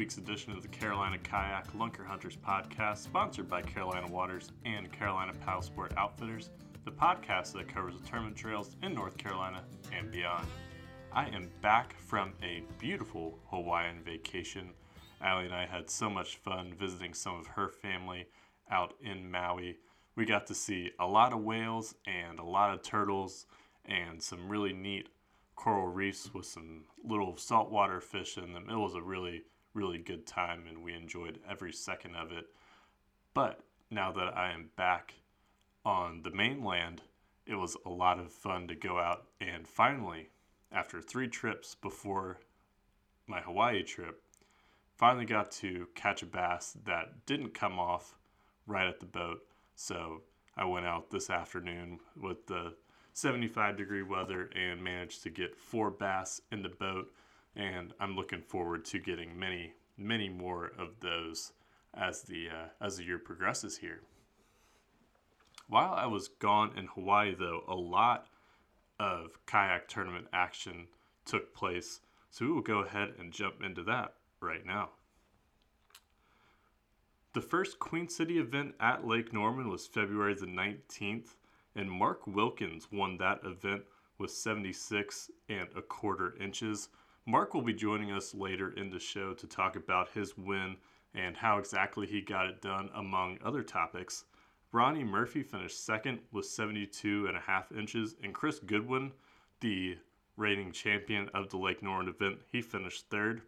week's 0.00 0.16
edition 0.16 0.50
of 0.54 0.62
the 0.62 0.68
Carolina 0.68 1.18
Kayak 1.18 1.70
Lunker 1.74 2.06
Hunters 2.06 2.34
podcast, 2.34 2.96
sponsored 3.02 3.50
by 3.50 3.60
Carolina 3.60 4.06
Waters 4.10 4.50
and 4.64 4.90
Carolina 4.90 5.34
Paddle 5.44 5.60
Sport 5.60 5.92
Outfitters, 5.98 6.48
the 6.86 6.90
podcast 6.90 7.52
that 7.52 7.68
covers 7.68 8.00
the 8.00 8.08
tournament 8.08 8.34
trails 8.34 8.76
in 8.82 8.94
North 8.94 9.18
Carolina 9.18 9.62
and 9.94 10.10
beyond. 10.10 10.46
I 11.12 11.26
am 11.26 11.50
back 11.60 11.94
from 11.98 12.32
a 12.42 12.62
beautiful 12.78 13.40
Hawaiian 13.50 14.00
vacation. 14.02 14.70
Allie 15.20 15.44
and 15.44 15.54
I 15.54 15.66
had 15.66 15.90
so 15.90 16.08
much 16.08 16.36
fun 16.36 16.72
visiting 16.78 17.12
some 17.12 17.38
of 17.38 17.46
her 17.48 17.68
family 17.68 18.24
out 18.70 18.94
in 19.02 19.30
Maui. 19.30 19.76
We 20.16 20.24
got 20.24 20.46
to 20.46 20.54
see 20.54 20.92
a 20.98 21.06
lot 21.06 21.34
of 21.34 21.44
whales 21.44 21.94
and 22.06 22.38
a 22.38 22.44
lot 22.44 22.72
of 22.72 22.82
turtles 22.82 23.44
and 23.84 24.22
some 24.22 24.48
really 24.48 24.72
neat 24.72 25.10
coral 25.56 25.88
reefs 25.88 26.32
with 26.32 26.46
some 26.46 26.84
little 27.04 27.36
saltwater 27.36 28.00
fish 28.00 28.38
in 28.38 28.54
them. 28.54 28.70
It 28.70 28.76
was 28.76 28.94
a 28.94 29.02
really, 29.02 29.42
really 29.74 29.98
good 29.98 30.26
time 30.26 30.64
and 30.68 30.82
we 30.82 30.94
enjoyed 30.94 31.38
every 31.48 31.72
second 31.72 32.16
of 32.16 32.32
it. 32.32 32.46
But 33.34 33.60
now 33.90 34.12
that 34.12 34.36
I 34.36 34.52
am 34.52 34.70
back 34.76 35.14
on 35.84 36.22
the 36.22 36.30
mainland, 36.30 37.02
it 37.46 37.54
was 37.54 37.76
a 37.86 37.90
lot 37.90 38.18
of 38.18 38.32
fun 38.32 38.68
to 38.68 38.74
go 38.74 38.98
out 38.98 39.26
and 39.40 39.66
finally, 39.66 40.30
after 40.72 41.00
three 41.00 41.28
trips 41.28 41.74
before 41.74 42.38
my 43.26 43.40
Hawaii 43.40 43.82
trip, 43.82 44.22
finally 44.96 45.24
got 45.24 45.50
to 45.50 45.86
catch 45.94 46.22
a 46.22 46.26
bass 46.26 46.76
that 46.84 47.26
didn't 47.26 47.54
come 47.54 47.78
off 47.78 48.16
right 48.66 48.86
at 48.86 49.00
the 49.00 49.06
boat. 49.06 49.40
So 49.74 50.22
I 50.56 50.64
went 50.64 50.86
out 50.86 51.10
this 51.10 51.30
afternoon 51.30 52.00
with 52.20 52.46
the 52.46 52.74
75 53.14 53.76
degree 53.76 54.02
weather 54.02 54.50
and 54.54 54.82
managed 54.82 55.22
to 55.22 55.30
get 55.30 55.56
four 55.56 55.90
bass 55.90 56.40
in 56.52 56.62
the 56.62 56.68
boat. 56.68 57.12
And 57.56 57.92
I'm 58.00 58.16
looking 58.16 58.42
forward 58.42 58.84
to 58.86 58.98
getting 58.98 59.38
many, 59.38 59.74
many 59.96 60.28
more 60.28 60.72
of 60.78 61.00
those 61.00 61.52
as 61.94 62.22
the 62.22 62.48
uh, 62.48 62.84
as 62.84 62.96
the 62.96 63.04
year 63.04 63.18
progresses 63.18 63.78
here. 63.78 64.00
While 65.68 65.94
I 65.94 66.06
was 66.06 66.28
gone 66.28 66.72
in 66.76 66.86
Hawaii, 66.86 67.34
though, 67.34 67.62
a 67.68 67.74
lot 67.74 68.26
of 68.98 69.38
kayak 69.46 69.88
tournament 69.88 70.26
action 70.32 70.88
took 71.24 71.54
place. 71.54 72.00
So 72.30 72.44
we 72.44 72.52
will 72.52 72.60
go 72.60 72.80
ahead 72.80 73.14
and 73.18 73.32
jump 73.32 73.62
into 73.62 73.82
that 73.84 74.14
right 74.40 74.64
now. 74.64 74.90
The 77.32 77.40
first 77.40 77.78
Queen 77.78 78.08
City 78.08 78.38
event 78.38 78.74
at 78.80 79.06
Lake 79.06 79.32
Norman 79.32 79.68
was 79.68 79.86
February 79.86 80.34
the 80.34 80.46
19th, 80.46 81.36
and 81.76 81.90
Mark 81.90 82.26
Wilkins 82.26 82.88
won 82.90 83.18
that 83.18 83.40
event 83.44 83.82
with 84.18 84.32
76 84.32 85.30
and 85.48 85.68
a 85.76 85.82
quarter 85.82 86.34
inches. 86.40 86.88
Mark 87.26 87.54
will 87.54 87.62
be 87.62 87.74
joining 87.74 88.10
us 88.12 88.34
later 88.34 88.72
in 88.72 88.90
the 88.90 88.98
show 88.98 89.34
to 89.34 89.46
talk 89.46 89.76
about 89.76 90.08
his 90.10 90.36
win 90.36 90.76
and 91.14 91.36
how 91.36 91.58
exactly 91.58 92.06
he 92.06 92.20
got 92.20 92.46
it 92.46 92.62
done, 92.62 92.88
among 92.94 93.38
other 93.44 93.62
topics. 93.62 94.24
Ronnie 94.72 95.04
Murphy 95.04 95.42
finished 95.42 95.84
second 95.84 96.20
with 96.32 96.46
72 96.46 97.26
and 97.26 97.36
a 97.36 97.40
half 97.40 97.72
inches, 97.72 98.14
and 98.22 98.32
Chris 98.32 98.60
Goodwin, 98.60 99.12
the 99.60 99.98
reigning 100.36 100.72
champion 100.72 101.28
of 101.34 101.50
the 101.50 101.56
Lake 101.56 101.82
Norman 101.82 102.08
event, 102.08 102.38
he 102.50 102.62
finished 102.62 103.10
third. 103.10 103.42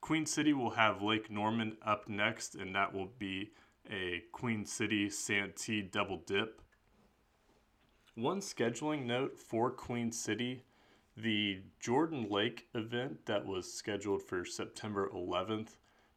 Queen 0.00 0.24
City 0.24 0.52
will 0.52 0.70
have 0.70 1.02
Lake 1.02 1.30
Norman 1.30 1.76
up 1.84 2.08
next, 2.08 2.54
and 2.54 2.74
that 2.74 2.94
will 2.94 3.10
be 3.18 3.50
a 3.90 4.22
Queen 4.32 4.64
City 4.64 5.10
Santee 5.10 5.82
double 5.82 6.18
dip. 6.18 6.60
One 8.14 8.40
scheduling 8.40 9.04
note 9.04 9.38
for 9.38 9.70
Queen 9.70 10.12
City 10.12 10.62
the 11.16 11.60
Jordan 11.80 12.28
Lake 12.30 12.68
event 12.74 13.26
that 13.26 13.46
was 13.46 13.72
scheduled 13.72 14.22
for 14.22 14.44
September 14.44 15.10
11th 15.14 15.76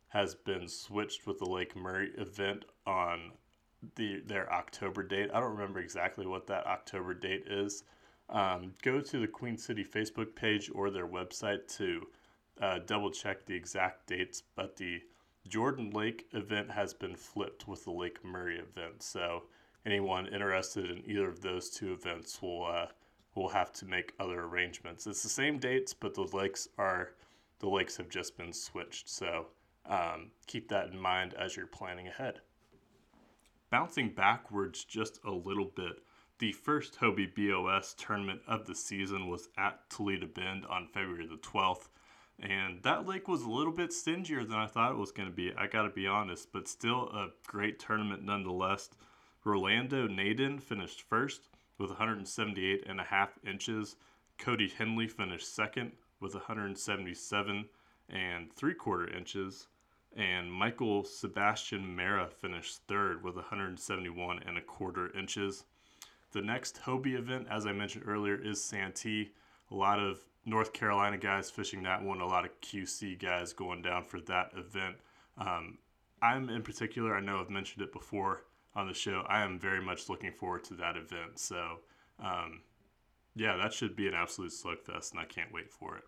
has 0.10 0.36
been 0.36 0.68
switched 0.68 1.28
with 1.28 1.40
the 1.40 1.50
Lake 1.50 1.76
Murray 1.76 2.12
event 2.18 2.64
on 2.88 3.32
the 3.96 4.22
their 4.26 4.52
October 4.52 5.04
date. 5.04 5.30
I 5.34 5.40
don't 5.40 5.52
remember 5.52 5.80
exactly 5.80 6.26
what 6.26 6.48
that 6.48 6.66
October 6.66 7.14
date 7.14 7.44
is. 7.48 7.84
Um, 8.30 8.74
go 8.82 9.02
to 9.02 9.20
the 9.20 9.28
Queen 9.28 9.58
City 9.58 9.84
Facebook 9.84 10.34
page 10.34 10.72
or 10.74 10.90
their 10.90 11.08
website 11.08 11.68
to 11.78 12.08
uh, 12.62 12.80
double 12.86 13.12
check 13.12 13.46
the 13.46 13.54
exact 13.54 14.08
dates, 14.08 14.42
but 14.56 14.78
the 14.78 15.02
Jordan 15.48 15.92
Lake 15.92 16.26
event 16.32 16.72
has 16.72 16.94
been 16.94 17.16
flipped 17.16 17.68
with 17.68 17.84
the 17.84 17.92
Lake 17.92 18.24
Murray 18.24 18.58
event. 18.58 19.04
So 19.04 19.44
anyone 19.86 20.28
interested 20.28 20.90
in 20.90 21.04
either 21.06 21.28
of 21.28 21.42
those 21.42 21.70
two 21.70 21.94
events 21.94 22.42
will 22.42 22.66
uh, 22.66 22.88
will 23.36 23.50
have 23.50 23.72
to 23.74 23.86
make 23.86 24.14
other 24.20 24.44
arrangements. 24.46 25.06
It's 25.06 25.24
the 25.24 25.30
same 25.30 25.60
dates, 25.60 25.94
but 25.94 26.14
the 26.14 26.28
lakes 26.36 26.70
are 26.78 27.12
the 27.60 27.70
lakes 27.70 27.98
have 27.98 28.10
just 28.10 28.38
been 28.38 28.54
switched. 28.54 29.10
So 29.10 29.48
um, 29.86 30.32
keep 30.48 30.70
that 30.70 30.90
in 30.90 31.00
mind 31.00 31.34
as 31.36 31.56
you're 31.56 31.68
planning 31.68 32.08
ahead. 32.08 32.42
Bouncing 33.70 34.10
backwards 34.10 34.84
just 34.84 35.20
a 35.26 35.32
little 35.32 35.72
bit, 35.76 36.04
the 36.40 36.52
first 36.52 37.00
Hobie 37.00 37.34
BOS 37.34 37.96
tournament 37.98 38.42
of 38.48 38.66
the 38.66 38.76
season 38.76 39.28
was 39.28 39.50
at 39.58 39.90
Toledo 39.90 40.28
Bend 40.28 40.66
on 40.66 40.88
February 40.88 41.28
the 41.28 41.38
12th. 41.38 41.90
And 42.40 42.84
that 42.84 43.08
lake 43.08 43.30
was 43.30 43.44
a 43.44 43.50
little 43.50 43.72
bit 43.72 43.94
stingier 43.94 44.44
than 44.44 44.60
I 44.60 44.68
thought 44.68 44.92
it 44.92 44.98
was 44.98 45.12
going 45.12 45.30
to 45.30 45.36
be. 45.36 45.54
I 45.58 45.68
got 45.68 45.84
to 45.84 45.90
be 45.90 46.08
honest, 46.08 46.52
but 46.52 46.68
still 46.68 47.10
a 47.10 47.30
great 47.48 47.80
tournament 47.80 48.24
nonetheless. 48.24 48.90
Rolando 49.46 50.08
Naden 50.08 50.60
finished 50.60 51.02
first 51.02 51.48
with 51.78 51.90
178 51.90 52.84
and 52.88 53.00
a 53.00 53.04
half 53.04 53.38
inches. 53.46 53.96
Cody 54.38 54.68
Henley 54.68 55.08
finished 55.08 55.54
second 55.54 55.92
with 56.20 56.34
177 56.34 57.66
and 58.10 58.54
three 58.54 58.74
quarter 58.74 59.08
inches. 59.08 59.68
And 60.16 60.52
Michael 60.52 61.04
Sebastian 61.04 61.96
Mara 61.96 62.28
finished 62.28 62.82
third 62.88 63.24
with 63.24 63.36
171 63.36 64.40
and 64.46 64.58
a 64.58 64.62
quarter 64.62 65.16
inches. 65.18 65.66
The 66.32 66.42
next 66.42 66.82
Hobie 66.84 67.18
event, 67.18 67.48
as 67.50 67.66
I 67.66 67.74
mentioned 67.74 68.06
earlier, 68.08 68.36
is 68.36 68.64
Santee. 68.64 69.32
A 69.72 69.76
lot 69.76 70.00
of 70.00 70.20
North 70.46 70.74
Carolina 70.74 71.18
guys 71.18 71.50
fishing 71.50 71.84
that 71.84 72.04
one, 72.04 72.22
a 72.22 72.28
lot 72.28 72.46
of 72.46 72.62
QC 72.62 73.20
guys 73.20 73.52
going 73.52 73.82
down 73.82 74.04
for 74.04 74.20
that 74.22 74.52
event. 74.56 74.96
Um, 75.38 75.80
I'm 76.22 76.50
in 76.50 76.62
particular, 76.62 77.16
I 77.16 77.20
know 77.20 77.40
I've 77.40 77.50
mentioned 77.50 77.84
it 77.84 77.92
before 77.92 78.44
on 78.76 78.88
the 78.88 78.94
show, 78.94 79.24
I 79.28 79.42
am 79.42 79.60
very 79.60 79.82
much 79.82 80.10
looking 80.10 80.32
forward 80.32 80.64
to 80.66 80.74
that 80.76 80.98
event. 80.98 81.40
So, 81.40 81.80
um, 82.20 82.62
yeah, 83.36 83.58
that 83.58 83.74
should 83.74 83.96
be 83.96 84.08
an 84.08 84.14
absolute 84.14 84.52
slugfest, 84.52 85.12
and 85.12 85.20
I 85.20 85.26
can't 85.26 85.54
wait 85.54 85.72
for 85.72 85.98
it. 85.98 86.04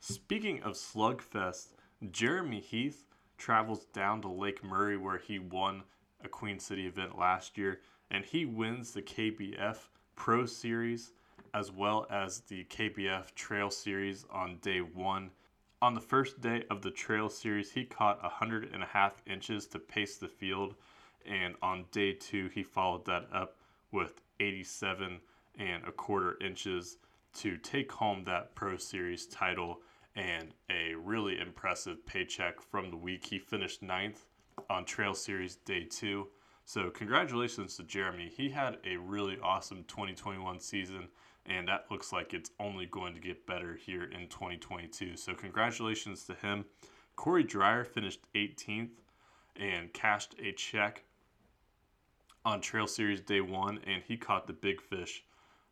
Speaking 0.00 0.62
of 0.62 0.74
slugfest, 0.74 1.74
Jeremy 2.10 2.60
Heath 2.60 3.04
travels 3.36 3.86
down 3.86 4.20
to 4.22 4.28
Lake 4.28 4.62
Murray 4.62 4.96
where 4.96 5.18
he 5.18 5.38
won 5.38 5.82
a 6.22 6.28
Queen 6.28 6.58
City 6.58 6.86
event 6.86 7.18
last 7.18 7.58
year, 7.58 7.80
and 8.10 8.24
he 8.24 8.44
wins 8.44 8.92
the 8.92 9.02
KBF 9.02 9.88
Pro 10.16 10.46
Series 10.46 11.12
as 11.54 11.72
well 11.72 12.06
as 12.10 12.40
the 12.40 12.64
KBF 12.64 13.34
Trail 13.34 13.70
Series 13.70 14.24
on 14.30 14.58
day 14.58 14.80
one. 14.80 15.30
On 15.80 15.94
the 15.94 16.00
first 16.00 16.40
day 16.40 16.64
of 16.70 16.82
the 16.82 16.90
Trail 16.90 17.28
Series, 17.28 17.72
he 17.72 17.84
caught 17.84 18.18
a 18.22 18.28
hundred 18.28 18.72
and 18.72 18.82
a 18.82 18.86
half 18.86 19.22
inches 19.26 19.66
to 19.68 19.78
pace 19.78 20.16
the 20.16 20.28
field, 20.28 20.74
and 21.28 21.54
on 21.62 21.84
day 21.92 22.12
two, 22.12 22.48
he 22.54 22.62
followed 22.62 23.04
that 23.06 23.28
up 23.32 23.56
with 23.92 24.20
87 24.40 25.20
and 25.58 25.84
a 25.84 25.92
quarter 25.92 26.36
inches 26.40 26.96
to 27.34 27.56
take 27.58 27.92
home 27.92 28.24
that 28.24 28.54
Pro 28.54 28.76
Series 28.76 29.26
title 29.26 29.80
and 30.16 30.54
a 30.70 30.94
really 30.94 31.38
impressive 31.38 32.04
paycheck 32.06 32.60
from 32.60 32.90
the 32.90 32.96
week. 32.96 33.26
He 33.26 33.38
finished 33.38 33.82
ninth 33.82 34.24
on 34.70 34.84
Trail 34.84 35.14
Series 35.14 35.56
day 35.56 35.84
two. 35.84 36.28
So, 36.64 36.90
congratulations 36.90 37.76
to 37.76 37.82
Jeremy. 37.82 38.30
He 38.34 38.50
had 38.50 38.78
a 38.84 38.96
really 38.96 39.38
awesome 39.42 39.84
2021 39.84 40.60
season 40.60 41.08
and 41.46 41.66
that 41.66 41.86
looks 41.90 42.12
like 42.12 42.34
it's 42.34 42.50
only 42.60 42.84
going 42.86 43.14
to 43.14 43.20
get 43.20 43.46
better 43.46 43.74
here 43.74 44.04
in 44.04 44.28
2022. 44.28 45.16
So, 45.16 45.34
congratulations 45.34 46.24
to 46.24 46.34
him. 46.34 46.64
Corey 47.16 47.42
Dreyer 47.42 47.84
finished 47.84 48.20
18th 48.34 48.90
and 49.56 49.92
cashed 49.92 50.34
a 50.38 50.52
check 50.52 51.04
on 52.48 52.62
Trail 52.62 52.86
Series 52.86 53.20
Day 53.20 53.42
1, 53.42 53.80
and 53.86 54.02
he 54.02 54.16
caught 54.16 54.46
the 54.46 54.54
big 54.54 54.80
fish 54.80 55.22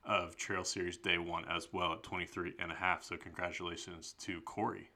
of 0.05 0.37
Trail 0.37 0.63
Series 0.63 0.99
Day 0.99 1.17
1 1.17 1.47
as 1.49 1.73
well 1.73 1.95
at 1.95 2.03
23 2.03 2.53
and 2.59 2.71
a 2.71 2.75
half. 2.75 3.03
So, 3.03 3.17
congratulations 3.17 4.15
to 4.19 4.43
Corey. 4.43 4.91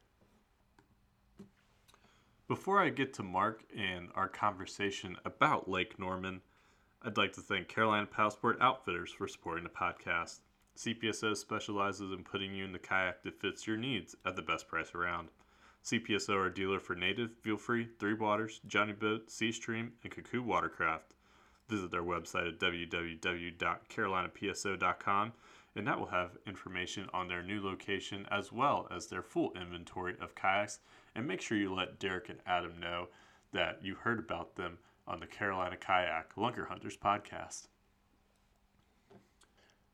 Before 2.49 2.83
I 2.83 2.91
get 2.91 3.15
to 3.15 3.23
Mark 3.23 3.65
and 3.75 4.11
our 4.15 4.29
conversation 4.29 5.17
about 5.25 5.71
Lake 5.71 5.99
Norman, 5.99 6.43
I'd 7.03 7.17
like 7.17 7.33
to 7.33 7.41
thank 7.41 7.69
Carolina 7.69 8.05
Paddle 8.05 8.33
Sport 8.33 8.59
Outfitters 8.61 9.11
for 9.11 9.27
supporting 9.27 9.65
the 9.65 9.71
podcast. 9.71 10.41
CPSO 10.77 11.35
specializes 11.35 12.13
in 12.13 12.25
putting 12.25 12.55
you 12.55 12.63
in 12.63 12.73
the 12.73 12.79
kayak 12.79 13.23
that 13.23 13.41
fits 13.41 13.67
your 13.67 13.79
needs 13.79 14.15
at 14.27 14.37
the 14.37 14.43
best 14.43 14.69
price 14.69 14.95
around. 14.95 15.31
CPSO 15.83 16.37
are 16.37 16.51
dealer 16.51 16.79
for 16.79 16.95
Native, 16.95 17.31
Feel 17.41 17.57
Free, 17.57 17.89
Three 17.99 18.13
Waters, 18.13 18.61
Johnny 18.67 18.93
Boat, 18.93 19.29
Seastream, 19.29 19.93
and 20.05 20.13
Kaku 20.13 20.41
Watercraft. 20.41 21.15
Visit 21.71 21.91
their 21.93 22.03
website 22.03 22.49
at 22.49 22.59
www.carolinapso.com 22.59 25.33
and 25.77 25.87
that 25.87 26.01
will 26.01 26.07
have 26.07 26.37
information 26.45 27.09
on 27.15 27.29
their 27.29 27.45
new 27.45 27.65
location 27.65 28.27
as 28.29 28.51
well 28.51 28.89
as 28.91 29.07
their 29.07 29.23
full 29.23 29.53
inventory 29.53 30.17
of 30.21 30.35
kayaks 30.35 30.81
and 31.15 31.29
make 31.29 31.41
sure 31.41 31.57
you 31.57 31.73
let 31.73 32.01
Derek 32.01 32.29
and 32.29 32.41
Adam 32.45 32.81
know 32.81 33.07
that 33.53 33.85
you 33.85 33.95
heard 33.95 34.19
about 34.19 34.57
them 34.57 34.79
on 35.07 35.21
the 35.21 35.29
Carolina 35.29 35.77
Kayak 35.77 36.35
Lunker 36.35 36.67
Hunters 36.67 36.97
podcast. 36.97 37.69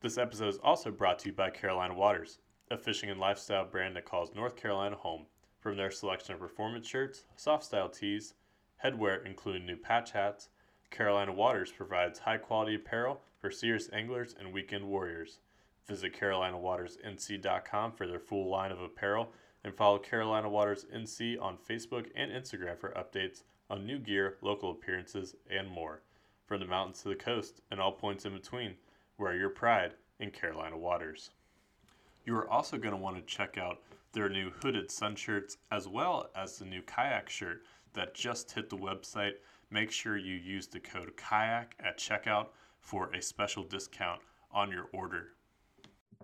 This 0.00 0.16
episode 0.16 0.48
is 0.48 0.56
also 0.58 0.90
brought 0.90 1.18
to 1.20 1.28
you 1.28 1.34
by 1.34 1.50
Carolina 1.50 1.94
Waters, 1.94 2.38
a 2.70 2.78
fishing 2.78 3.10
and 3.10 3.20
lifestyle 3.20 3.66
brand 3.66 3.96
that 3.96 4.06
calls 4.06 4.34
North 4.34 4.56
Carolina 4.56 4.96
home. 4.96 5.26
From 5.60 5.76
their 5.76 5.90
selection 5.90 6.32
of 6.32 6.40
performance 6.40 6.86
shirts, 6.86 7.24
soft 7.36 7.64
style 7.64 7.90
tees, 7.90 8.32
headwear 8.82 9.26
including 9.26 9.66
new 9.66 9.76
patch 9.76 10.12
hats, 10.12 10.48
Carolina 10.90 11.32
Waters 11.32 11.72
provides 11.72 12.20
high 12.20 12.38
quality 12.38 12.74
apparel 12.74 13.20
for 13.38 13.50
serious 13.50 13.90
anglers 13.92 14.34
and 14.38 14.52
weekend 14.52 14.86
warriors. 14.86 15.40
Visit 15.86 16.18
CarolinaWatersNC.com 16.18 17.92
for 17.92 18.06
their 18.06 18.18
full 18.18 18.48
line 18.48 18.72
of 18.72 18.80
apparel 18.80 19.32
and 19.62 19.74
follow 19.74 19.98
Carolina 19.98 20.48
Waters 20.48 20.86
NC 20.94 21.40
on 21.40 21.56
Facebook 21.58 22.06
and 22.14 22.30
Instagram 22.30 22.78
for 22.78 22.90
updates 22.90 23.42
on 23.68 23.86
new 23.86 23.98
gear, 23.98 24.36
local 24.40 24.70
appearances, 24.70 25.34
and 25.50 25.68
more. 25.68 26.02
From 26.46 26.60
the 26.60 26.66
mountains 26.66 27.02
to 27.02 27.08
the 27.08 27.16
coast 27.16 27.60
and 27.70 27.80
all 27.80 27.92
points 27.92 28.24
in 28.24 28.32
between, 28.32 28.74
wear 29.18 29.34
your 29.34 29.50
pride 29.50 29.94
in 30.20 30.30
Carolina 30.30 30.78
Waters. 30.78 31.30
You 32.24 32.36
are 32.36 32.48
also 32.48 32.78
going 32.78 32.94
to 32.94 33.00
want 33.00 33.16
to 33.16 33.22
check 33.22 33.58
out 33.58 33.82
their 34.12 34.28
new 34.28 34.50
hooded 34.50 34.90
sun 34.90 35.14
shirts 35.14 35.58
as 35.70 35.86
well 35.88 36.30
as 36.34 36.58
the 36.58 36.64
new 36.64 36.82
kayak 36.82 37.28
shirt 37.28 37.62
that 37.92 38.14
just 38.14 38.52
hit 38.52 38.70
the 38.70 38.76
website. 38.76 39.34
Make 39.70 39.90
sure 39.90 40.16
you 40.16 40.34
use 40.34 40.68
the 40.68 40.80
code 40.80 41.12
KAYAK 41.16 41.66
at 41.84 41.98
checkout 41.98 42.48
for 42.80 43.12
a 43.12 43.20
special 43.20 43.64
discount 43.64 44.20
on 44.52 44.70
your 44.70 44.88
order. 44.92 45.30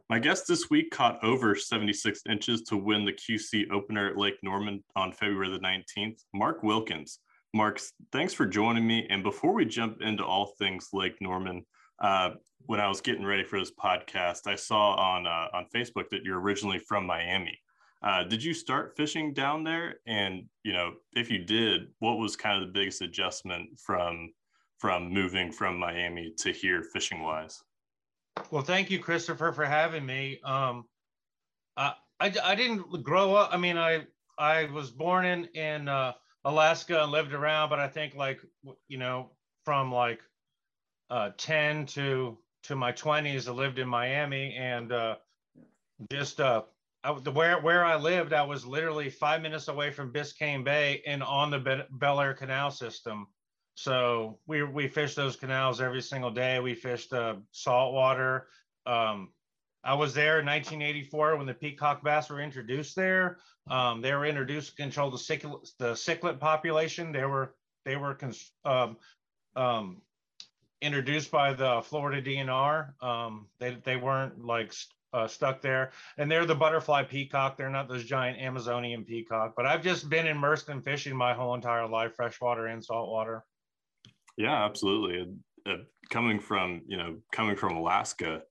My 0.08 0.18
guest 0.18 0.46
this 0.46 0.70
week 0.70 0.90
caught 0.90 1.22
over 1.24 1.54
76 1.54 2.20
inches 2.28 2.62
to 2.62 2.76
win 2.76 3.04
the 3.04 3.12
QC 3.12 3.70
opener 3.70 4.08
at 4.08 4.16
Lake 4.16 4.38
Norman 4.42 4.84
on 4.94 5.12
February 5.12 5.50
the 5.50 5.58
19th. 5.58 6.20
Mark 6.34 6.62
Wilkins. 6.62 7.18
Mark, 7.54 7.80
thanks 8.12 8.32
for 8.32 8.46
joining 8.46 8.86
me. 8.86 9.06
And 9.10 9.22
before 9.22 9.52
we 9.52 9.64
jump 9.64 10.02
into 10.02 10.24
all 10.24 10.54
things 10.58 10.88
Lake 10.92 11.16
Norman, 11.20 11.64
uh, 11.98 12.30
when 12.66 12.80
I 12.80 12.88
was 12.88 13.00
getting 13.00 13.24
ready 13.24 13.44
for 13.44 13.58
this 13.58 13.72
podcast, 13.72 14.46
I 14.46 14.54
saw 14.54 14.94
on 14.94 15.26
uh, 15.26 15.48
on 15.52 15.66
Facebook 15.74 16.10
that 16.10 16.22
you're 16.24 16.40
originally 16.40 16.78
from 16.78 17.06
Miami. 17.06 17.58
Uh, 18.02 18.24
did 18.24 18.42
you 18.42 18.52
start 18.52 18.96
fishing 18.96 19.32
down 19.32 19.62
there? 19.62 19.96
And 20.06 20.44
you 20.64 20.72
know, 20.72 20.94
if 21.12 21.30
you 21.30 21.44
did, 21.44 21.88
what 22.00 22.18
was 22.18 22.36
kind 22.36 22.60
of 22.60 22.66
the 22.66 22.72
biggest 22.72 23.02
adjustment 23.02 23.78
from 23.78 24.32
from 24.78 25.12
moving 25.12 25.52
from 25.52 25.78
Miami 25.78 26.32
to 26.38 26.50
here 26.50 26.82
fishing 26.82 27.22
wise? 27.22 27.62
Well, 28.50 28.62
thank 28.62 28.90
you, 28.90 28.98
Christopher, 28.98 29.52
for 29.52 29.64
having 29.64 30.04
me. 30.04 30.40
Um, 30.42 30.84
I, 31.76 31.94
I, 32.18 32.32
I 32.42 32.54
didn't 32.54 33.04
grow 33.04 33.34
up. 33.34 33.50
I 33.52 33.56
mean, 33.56 33.78
I 33.78 34.06
I 34.38 34.64
was 34.64 34.90
born 34.90 35.24
in 35.24 35.44
in 35.54 35.88
uh, 35.88 36.12
Alaska 36.44 37.02
and 37.02 37.12
lived 37.12 37.32
around, 37.32 37.70
but 37.70 37.78
I 37.78 37.88
think 37.88 38.14
like 38.14 38.40
you 38.88 38.98
know 38.98 39.30
from 39.64 39.92
like 39.92 40.20
uh, 41.10 41.30
10 41.36 41.86
to 41.86 42.38
to 42.64 42.76
my 42.76 42.92
20s, 42.92 43.48
I 43.48 43.52
lived 43.52 43.78
in 43.78 43.88
Miami 43.88 44.54
and 44.56 44.92
uh, 44.92 45.16
just 46.10 46.40
uh, 46.40 46.62
I, 47.04 47.18
the 47.18 47.32
where 47.32 47.60
where 47.60 47.84
I 47.84 47.96
lived, 47.96 48.32
I 48.32 48.42
was 48.42 48.64
literally 48.64 49.10
five 49.10 49.42
minutes 49.42 49.68
away 49.68 49.90
from 49.90 50.12
Biscayne 50.12 50.64
Bay 50.64 51.02
and 51.06 51.22
on 51.22 51.50
the 51.50 51.58
Be- 51.58 51.86
Bel-Air 51.90 52.34
Canal 52.34 52.70
system. 52.70 53.26
So 53.74 54.38
we 54.46 54.62
we 54.62 54.88
fished 54.88 55.16
those 55.16 55.36
canals 55.36 55.80
every 55.80 56.02
single 56.02 56.30
day. 56.30 56.60
We 56.60 56.74
fished 56.74 57.12
uh, 57.12 57.36
saltwater. 57.50 58.48
Um, 58.86 59.30
I 59.84 59.94
was 59.94 60.14
there 60.14 60.38
in 60.38 60.46
1984 60.46 61.36
when 61.36 61.46
the 61.46 61.54
peacock 61.54 62.04
bass 62.04 62.30
were 62.30 62.40
introduced 62.40 62.94
there. 62.94 63.38
Um, 63.68 64.00
they 64.00 64.12
were 64.12 64.26
introduced 64.26 64.70
to 64.70 64.82
control 64.82 65.10
the 65.10 65.16
cichlid, 65.16 65.68
the 65.78 65.92
cichlid 65.92 66.38
population. 66.38 67.10
They 67.12 67.24
were 67.24 67.54
they 67.84 67.96
were 67.96 68.16
um, 68.64 68.96
um, 69.56 70.02
introduced 70.80 71.30
by 71.30 71.52
the 71.54 71.82
Florida 71.82 72.22
DNR. 72.22 73.02
Um, 73.02 73.48
they 73.58 73.76
they 73.84 73.96
weren't 73.96 74.44
like 74.44 74.72
uh, 75.12 75.26
stuck 75.26 75.60
there, 75.60 75.92
and 76.18 76.30
they're 76.30 76.46
the 76.46 76.54
butterfly 76.54 77.02
peacock. 77.02 77.56
They're 77.56 77.70
not 77.70 77.88
those 77.88 78.04
giant 78.04 78.38
Amazonian 78.38 79.04
peacock. 79.04 79.54
But 79.56 79.66
I've 79.66 79.82
just 79.82 80.08
been 80.08 80.26
immersed 80.26 80.68
in 80.68 80.80
fishing 80.80 81.16
my 81.16 81.34
whole 81.34 81.54
entire 81.54 81.88
life, 81.88 82.14
freshwater 82.14 82.66
and 82.66 82.84
saltwater. 82.84 83.44
Yeah, 84.36 84.64
absolutely. 84.64 85.34
Uh, 85.66 85.76
coming 86.10 86.40
from 86.40 86.82
you 86.86 86.96
know 86.96 87.18
coming 87.32 87.56
from 87.56 87.76
Alaska, 87.76 88.42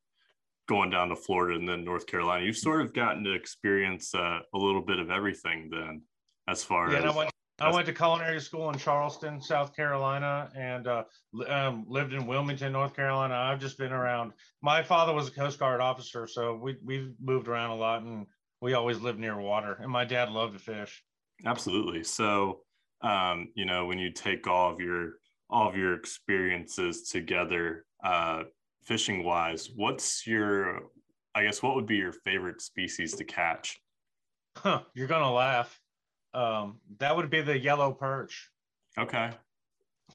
going 0.69 0.89
down 0.89 1.09
to 1.09 1.15
Florida 1.15 1.57
and 1.57 1.67
then 1.67 1.83
North 1.83 2.05
Carolina, 2.05 2.45
you've 2.45 2.57
sort 2.57 2.81
of 2.81 2.93
gotten 2.93 3.23
to 3.23 3.33
experience 3.33 4.13
uh, 4.15 4.39
a 4.53 4.57
little 4.57 4.81
bit 4.81 4.99
of 4.99 5.09
everything 5.09 5.69
then, 5.71 6.01
as 6.47 6.63
far 6.63 6.91
yeah, 6.91 6.99
as. 6.99 7.31
I 7.61 7.71
went, 7.71 7.85
to 7.85 7.93
culinary 7.93 8.39
school 8.39 8.69
in 8.69 8.77
Charleston, 8.77 9.41
South 9.41 9.75
Carolina, 9.75 10.49
and 10.55 10.87
uh, 10.87 11.03
um, 11.47 11.85
lived 11.87 12.13
in 12.13 12.25
Wilmington, 12.25 12.71
North 12.71 12.95
Carolina. 12.95 13.35
I've 13.35 13.59
just 13.59 13.77
been 13.77 13.91
around. 13.91 14.33
My 14.61 14.81
father 14.81 15.13
was 15.13 15.27
a 15.27 15.31
Coast 15.31 15.59
Guard 15.59 15.81
officer, 15.81 16.27
so 16.27 16.55
we 16.55 16.77
we 16.83 17.13
moved 17.21 17.47
around 17.47 17.71
a 17.71 17.75
lot, 17.75 18.03
and 18.03 18.25
we 18.61 18.73
always 18.73 18.99
lived 18.99 19.19
near 19.19 19.39
water. 19.39 19.77
And 19.81 19.91
my 19.91 20.05
dad 20.05 20.29
loved 20.29 20.53
to 20.53 20.59
fish. 20.59 21.03
Absolutely. 21.45 22.03
So, 22.03 22.61
um, 23.01 23.49
you 23.55 23.65
know, 23.65 23.85
when 23.85 23.97
you 23.97 24.11
take 24.11 24.47
all 24.47 24.71
of 24.71 24.79
your 24.79 25.13
all 25.49 25.67
of 25.67 25.75
your 25.75 25.95
experiences 25.95 27.09
together, 27.09 27.85
uh, 28.03 28.43
fishing 28.83 29.23
wise, 29.23 29.69
what's 29.75 30.25
your, 30.25 30.79
I 31.35 31.43
guess, 31.43 31.61
what 31.61 31.75
would 31.75 31.87
be 31.87 31.97
your 31.97 32.13
favorite 32.13 32.61
species 32.61 33.15
to 33.15 33.25
catch? 33.25 33.77
Huh, 34.55 34.81
you're 34.93 35.07
gonna 35.07 35.31
laugh. 35.31 35.80
Um, 36.33 36.79
that 36.99 37.15
would 37.15 37.29
be 37.29 37.41
the 37.41 37.57
yellow 37.57 37.91
perch. 37.91 38.49
Okay. 38.97 39.31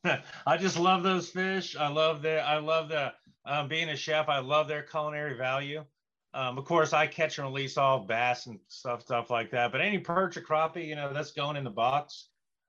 I 0.46 0.56
just 0.56 0.78
love 0.78 1.02
those 1.02 1.28
fish. 1.28 1.76
I 1.76 1.88
love 1.88 2.22
their. 2.22 2.42
I 2.42 2.58
love 2.58 2.88
the 2.88 3.12
um, 3.44 3.68
being 3.68 3.88
a 3.88 3.96
chef. 3.96 4.28
I 4.28 4.38
love 4.38 4.68
their 4.68 4.82
culinary 4.82 5.36
value. 5.36 5.84
Um, 6.34 6.58
of 6.58 6.64
course, 6.64 6.92
I 6.92 7.06
catch 7.06 7.38
and 7.38 7.46
release 7.46 7.78
all 7.78 8.00
bass 8.00 8.46
and 8.46 8.58
stuff, 8.68 9.02
stuff 9.02 9.30
like 9.30 9.50
that. 9.52 9.72
But 9.72 9.80
any 9.80 9.98
perch 9.98 10.36
or 10.36 10.42
crappie, 10.42 10.86
you 10.86 10.94
know, 10.94 11.12
that's 11.12 11.32
going 11.32 11.56
in 11.56 11.64
the 11.64 11.70
box. 11.70 12.28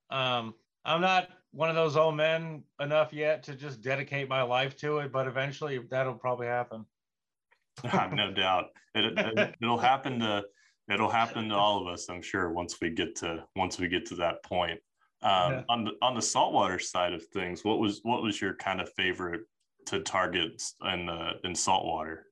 Um, 0.09 0.53
I'm 0.85 1.01
not 1.01 1.29
one 1.51 1.69
of 1.69 1.75
those 1.75 1.97
old 1.97 2.15
men 2.15 2.63
enough 2.79 3.11
yet 3.11 3.43
to 3.43 3.55
just 3.55 3.81
dedicate 3.81 4.29
my 4.29 4.41
life 4.41 4.77
to 4.77 4.99
it, 4.99 5.11
but 5.11 5.27
eventually 5.27 5.79
that'll 5.89 6.13
probably 6.13 6.47
happen. 6.47 6.85
no 7.83 8.31
doubt, 8.31 8.69
it, 8.95 9.57
will 9.61 9.79
it, 9.79 9.81
happen 9.81 10.19
to 10.19 10.45
it'll 10.89 11.09
happen 11.09 11.49
to 11.49 11.55
all 11.55 11.81
of 11.81 11.87
us. 11.87 12.09
I'm 12.09 12.21
sure 12.21 12.49
once 12.51 12.79
we 12.81 12.89
get 12.89 13.15
to 13.17 13.43
once 13.55 13.79
we 13.79 13.87
get 13.87 14.05
to 14.07 14.15
that 14.15 14.43
point. 14.43 14.79
Um, 15.23 15.51
yeah. 15.51 15.63
On 15.69 15.83
the 15.83 15.91
on 16.01 16.15
the 16.15 16.21
saltwater 16.21 16.79
side 16.79 17.13
of 17.13 17.25
things, 17.27 17.63
what 17.63 17.79
was 17.79 18.01
what 18.03 18.21
was 18.21 18.39
your 18.39 18.55
kind 18.55 18.79
of 18.79 18.91
favorite 18.93 19.41
to 19.87 20.01
target 20.01 20.61
in 20.93 21.05
the 21.07 21.31
in 21.43 21.55
saltwater? 21.55 22.27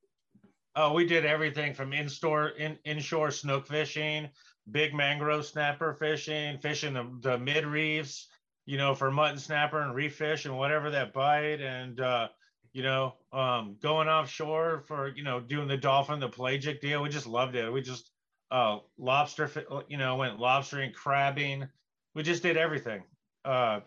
Oh, 0.76 0.92
we 0.92 1.06
did 1.06 1.24
everything 1.24 1.72
from 1.72 1.94
in-store 1.94 2.48
in 2.50 2.78
inshore 2.84 3.30
snook 3.30 3.66
fishing, 3.66 4.28
big 4.70 4.94
mangrove 4.94 5.46
snapper 5.46 5.94
fishing, 5.94 6.58
fishing 6.58 6.92
the, 6.92 7.10
the 7.22 7.38
mid 7.38 7.64
reefs, 7.64 8.28
you 8.66 8.76
know, 8.76 8.94
for 8.94 9.10
mutton 9.10 9.38
snapper 9.38 9.80
and 9.80 9.94
reef 9.94 10.16
fish 10.16 10.44
and 10.44 10.56
whatever 10.56 10.90
that 10.90 11.14
bite, 11.14 11.62
and 11.62 12.00
uh, 12.00 12.28
you 12.72 12.82
know, 12.82 13.14
um, 13.32 13.76
going 13.82 14.06
offshore 14.06 14.84
for 14.86 15.08
you 15.16 15.24
know 15.24 15.40
doing 15.40 15.66
the 15.66 15.78
dolphin, 15.78 16.20
the 16.20 16.28
pelagic 16.28 16.80
deal. 16.80 17.02
We 17.02 17.08
just 17.08 17.26
loved 17.26 17.56
it. 17.56 17.72
We 17.72 17.80
just 17.80 18.10
uh, 18.50 18.78
lobster, 18.98 19.50
you 19.88 19.96
know, 19.96 20.16
went 20.16 20.38
lobstering, 20.38 20.92
crabbing. 20.92 21.68
We 22.14 22.22
just 22.22 22.42
did 22.42 22.56
everything. 22.56 23.02
Uh, 23.44 23.80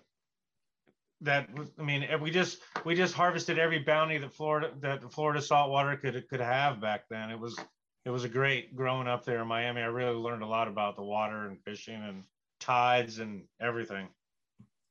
that 1.22 1.50
I 1.78 1.84
mean, 1.84 2.08
we 2.22 2.32
just 2.32 2.60
we 2.86 2.96
just 2.96 3.14
harvested 3.14 3.60
every 3.60 3.80
bounty 3.80 4.18
that 4.18 4.34
Florida 4.34 4.72
that 4.80 5.02
the 5.02 5.10
Florida 5.10 5.42
saltwater 5.42 5.98
could 5.98 6.28
could 6.30 6.40
have 6.40 6.80
back 6.80 7.06
then. 7.10 7.30
It 7.30 7.40
was 7.40 7.58
it 8.06 8.10
was 8.10 8.24
a 8.24 8.30
great 8.30 8.76
growing 8.76 9.08
up 9.08 9.26
there 9.26 9.42
in 9.42 9.48
Miami. 9.48 9.82
I 9.82 9.86
really 9.86 10.16
learned 10.16 10.44
a 10.44 10.48
lot 10.48 10.68
about 10.68 10.96
the 10.96 11.04
water 11.04 11.48
and 11.48 11.62
fishing 11.64 12.02
and 12.02 12.24
tides 12.60 13.20
and 13.20 13.44
everything. 13.62 14.08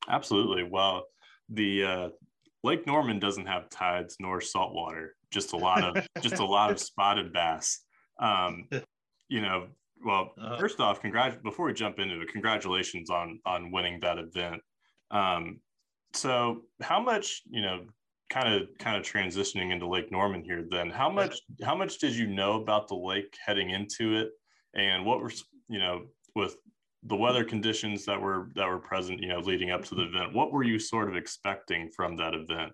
Absolutely. 0.09 0.65
Well, 0.65 1.05
the 1.49 1.85
uh, 1.85 2.09
Lake 2.63 2.87
Norman 2.87 3.19
doesn't 3.19 3.47
have 3.47 3.71
tides 3.71 4.17
nor 4.21 4.41
saltwater. 4.41 5.15
Just 5.31 5.53
a 5.53 5.57
lot 5.57 5.83
of 5.83 6.07
just 6.23 6.39
a 6.39 6.45
lot 6.45 6.71
of 6.71 6.79
spotted 6.79 7.33
bass. 7.33 7.81
Um, 8.21 8.69
you 9.29 9.41
know, 9.41 9.69
well, 10.05 10.33
uh, 10.41 10.57
first 10.59 10.81
off, 10.81 11.01
congrat 11.01 11.43
before 11.43 11.67
we 11.67 11.73
jump 11.73 11.99
into 11.99 12.21
it, 12.21 12.33
congratulations 12.33 13.11
on 13.11 13.41
on 13.47 13.71
winning 13.73 14.01
that 14.01 14.19
event. 14.19 14.63
Um, 15.11 15.61
so, 16.13 16.63
how 16.81 17.01
much 17.01 17.43
you 17.49 17.63
know? 17.63 17.87
Kind 18.31 18.53
of, 18.63 18.69
kind 18.79 18.95
of 18.95 19.03
transitioning 19.05 19.73
into 19.73 19.89
Lake 19.89 20.13
Norman 20.13 20.45
here. 20.45 20.63
Then, 20.71 20.91
how 20.91 21.09
much, 21.09 21.41
how 21.65 21.75
much 21.75 21.97
did 21.97 22.15
you 22.15 22.27
know 22.27 22.61
about 22.61 22.87
the 22.87 22.95
lake 22.95 23.35
heading 23.43 23.71
into 23.71 24.19
it, 24.19 24.33
and 24.75 25.07
what 25.07 25.23
were 25.23 25.33
you 25.71 25.79
know 25.79 26.03
with 26.35 26.55
the 27.05 27.17
weather 27.17 27.45
conditions 27.45 28.05
that 28.05 28.21
were 28.21 28.51
that 28.55 28.69
were 28.69 28.79
present, 28.79 29.21
you 29.21 29.29
know, 29.29 29.41
leading 29.41 29.71
up 29.71 29.85
to 29.85 29.95
the 29.95 30.03
event. 30.03 30.35
What 30.35 30.53
were 30.53 30.65
you 30.65 30.79
sort 30.79 31.09
of 31.09 31.17
expecting 31.17 31.91
from 31.91 32.17
that 32.17 32.35
event? 32.35 32.73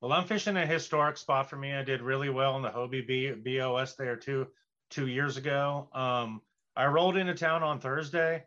Well, 0.00 0.12
I'm 0.12 0.26
fishing 0.26 0.56
a 0.56 0.66
historic 0.66 1.16
spot 1.16 1.48
for 1.48 1.56
me. 1.56 1.72
I 1.72 1.82
did 1.82 2.02
really 2.02 2.28
well 2.28 2.56
in 2.56 2.62
the 2.62 2.70
Hobie 2.70 3.06
B- 3.06 3.58
BOS 3.58 3.96
there 3.96 4.16
two 4.16 4.46
two 4.90 5.06
years 5.06 5.36
ago. 5.36 5.88
Um, 5.92 6.40
I 6.76 6.86
rolled 6.86 7.16
into 7.16 7.34
town 7.34 7.62
on 7.62 7.80
Thursday. 7.80 8.44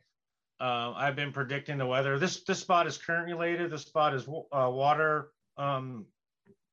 Uh, 0.60 0.94
I've 0.96 1.16
been 1.16 1.32
predicting 1.32 1.78
the 1.78 1.86
weather. 1.86 2.18
This 2.18 2.44
this 2.44 2.60
spot 2.60 2.88
is 2.88 2.98
current 2.98 3.28
related. 3.28 3.72
This 3.72 3.84
spot 3.84 4.16
is 4.16 4.28
uh, 4.28 4.70
water 4.72 5.30
um, 5.58 6.06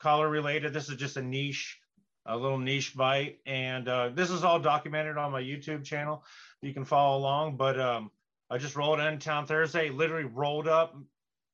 related. 0.05 0.73
This 0.73 0.89
is 0.89 0.97
just 0.97 1.17
a 1.17 1.23
niche, 1.23 1.79
a 2.27 2.37
little 2.37 2.59
niche 2.59 2.97
bite, 2.97 3.41
and 3.47 3.89
uh, 3.89 4.09
this 4.11 4.31
is 4.31 4.43
all 4.43 4.59
documented 4.59 5.17
on 5.17 5.33
my 5.33 5.43
YouTube 5.43 5.85
channel. 5.85 6.25
You 6.63 6.73
can 6.73 6.85
follow 6.85 7.19
along. 7.19 7.57
But 7.57 7.79
um, 7.79 8.11
I 8.51 8.59
just 8.59 8.77
rolled 8.77 9.01
into 9.01 9.25
town 9.25 9.47
Thursday. 9.47 9.91
Literally 9.91 10.25
rolled 10.25 10.67
up 10.67 10.97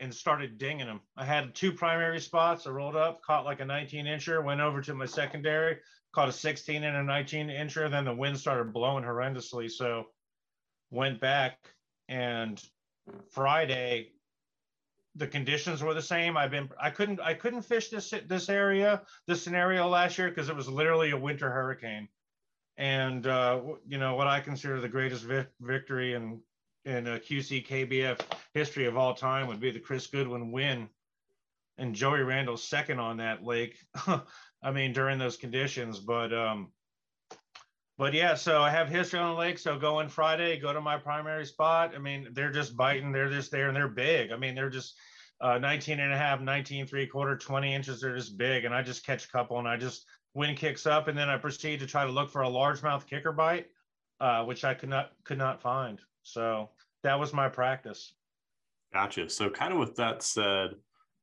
and 0.00 0.14
started 0.14 0.58
dinging 0.58 0.86
them. 0.86 1.00
I 1.16 1.24
had 1.24 1.54
two 1.54 1.72
primary 1.72 2.20
spots. 2.20 2.66
I 2.66 2.70
rolled 2.70 2.96
up, 2.96 3.22
caught 3.22 3.44
like 3.44 3.60
a 3.60 3.64
19 3.64 4.06
incher, 4.06 4.42
went 4.42 4.60
over 4.60 4.80
to 4.80 4.94
my 4.94 5.06
secondary, 5.06 5.76
caught 6.12 6.28
a 6.28 6.32
16 6.32 6.82
and 6.82 6.96
a 6.96 7.02
19 7.02 7.48
incher. 7.48 7.90
Then 7.90 8.04
the 8.04 8.14
wind 8.14 8.38
started 8.38 8.72
blowing 8.72 9.04
horrendously, 9.04 9.70
so 9.70 10.06
went 10.90 11.20
back 11.20 11.58
and 12.08 12.62
Friday 13.30 14.12
the 15.16 15.26
conditions 15.26 15.82
were 15.82 15.94
the 15.94 16.02
same. 16.02 16.36
I've 16.36 16.50
been 16.50 16.70
I 16.80 16.90
couldn't 16.90 17.20
I 17.20 17.34
couldn't 17.34 17.62
fish 17.62 17.88
this 17.88 18.12
this 18.26 18.48
area 18.48 19.02
this 19.26 19.42
scenario 19.42 19.88
last 19.88 20.18
year 20.18 20.28
because 20.28 20.48
it 20.48 20.56
was 20.56 20.68
literally 20.68 21.10
a 21.10 21.16
winter 21.16 21.50
hurricane, 21.50 22.08
and 22.76 23.26
uh, 23.26 23.60
you 23.86 23.98
know 23.98 24.14
what 24.14 24.28
I 24.28 24.40
consider 24.40 24.80
the 24.80 24.88
greatest 24.88 25.24
vi- 25.24 25.46
victory 25.60 26.14
in 26.14 26.40
in 26.84 27.06
a 27.08 27.18
QC 27.18 27.66
KBF 27.66 28.20
history 28.54 28.86
of 28.86 28.96
all 28.96 29.14
time 29.14 29.48
would 29.48 29.60
be 29.60 29.70
the 29.70 29.80
Chris 29.80 30.06
Goodwin 30.06 30.52
win, 30.52 30.88
and 31.80 31.94
Joey 31.94 32.20
Randall's 32.20 32.62
second 32.62 33.00
on 33.00 33.16
that 33.16 33.44
lake. 33.44 33.76
I 34.62 34.70
mean 34.72 34.92
during 34.92 35.18
those 35.18 35.36
conditions, 35.36 35.98
but 35.98 36.32
um, 36.32 36.70
but 38.00 38.14
yeah, 38.14 38.34
so 38.34 38.62
I 38.62 38.70
have 38.70 38.88
history 38.88 39.20
on 39.20 39.34
the 39.34 39.38
lake. 39.38 39.58
So 39.58 39.78
go 39.78 40.00
in 40.00 40.08
Friday, 40.08 40.58
go 40.58 40.72
to 40.72 40.80
my 40.80 40.96
primary 40.96 41.44
spot. 41.44 41.92
I 41.94 41.98
mean, 41.98 42.28
they're 42.32 42.50
just 42.50 42.74
biting. 42.74 43.12
They're 43.12 43.28
just 43.28 43.50
there 43.50 43.68
and 43.68 43.76
they're 43.76 43.88
big. 43.88 44.32
I 44.32 44.38
mean, 44.38 44.54
they're 44.54 44.70
just 44.70 44.94
uh, 45.42 45.58
19 45.58 46.00
and 46.00 46.10
a 46.10 46.16
half, 46.16 46.40
19, 46.40 46.86
three 46.86 47.06
quarter, 47.06 47.36
20 47.36 47.74
inches. 47.74 48.00
They're 48.00 48.16
just 48.16 48.38
big. 48.38 48.64
And 48.64 48.74
I 48.74 48.80
just 48.80 49.04
catch 49.04 49.26
a 49.26 49.30
couple 49.30 49.58
and 49.58 49.68
I 49.68 49.76
just 49.76 50.06
wind 50.32 50.56
kicks 50.56 50.86
up. 50.86 51.08
And 51.08 51.18
then 51.18 51.28
I 51.28 51.36
proceed 51.36 51.80
to 51.80 51.86
try 51.86 52.06
to 52.06 52.10
look 52.10 52.30
for 52.30 52.42
a 52.42 52.48
largemouth 52.48 53.06
kicker 53.06 53.32
bite, 53.32 53.66
uh, 54.18 54.44
which 54.44 54.64
I 54.64 54.72
could 54.72 54.88
not, 54.88 55.10
could 55.24 55.36
not 55.36 55.60
find. 55.60 56.00
So 56.22 56.70
that 57.02 57.20
was 57.20 57.34
my 57.34 57.50
practice. 57.50 58.14
Gotcha. 58.94 59.28
So 59.28 59.50
kind 59.50 59.74
of 59.74 59.78
with 59.78 59.96
that 59.96 60.22
said, 60.22 60.70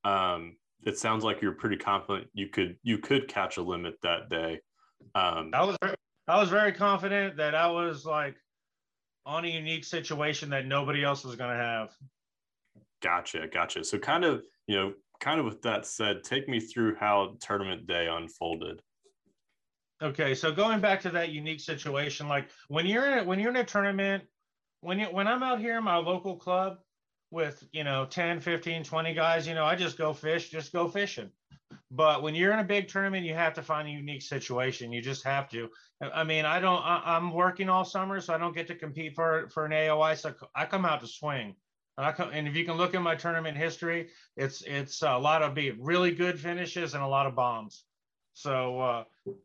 um, 0.08 0.56
it 0.86 0.98
sounds 0.98 1.24
like 1.24 1.42
you're 1.42 1.52
pretty 1.52 1.78
confident 1.78 2.28
you 2.34 2.48
could, 2.48 2.78
you 2.84 2.98
could 2.98 3.28
catch 3.28 3.58
a 3.58 3.62
limit 3.62 3.96
that 4.04 4.30
day. 4.30 4.60
Um, 5.16 5.52
I 5.54 5.64
was 5.64 5.78
I 6.28 6.40
was 6.40 6.50
very 6.50 6.72
confident 6.74 7.38
that 7.38 7.56
I 7.56 7.68
was 7.70 8.06
like 8.06 8.36
on 9.26 9.46
a 9.46 9.48
unique 9.48 9.86
situation 9.86 10.50
that 10.50 10.66
nobody 10.66 11.04
else 11.04 11.24
was 11.24 11.36
going 11.36 11.50
to 11.50 11.64
have. 11.64 11.90
Gotcha, 13.02 13.48
gotcha. 13.48 13.84
So 13.84 13.98
kind 13.98 14.26
of, 14.26 14.44
you 14.68 14.76
know, 14.76 14.94
kind 15.20 15.40
of 15.40 15.46
with 15.46 15.62
that 15.62 15.86
said, 15.86 16.24
take 16.24 16.50
me 16.50 16.60
through 16.60 16.96
how 16.96 17.36
tournament 17.40 17.88
day 17.88 18.08
unfolded. 18.10 18.82
Okay, 20.02 20.36
so 20.36 20.52
going 20.52 20.80
back 20.80 21.02
to 21.02 21.10
that 21.12 21.30
unique 21.30 21.60
situation, 21.60 22.28
like 22.28 22.50
when 22.68 22.86
you're 22.86 23.08
in 23.08 23.20
a, 23.20 23.24
when 23.24 23.40
you're 23.40 23.50
in 23.50 23.58
a 23.58 23.64
tournament, 23.64 24.24
when 24.82 25.00
you 25.00 25.08
when 25.08 25.28
I'm 25.28 25.44
out 25.44 25.60
here 25.60 25.78
in 25.78 25.84
my 25.84 25.98
local 25.98 26.36
club 26.36 26.78
with, 27.32 27.64
you 27.72 27.84
know, 27.84 28.06
10, 28.06 28.40
15, 28.40 28.84
20 28.84 29.14
guys, 29.14 29.48
you 29.48 29.54
know, 29.54 29.66
I 29.66 29.76
just 29.76 29.98
go 29.98 30.14
fish, 30.14 30.50
just 30.50 30.72
go 30.72 30.88
fishing. 30.88 31.32
But 31.92 32.22
when 32.22 32.36
you're 32.36 32.54
in 32.54 32.60
a 32.60 32.66
big 32.66 32.88
tournament, 32.88 33.26
you 33.26 33.34
have 33.34 33.54
to 33.54 33.62
find 33.62 33.88
a 33.88 33.92
unique 33.92 34.22
situation. 34.22 34.92
You 34.92 35.02
just 35.02 35.24
have 35.24 35.50
to. 35.50 35.70
I 36.02 36.24
mean, 36.24 36.46
I 36.46 36.60
don't. 36.60 36.82
I, 36.82 37.16
am 37.16 37.34
working 37.34 37.70
all 37.70 37.86
summer, 37.86 38.20
so 38.20 38.34
I 38.34 38.38
don't 38.38 38.56
get 38.56 38.68
to 38.68 38.76
compete 38.76 39.16
for 39.16 39.48
for 39.50 39.66
an 39.66 39.72
AOI. 39.72 40.16
So 40.16 40.34
I 40.56 40.66
come 40.66 40.86
out 40.86 41.02
to 41.02 41.08
swing. 41.08 41.56
And, 41.98 42.06
I 42.06 42.12
come, 42.12 42.30
and 42.32 42.48
if 42.48 42.56
you 42.56 42.66
can 42.66 42.76
look 42.76 42.94
at 42.94 43.02
my 43.02 43.16
tournament 43.16 43.58
history, 43.58 44.10
it's 44.36 44.62
it's 44.64 45.02
a 45.02 45.18
lot 45.18 45.42
of 45.42 45.56
be 45.56 45.72
really 45.72 46.12
good 46.12 46.40
finishes 46.40 46.94
and 46.94 47.04
a 47.04 47.08
lot 47.08 47.26
of 47.26 47.36
bombs. 47.36 47.86
So 48.34 48.80
uh, 48.80 49.04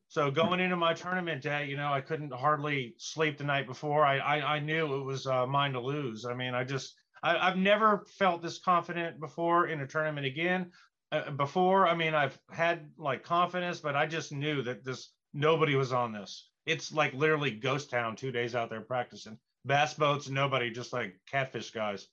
so 0.09 0.31
going 0.31 0.61
into 0.61 0.77
my 0.77 0.95
tournament 0.95 1.43
day, 1.43 1.67
you 1.67 1.77
know, 1.77 1.93
I 1.93 2.01
couldn't 2.01 2.33
hardly 2.33 2.95
sleep 2.99 3.39
the 3.39 3.45
night 3.45 3.67
before. 3.67 4.05
I 4.05 4.19
I, 4.19 4.57
I 4.57 4.59
knew 4.59 4.95
it 4.97 5.05
was 5.05 5.27
uh, 5.27 5.47
mine 5.47 5.73
to 5.73 5.81
lose. 5.81 6.27
I 6.27 6.35
mean, 6.35 6.55
I 6.55 6.65
just 6.65 6.95
I, 7.23 7.49
have 7.49 7.57
never 7.57 8.05
felt 8.19 8.43
this 8.43 8.59
confident 8.59 9.21
before 9.21 9.69
in 9.69 9.81
a 9.81 9.87
tournament 9.87 10.27
again. 10.27 10.73
Uh, 11.11 11.31
before 11.31 11.87
i 11.87 11.95
mean 11.95 12.15
i've 12.15 12.39
had 12.51 12.89
like 12.97 13.23
confidence 13.23 13.81
but 13.81 13.95
i 13.95 14.07
just 14.07 14.33
knew 14.33 14.63
that 14.63 14.83
this 14.83 15.11
nobody 15.33 15.75
was 15.75 15.93
on 15.93 16.13
this. 16.13 16.49
It's 16.67 16.93
like 16.93 17.15
literally 17.15 17.51
ghost 17.51 17.91
town 17.91 18.17
two 18.17 18.31
days 18.31 18.55
out 18.55 18.71
there 18.71 18.81
practicing. 18.81 19.39
Bass 19.65 19.95
boats 19.95 20.29
nobody 20.29 20.71
just 20.71 20.93
like 20.93 21.21
catfish 21.31 21.71
guys. 21.71 22.07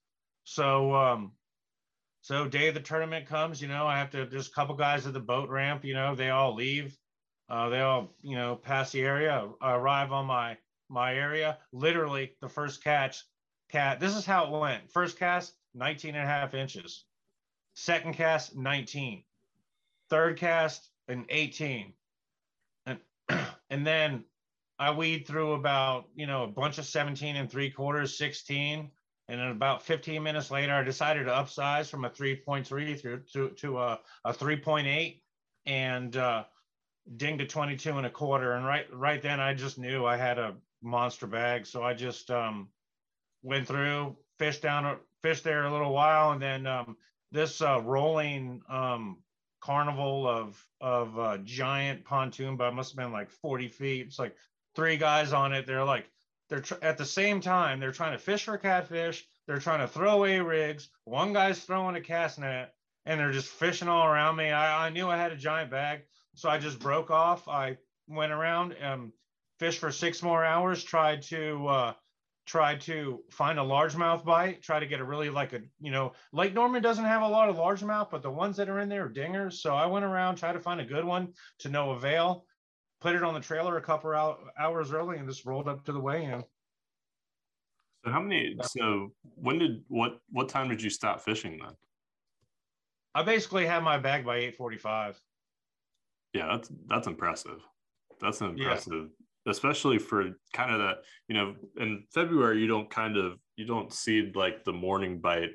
So 0.43 0.93
um 0.95 1.33
so 2.21 2.47
day 2.47 2.67
of 2.67 2.73
the 2.73 2.81
tournament 2.81 3.27
comes 3.27 3.61
you 3.61 3.69
know 3.69 3.87
i 3.87 3.97
have 3.97 4.09
to 4.11 4.25
there's 4.25 4.49
a 4.49 4.51
couple 4.51 4.75
guys 4.75 5.07
at 5.07 5.13
the 5.13 5.21
boat 5.21 5.47
ramp 5.49 5.85
you 5.85 5.93
know 5.93 6.15
they 6.15 6.29
all 6.29 6.55
leave. 6.55 6.97
Uh, 7.49 7.69
they 7.69 7.79
all 7.79 8.13
you 8.21 8.35
know 8.35 8.55
pass 8.55 8.91
the 8.91 9.01
area 9.01 9.47
arrive 9.61 10.11
on 10.11 10.25
my 10.25 10.57
my 10.89 11.15
area. 11.15 11.57
Literally 11.71 12.35
the 12.41 12.49
first 12.49 12.83
catch 12.83 13.23
cat 13.71 13.99
this 13.99 14.15
is 14.15 14.25
how 14.25 14.45
it 14.45 14.59
went 14.59 14.91
first 14.91 15.17
cast 15.17 15.53
19 15.75 16.15
and 16.15 16.23
a 16.23 16.27
half 16.27 16.53
inches 16.53 17.05
Second 17.79 18.15
cast, 18.15 18.57
19. 18.57 19.23
Third 20.09 20.37
cast, 20.37 20.89
an 21.07 21.25
18. 21.29 21.93
And, 22.85 22.99
and 23.69 23.87
then 23.87 24.25
I 24.77 24.91
weed 24.91 25.25
through 25.25 25.53
about, 25.53 26.09
you 26.13 26.27
know, 26.27 26.43
a 26.43 26.47
bunch 26.47 26.77
of 26.77 26.85
17 26.85 27.37
and 27.37 27.49
three 27.49 27.71
quarters, 27.71 28.17
16. 28.17 28.91
And 29.29 29.39
then 29.39 29.47
about 29.47 29.83
15 29.83 30.21
minutes 30.21 30.51
later, 30.51 30.73
I 30.73 30.83
decided 30.83 31.23
to 31.25 31.31
upsize 31.31 31.89
from 31.89 32.03
a 32.03 32.09
3.3 32.09 32.99
through 32.99 33.21
to, 33.31 33.49
to 33.49 33.79
a, 33.79 33.99
a 34.25 34.33
3.8 34.33 35.21
and 35.65 36.17
uh, 36.17 36.43
dinged 37.15 37.39
to 37.39 37.45
22 37.45 37.97
and 37.97 38.07
a 38.07 38.09
quarter. 38.09 38.55
And 38.55 38.65
right 38.65 38.87
right 38.93 39.21
then 39.21 39.39
I 39.39 39.53
just 39.53 39.77
knew 39.77 40.05
I 40.05 40.17
had 40.17 40.37
a 40.37 40.55
monster 40.81 41.27
bag. 41.27 41.65
So 41.65 41.81
I 41.81 41.93
just 41.93 42.29
um, 42.29 42.67
went 43.41 43.67
through, 43.67 44.17
fished 44.37 44.61
down, 44.61 44.97
fished 45.21 45.43
there 45.43 45.65
a 45.65 45.71
little 45.71 45.93
while, 45.93 46.31
and 46.31 46.41
then 46.41 46.67
um, 46.67 46.97
this 47.31 47.61
uh, 47.61 47.81
rolling 47.81 48.61
um, 48.69 49.17
carnival 49.61 50.27
of 50.27 50.65
of 50.81 51.19
uh, 51.19 51.37
giant 51.43 52.05
pontoon 52.05 52.55
but 52.55 52.73
must 52.73 52.91
have 52.91 52.97
been 52.97 53.11
like 53.11 53.29
40 53.29 53.67
feet. 53.67 54.07
It's 54.07 54.19
like 54.19 54.35
three 54.75 54.97
guys 54.97 55.33
on 55.33 55.53
it. 55.53 55.65
They're 55.65 55.83
like 55.83 56.09
they're 56.49 56.61
tr- 56.61 56.75
at 56.81 56.97
the 56.97 57.05
same 57.05 57.41
time 57.41 57.79
they're 57.79 57.91
trying 57.91 58.13
to 58.13 58.17
fish 58.17 58.45
for 58.45 58.57
catfish. 58.57 59.25
They're 59.47 59.59
trying 59.59 59.79
to 59.79 59.87
throw 59.87 60.17
away 60.17 60.39
rigs. 60.39 60.89
One 61.05 61.33
guy's 61.33 61.59
throwing 61.59 61.95
a 61.95 62.01
cast 62.01 62.39
net, 62.39 62.73
and 63.05 63.19
they're 63.19 63.31
just 63.31 63.49
fishing 63.49 63.87
all 63.87 64.05
around 64.05 64.35
me. 64.35 64.51
I, 64.51 64.87
I 64.87 64.89
knew 64.89 65.09
I 65.09 65.17
had 65.17 65.31
a 65.31 65.37
giant 65.37 65.71
bag, 65.71 66.01
so 66.35 66.49
I 66.49 66.59
just 66.59 66.79
broke 66.79 67.11
off. 67.11 67.47
I 67.47 67.77
went 68.07 68.31
around 68.31 68.73
and 68.73 69.11
fished 69.59 69.79
for 69.79 69.91
six 69.91 70.21
more 70.21 70.45
hours. 70.45 70.83
Tried 70.83 71.23
to 71.23 71.67
uh, 71.67 71.93
try 72.49 72.75
to 72.75 73.23
find 73.29 73.59
a 73.59 73.61
largemouth 73.61 74.25
bite, 74.25 74.59
try 74.63 74.79
to 74.79 74.87
get 74.87 74.99
a 74.99 75.03
really 75.03 75.29
like 75.29 75.53
a, 75.53 75.61
you 75.79 75.91
know, 75.91 76.13
Lake 76.33 76.51
Norman 76.55 76.81
doesn't 76.81 77.05
have 77.05 77.21
a 77.21 77.27
lot 77.27 77.47
of 77.47 77.57
largemouth, 77.57 78.09
but 78.09 78.23
the 78.23 78.31
ones 78.31 78.57
that 78.57 78.67
are 78.67 78.79
in 78.79 78.89
there 78.89 79.05
are 79.05 79.09
dingers. 79.09 79.53
So 79.53 79.75
I 79.75 79.85
went 79.85 80.03
around, 80.03 80.37
tried 80.37 80.53
to 80.53 80.59
find 80.59 80.81
a 80.81 80.83
good 80.85 81.05
one 81.05 81.31
to 81.59 81.69
no 81.69 81.91
avail, 81.91 82.45
put 83.01 83.13
it 83.13 83.21
on 83.21 83.35
the 83.35 83.39
trailer 83.39 83.77
a 83.77 83.81
couple 83.83 84.11
hours 84.59 84.91
early 84.91 85.19
and 85.19 85.29
just 85.29 85.45
rolled 85.45 85.67
up 85.67 85.85
to 85.85 85.91
the 85.91 85.99
weigh-in. 85.99 86.43
So 88.03 88.11
how 88.11 88.19
many, 88.19 88.57
so 88.63 89.11
when 89.35 89.59
did, 89.59 89.83
what, 89.87 90.19
what 90.31 90.49
time 90.49 90.69
did 90.69 90.81
you 90.81 90.89
stop 90.89 91.21
fishing 91.21 91.59
then? 91.61 91.75
I 93.13 93.21
basically 93.21 93.67
had 93.67 93.83
my 93.83 93.99
bag 93.99 94.25
by 94.25 94.37
845. 94.37 95.21
Yeah, 96.33 96.47
that's, 96.47 96.71
that's 96.87 97.05
impressive. 97.05 97.59
That's 98.19 98.41
an 98.41 98.57
impressive 98.57 99.09
especially 99.49 99.97
for 99.97 100.31
kind 100.53 100.71
of 100.71 100.79
that 100.79 100.97
you 101.27 101.35
know 101.35 101.55
in 101.77 102.03
february 102.13 102.59
you 102.59 102.67
don't 102.67 102.89
kind 102.89 103.17
of 103.17 103.37
you 103.55 103.65
don't 103.65 103.93
see 103.93 104.31
like 104.35 104.63
the 104.63 104.73
morning 104.73 105.19
bite. 105.19 105.51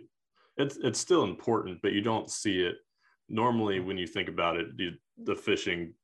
It's 0.56 0.76
it's 0.76 1.00
still 1.00 1.24
important 1.24 1.80
but 1.82 1.92
you 1.92 2.00
don't 2.00 2.30
see 2.30 2.60
it 2.60 2.76
normally 3.28 3.80
when 3.80 3.98
you 3.98 4.06
think 4.06 4.28
about 4.28 4.56
it 4.56 4.76
the, 4.76 4.90
the 5.24 5.34
fishing 5.34 5.94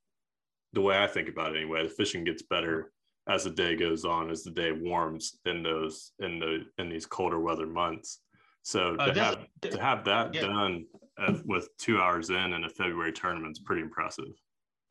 the 0.72 0.80
way 0.80 1.02
i 1.02 1.06
think 1.06 1.28
about 1.28 1.54
it 1.54 1.58
anyway 1.58 1.82
the 1.82 1.88
fishing 1.88 2.24
gets 2.24 2.42
better 2.42 2.92
as 3.28 3.44
the 3.44 3.50
day 3.50 3.76
goes 3.76 4.04
on 4.04 4.30
as 4.30 4.42
the 4.42 4.50
day 4.50 4.72
warms 4.72 5.38
in 5.44 5.62
those 5.62 6.12
in 6.18 6.38
the 6.38 6.64
in 6.78 6.88
these 6.88 7.06
colder 7.06 7.38
weather 7.38 7.66
months. 7.66 8.20
So 8.62 8.96
uh, 8.96 9.12
to, 9.12 9.24
have, 9.24 9.46
to 9.62 9.80
have 9.80 10.04
that 10.04 10.34
yeah. 10.34 10.42
done 10.42 10.86
with 11.44 11.68
two 11.78 12.00
hours 12.00 12.30
in 12.30 12.52
in 12.52 12.64
a 12.64 12.68
february 12.68 13.12
tournament 13.12 13.52
is 13.52 13.58
pretty 13.58 13.82
impressive. 13.82 14.32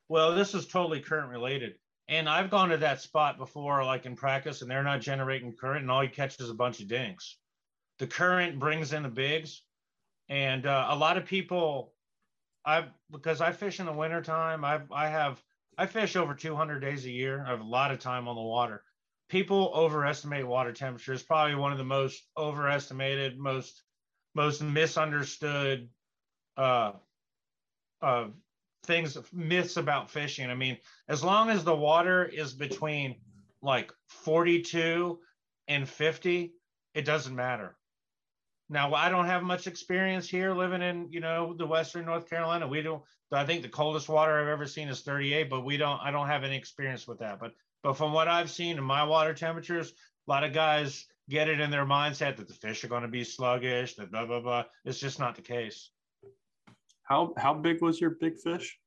Well 0.07 0.33
this 0.33 0.53
is 0.53 0.67
totally 0.67 1.01
current 1.01 1.29
related 1.29 1.73
and 2.09 2.27
I've 2.27 2.49
gone 2.49 2.69
to 2.69 2.77
that 2.77 3.01
spot 3.01 3.37
before, 3.37 3.85
like 3.85 4.05
in 4.05 4.15
practice, 4.15 4.61
and 4.61 4.69
they're 4.71 4.83
not 4.83 5.01
generating 5.01 5.53
current, 5.55 5.83
and 5.83 5.91
all 5.91 6.03
you 6.03 6.09
catch 6.09 6.39
is 6.41 6.49
a 6.49 6.55
bunch 6.55 6.81
of 6.81 6.87
dinks. 6.89 7.37
The 7.99 8.07
current 8.07 8.59
brings 8.59 8.93
in 8.93 9.03
the 9.03 9.09
bigs, 9.09 9.63
and 10.29 10.65
uh, 10.65 10.87
a 10.89 10.95
lot 10.97 11.17
of 11.17 11.25
people, 11.25 11.93
I 12.65 12.87
because 13.11 13.41
I 13.41 13.51
fish 13.53 13.79
in 13.79 13.85
the 13.85 13.93
wintertime, 13.93 14.65
I 14.65 14.81
I 14.91 15.07
have 15.09 15.41
I 15.77 15.85
fish 15.85 16.15
over 16.17 16.33
200 16.35 16.79
days 16.79 17.05
a 17.05 17.11
year. 17.11 17.43
I 17.45 17.51
have 17.51 17.61
a 17.61 17.63
lot 17.63 17.91
of 17.91 17.99
time 17.99 18.27
on 18.27 18.35
the 18.35 18.41
water. 18.41 18.83
people 19.29 19.71
overestimate 19.75 20.45
water 20.47 20.73
temperature. 20.73 21.13
It's 21.13 21.23
probably 21.23 21.55
one 21.55 21.71
of 21.71 21.77
the 21.77 21.83
most 21.85 22.27
overestimated, 22.37 23.37
most 23.39 23.83
most 24.35 24.61
misunderstood 24.61 25.89
uh, 26.57 26.93
uh, 28.01 28.27
things, 28.83 29.17
myths 29.33 29.77
about 29.77 30.09
fishing. 30.09 30.49
I 30.49 30.55
mean, 30.55 30.77
as 31.07 31.23
long 31.23 31.49
as 31.49 31.63
the 31.63 31.75
water 31.75 32.25
is 32.25 32.53
between 32.53 33.15
like 33.61 33.91
42 34.07 35.19
and 35.67 35.87
50, 35.87 36.53
it 36.93 37.05
doesn't 37.05 37.35
matter. 37.35 37.75
Now, 38.69 38.93
I 38.93 39.09
don't 39.09 39.25
have 39.25 39.41
much 39.41 39.65
experience 39.65 40.29
here 40.29 40.53
living 40.53 40.83
in, 40.83 41.11
you 41.11 41.19
know, 41.19 41.55
the 41.57 41.65
Western 41.65 42.05
North 42.05 42.29
Carolina. 42.29 42.67
We 42.67 42.83
don't, 42.83 43.01
I 43.31 43.45
think 43.45 43.63
the 43.63 43.69
coldest 43.69 44.09
water 44.09 44.39
I've 44.39 44.47
ever 44.47 44.67
seen 44.67 44.89
is 44.89 45.01
38, 45.01 45.49
but 45.49 45.65
we 45.65 45.77
don't, 45.77 45.99
I 46.01 46.11
don't 46.11 46.27
have 46.27 46.43
any 46.43 46.55
experience 46.55 47.07
with 47.07 47.19
that. 47.19 47.39
But, 47.39 47.53
but 47.81 47.97
from 47.97 48.13
what 48.13 48.27
I've 48.27 48.51
seen 48.51 48.77
in 48.77 48.83
my 48.83 49.03
water 49.03 49.33
temperatures, 49.33 49.91
a 50.27 50.31
lot 50.31 50.43
of 50.43 50.53
guys 50.53 51.07
get 51.29 51.49
it 51.49 51.59
in 51.59 51.71
their 51.71 51.85
mindset 51.85 52.37
that 52.37 52.47
the 52.47 52.53
fish 52.53 52.83
are 52.83 52.89
going 52.89 53.01
to 53.01 53.07
be 53.07 53.23
sluggish, 53.23 53.95
that 53.95 54.11
blah, 54.11 54.25
blah, 54.25 54.39
blah. 54.39 54.65
It's 54.85 54.99
just 54.99 55.19
not 55.19 55.35
the 55.35 55.41
case. 55.41 55.89
How, 57.09 57.33
how 57.37 57.53
big 57.55 57.81
was 57.81 57.99
your 57.99 58.11
big 58.11 58.37
fish? 58.37 58.77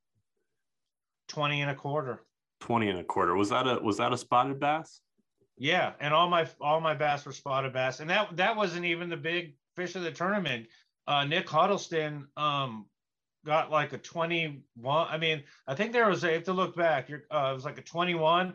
20 1.28 1.62
and 1.62 1.70
a 1.70 1.74
quarter. 1.74 2.24
20 2.60 2.88
and 2.88 2.98
a 3.00 3.04
quarter. 3.04 3.34
Was 3.34 3.50
that 3.50 3.66
a, 3.66 3.80
was 3.82 3.96
that 3.96 4.12
a 4.12 4.16
spotted 4.16 4.60
bass? 4.60 5.00
Yeah. 5.58 5.92
And 6.00 6.14
all 6.14 6.28
my, 6.28 6.48
all 6.60 6.80
my 6.80 6.94
bass 6.94 7.26
were 7.26 7.32
spotted 7.32 7.72
bass. 7.72 8.00
And 8.00 8.08
that, 8.10 8.36
that 8.36 8.56
wasn't 8.56 8.84
even 8.84 9.10
the 9.10 9.16
big 9.16 9.56
fish 9.76 9.96
of 9.96 10.02
the 10.02 10.12
tournament. 10.12 10.66
Uh, 11.06 11.24
Nick 11.24 11.48
Huddleston 11.48 12.28
um, 12.36 12.86
got 13.44 13.70
like 13.70 13.92
a 13.92 13.98
21. 13.98 15.08
I 15.10 15.18
mean, 15.18 15.42
I 15.66 15.74
think 15.74 15.92
there 15.92 16.08
was 16.08 16.22
a, 16.22 16.34
if 16.34 16.44
to 16.44 16.52
look 16.52 16.76
back, 16.76 17.08
you're, 17.08 17.24
uh, 17.30 17.50
it 17.50 17.54
was 17.54 17.64
like 17.64 17.78
a 17.78 17.82
21. 17.82 18.54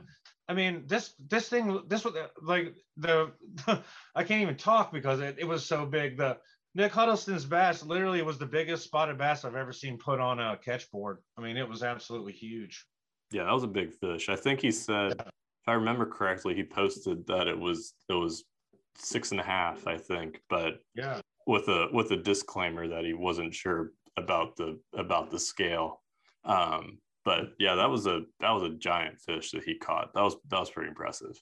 I 0.49 0.53
mean, 0.53 0.83
this 0.87 1.13
this 1.27 1.49
thing, 1.49 1.81
this 1.87 2.05
was 2.05 2.13
like 2.41 2.73
the, 2.95 3.31
I 4.15 4.23
can't 4.23 4.41
even 4.41 4.55
talk 4.55 4.93
because 4.93 5.19
it, 5.19 5.35
it 5.39 5.45
was 5.45 5.65
so 5.65 5.85
big. 5.85 6.17
The 6.17 6.37
Nick 6.77 6.91
Huddleston's 6.91 7.43
bass 7.43 7.83
literally 7.83 8.21
was 8.21 8.37
the 8.37 8.45
biggest 8.45 8.83
spotted 8.83 9.17
bass 9.17 9.43
I've 9.43 9.55
ever 9.55 9.73
seen 9.73 9.97
put 9.97 10.19
on 10.19 10.39
a 10.39 10.55
catch 10.57 10.89
board. 10.91 11.17
I 11.35 11.41
mean, 11.41 11.57
it 11.57 11.67
was 11.67 11.81
absolutely 11.81 12.33
huge. 12.33 12.85
Yeah, 13.31 13.45
that 13.45 13.51
was 13.51 13.63
a 13.63 13.67
big 13.67 13.91
fish. 13.91 14.29
I 14.29 14.35
think 14.35 14.61
he 14.61 14.69
said, 14.69 15.15
yeah. 15.17 15.25
if 15.27 15.67
I 15.67 15.73
remember 15.73 16.05
correctly, 16.05 16.53
he 16.53 16.63
posted 16.63 17.25
that 17.25 17.47
it 17.47 17.59
was 17.59 17.95
it 18.09 18.13
was 18.13 18.43
six 18.95 19.31
and 19.31 19.39
a 19.39 19.43
half, 19.43 19.87
I 19.87 19.97
think, 19.97 20.39
but 20.51 20.75
yeah, 20.93 21.19
with 21.47 21.67
a 21.67 21.87
with 21.93 22.11
a 22.11 22.17
disclaimer 22.17 22.87
that 22.87 23.05
he 23.05 23.15
wasn't 23.15 23.55
sure 23.55 23.93
about 24.15 24.55
the 24.55 24.79
about 24.95 25.31
the 25.31 25.39
scale. 25.39 26.03
Um, 26.45 26.99
but 27.25 27.53
yeah, 27.57 27.73
that 27.73 27.89
was 27.89 28.05
a 28.05 28.21
that 28.39 28.51
was 28.51 28.61
a 28.61 28.75
giant 28.75 29.19
fish 29.19 29.49
that 29.49 29.63
he 29.63 29.79
caught. 29.79 30.13
That 30.13 30.21
was 30.21 30.35
that 30.49 30.59
was 30.59 30.69
pretty 30.69 30.89
impressive. 30.89 31.41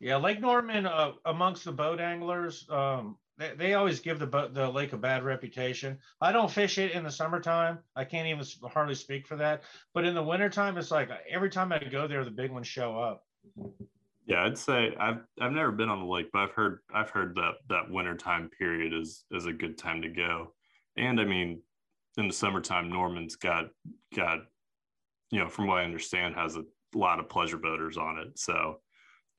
Yeah, 0.00 0.16
Lake 0.16 0.40
Norman 0.40 0.86
uh, 0.86 1.12
amongst 1.26 1.66
the 1.66 1.72
boat 1.72 2.00
anglers, 2.00 2.66
um, 2.70 3.18
they, 3.38 3.52
they 3.56 3.74
always 3.74 4.00
give 4.00 4.18
the 4.18 4.50
the 4.52 4.68
lake 4.68 4.92
a 4.92 4.96
bad 4.96 5.24
reputation. 5.24 5.98
I 6.20 6.32
don't 6.32 6.50
fish 6.50 6.78
it 6.78 6.92
in 6.92 7.04
the 7.04 7.10
summertime. 7.10 7.78
I 7.96 8.04
can't 8.04 8.28
even 8.28 8.44
hardly 8.72 8.94
speak 8.94 9.26
for 9.26 9.36
that. 9.36 9.62
But 9.92 10.04
in 10.04 10.14
the 10.14 10.22
wintertime, 10.22 10.78
it's 10.78 10.90
like 10.90 11.10
every 11.30 11.50
time 11.50 11.72
I 11.72 11.78
go 11.78 12.06
there, 12.06 12.24
the 12.24 12.30
big 12.30 12.50
ones 12.50 12.66
show 12.66 12.98
up. 12.98 13.24
Yeah, 14.26 14.44
I'd 14.44 14.58
say 14.58 14.94
I've 14.98 15.20
I've 15.40 15.52
never 15.52 15.72
been 15.72 15.88
on 15.88 16.00
the 16.00 16.06
lake, 16.06 16.30
but 16.32 16.40
I've 16.40 16.52
heard 16.52 16.78
I've 16.94 17.10
heard 17.10 17.34
that 17.36 17.54
that 17.68 17.90
wintertime 17.90 18.50
period 18.58 18.92
is 18.92 19.24
is 19.30 19.46
a 19.46 19.52
good 19.52 19.76
time 19.76 20.02
to 20.02 20.08
go. 20.08 20.54
And 20.96 21.20
I 21.20 21.24
mean, 21.24 21.60
in 22.16 22.28
the 22.28 22.32
summertime, 22.32 22.88
Norman's 22.88 23.36
got 23.36 23.66
got 24.14 24.40
you 25.30 25.40
know, 25.40 25.48
from 25.48 25.66
what 25.66 25.78
I 25.78 25.84
understand, 25.84 26.36
has 26.36 26.56
a 26.56 26.62
lot 26.94 27.18
of 27.18 27.28
pleasure 27.28 27.56
boaters 27.56 27.96
on 27.96 28.18
it. 28.18 28.38
So 28.38 28.78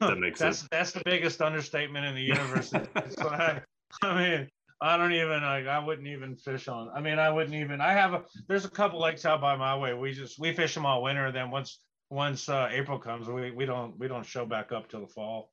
that 0.02 0.20
makes 0.20 0.40
that's 0.40 0.64
it... 0.64 0.70
that's 0.70 0.92
the 0.92 1.02
biggest 1.06 1.42
understatement 1.42 2.06
in 2.06 2.16
the 2.16 2.22
universe. 2.36 2.74
I, 2.74 3.62
I 4.02 4.18
mean, 4.18 4.50
I 4.82 4.98
don't 4.98 5.14
even 5.14 5.42
like 5.42 5.68
I 5.68 5.80
wouldn't 5.80 6.08
even 6.08 6.36
fish 6.36 6.68
on. 6.68 6.90
I 6.94 7.02
mean, 7.02 7.20
I 7.20 7.30
wouldn't 7.30 7.56
even. 7.56 7.82
I 7.82 7.94
have 7.94 8.14
a 8.14 8.24
there's 8.48 8.66
a 8.66 8.70
couple 8.70 9.02
lakes 9.02 9.26
out 9.26 9.42
by 9.42 9.56
my 9.56 9.78
way. 9.78 9.94
We 9.94 10.14
just 10.14 10.40
we 10.40 10.54
fish 10.54 10.74
them 10.74 10.86
all 10.86 11.04
winter. 11.04 11.32
Then 11.32 11.52
once 11.52 11.80
once 12.10 12.50
uh, 12.50 12.70
April 12.72 13.00
comes, 13.00 13.28
we 13.28 13.52
we 13.52 13.66
don't 13.66 13.98
we 13.98 14.08
don't 14.08 14.26
show 14.26 14.46
back 14.46 14.72
up 14.72 14.90
till 14.90 15.02
the 15.02 15.08
fall. 15.08 15.52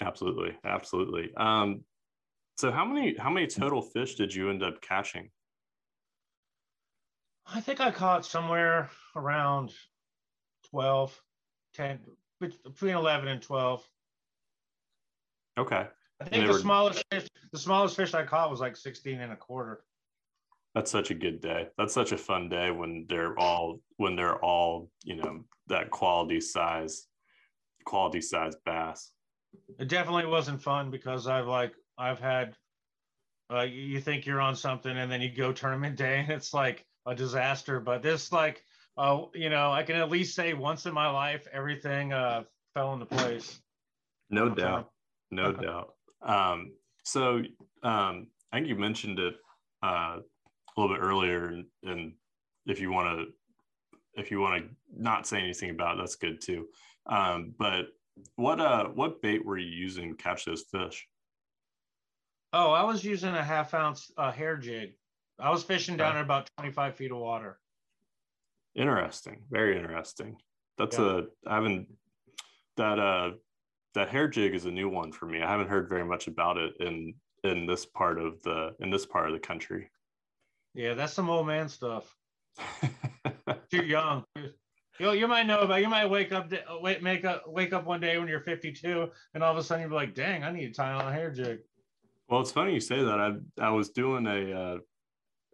Absolutely, 0.00 0.56
absolutely. 0.64 1.30
Um, 1.36 1.84
so 2.56 2.70
how 2.70 2.84
many 2.84 3.16
how 3.16 3.30
many 3.30 3.46
total 3.46 3.82
fish 3.82 4.14
did 4.14 4.34
you 4.34 4.50
end 4.50 4.62
up 4.62 4.80
catching? 4.80 5.30
I 7.46 7.60
think 7.60 7.80
I 7.80 7.90
caught 7.90 8.24
somewhere 8.24 8.90
around 9.14 9.72
12, 10.70 11.20
10, 11.74 12.00
between 12.40 12.94
11 12.94 13.28
and 13.28 13.42
12. 13.42 13.86
Okay. 15.58 15.86
I 16.20 16.24
think 16.24 16.46
the 16.46 16.52
were... 16.52 16.58
smallest 16.58 17.04
fish, 17.10 17.28
the 17.54 17.60
smallest 17.60 17.94
fish 17.94 18.14
I 18.14 18.24
caught 18.24 18.50
was 18.50 18.58
like 18.58 18.76
16 18.76 19.20
and 19.20 19.32
a 19.32 19.36
quarter. 19.36 19.84
That's 20.74 20.90
such 20.90 21.12
a 21.12 21.14
good 21.14 21.40
day. 21.40 21.68
That's 21.78 21.94
such 21.94 22.10
a 22.10 22.18
fun 22.18 22.48
day 22.48 22.72
when 22.72 23.06
they're 23.08 23.38
all 23.38 23.80
when 23.96 24.16
they're 24.16 24.44
all, 24.44 24.90
you 25.04 25.14
know, 25.14 25.44
that 25.68 25.88
quality 25.90 26.40
size, 26.40 27.06
quality 27.84 28.20
size 28.20 28.56
bass. 28.66 29.12
It 29.78 29.86
definitely 29.86 30.26
wasn't 30.26 30.60
fun 30.60 30.90
because 30.90 31.28
I've 31.28 31.46
like 31.46 31.74
I've 31.96 32.18
had 32.18 32.56
uh, 33.52 33.60
you 33.60 34.00
think 34.00 34.26
you're 34.26 34.40
on 34.40 34.56
something 34.56 34.98
and 34.98 35.10
then 35.10 35.20
you 35.20 35.30
go 35.30 35.52
tournament 35.52 35.94
day 35.94 36.18
and 36.18 36.32
it's 36.32 36.52
like 36.52 36.84
a 37.06 37.14
disaster. 37.14 37.78
But 37.78 38.02
this 38.02 38.32
like 38.32 38.64
uh, 38.96 39.26
you 39.32 39.48
know, 39.48 39.70
I 39.70 39.84
can 39.84 39.94
at 39.94 40.10
least 40.10 40.34
say 40.34 40.54
once 40.54 40.86
in 40.86 40.92
my 40.92 41.08
life 41.08 41.46
everything 41.52 42.12
uh 42.12 42.42
fell 42.74 42.94
into 42.94 43.06
place. 43.06 43.60
No 44.28 44.48
doubt. 44.48 44.90
No 45.30 45.52
doubt. 45.66 45.94
Um 46.20 46.72
so 47.04 47.42
um 47.82 48.26
I 48.52 48.56
think 48.56 48.68
you 48.68 48.76
mentioned 48.76 49.18
it 49.18 49.34
uh 49.82 50.18
a 50.18 50.80
little 50.80 50.96
bit 50.96 51.02
earlier 51.02 51.46
and, 51.46 51.66
and 51.84 52.12
if 52.66 52.80
you 52.80 52.90
want 52.90 53.18
to 53.18 53.32
if 54.16 54.30
you 54.30 54.40
want 54.40 54.62
to 54.62 54.70
not 54.96 55.26
say 55.26 55.38
anything 55.38 55.70
about 55.70 55.96
it, 55.96 55.98
that's 56.00 56.16
good 56.16 56.40
too. 56.40 56.66
Um, 57.06 57.54
but 57.58 57.86
what 58.36 58.60
uh 58.60 58.86
what 58.86 59.20
bait 59.20 59.44
were 59.44 59.58
you 59.58 59.68
using 59.68 60.10
to 60.10 60.22
catch 60.22 60.44
those 60.44 60.64
fish? 60.70 61.06
Oh, 62.52 62.70
I 62.70 62.84
was 62.84 63.04
using 63.04 63.34
a 63.34 63.42
half 63.42 63.74
ounce 63.74 64.10
uh, 64.16 64.30
hair 64.30 64.56
jig. 64.56 64.92
I 65.40 65.50
was 65.50 65.64
fishing 65.64 65.96
down 65.96 66.16
at 66.16 66.22
about 66.22 66.48
25 66.58 66.94
feet 66.94 67.10
of 67.10 67.18
water. 67.18 67.58
Interesting. 68.76 69.42
Very 69.50 69.76
interesting. 69.76 70.36
That's 70.78 70.96
yeah. 70.96 71.22
a 71.22 71.48
I 71.50 71.54
haven't 71.56 71.88
that 72.76 72.98
uh 72.98 73.30
that 73.94 74.08
hair 74.08 74.28
jig 74.28 74.54
is 74.54 74.66
a 74.66 74.70
new 74.70 74.88
one 74.88 75.12
for 75.12 75.26
me. 75.26 75.42
I 75.42 75.50
haven't 75.50 75.68
heard 75.68 75.88
very 75.88 76.04
much 76.04 76.26
about 76.26 76.56
it 76.56 76.74
in 76.80 77.14
in 77.44 77.66
this 77.66 77.86
part 77.86 78.18
of 78.18 78.42
the 78.42 78.74
in 78.80 78.90
this 78.90 79.06
part 79.06 79.26
of 79.28 79.32
the 79.32 79.38
country. 79.38 79.90
Yeah, 80.74 80.94
that's 80.94 81.12
some 81.12 81.30
old 81.30 81.46
man 81.46 81.68
stuff. 81.68 82.14
Too 83.70 83.84
young. 83.84 84.24
You, 84.98 85.12
you 85.12 85.28
might 85.28 85.46
know 85.46 85.60
about 85.60 85.80
you 85.80 85.88
might 85.88 86.06
wake 86.06 86.32
up 86.32 86.52
wait 86.80 87.02
make 87.02 87.24
up 87.24 87.44
wake 87.46 87.72
up 87.72 87.84
one 87.84 88.00
day 88.00 88.18
when 88.18 88.28
you're 88.28 88.40
52 88.40 89.08
and 89.34 89.42
all 89.42 89.52
of 89.52 89.58
a 89.58 89.62
sudden 89.62 89.82
you're 89.82 89.90
like 89.90 90.14
dang 90.14 90.44
I 90.44 90.52
need 90.52 90.68
to 90.68 90.72
tie 90.72 90.92
on 90.92 91.06
a 91.06 91.12
hair 91.12 91.30
jig. 91.30 91.60
Well, 92.28 92.40
it's 92.40 92.52
funny 92.52 92.74
you 92.74 92.80
say 92.80 93.02
that. 93.02 93.20
I 93.20 93.32
I 93.60 93.70
was 93.70 93.90
doing 93.90 94.26
a 94.26 94.52
uh, 94.52 94.78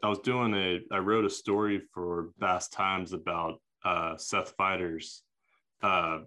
I 0.02 0.08
was 0.08 0.20
doing 0.20 0.54
a 0.54 0.80
I 0.90 0.98
wrote 0.98 1.24
a 1.24 1.30
story 1.30 1.82
for 1.92 2.30
Bass 2.38 2.68
Times 2.68 3.12
about 3.12 3.60
uh, 3.84 4.16
Seth 4.16 4.56
Feider's 4.56 5.22
uh, 5.82 6.20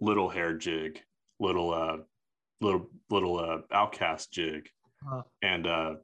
little 0.00 0.28
hair 0.28 0.54
jig, 0.54 1.00
little 1.40 1.72
uh, 1.72 1.96
little 2.60 2.88
little 3.10 3.38
uh, 3.38 3.58
Outkast 3.72 4.30
jig, 4.30 4.68
huh. 5.08 5.22
and 5.42 5.66
uh, 5.66 5.94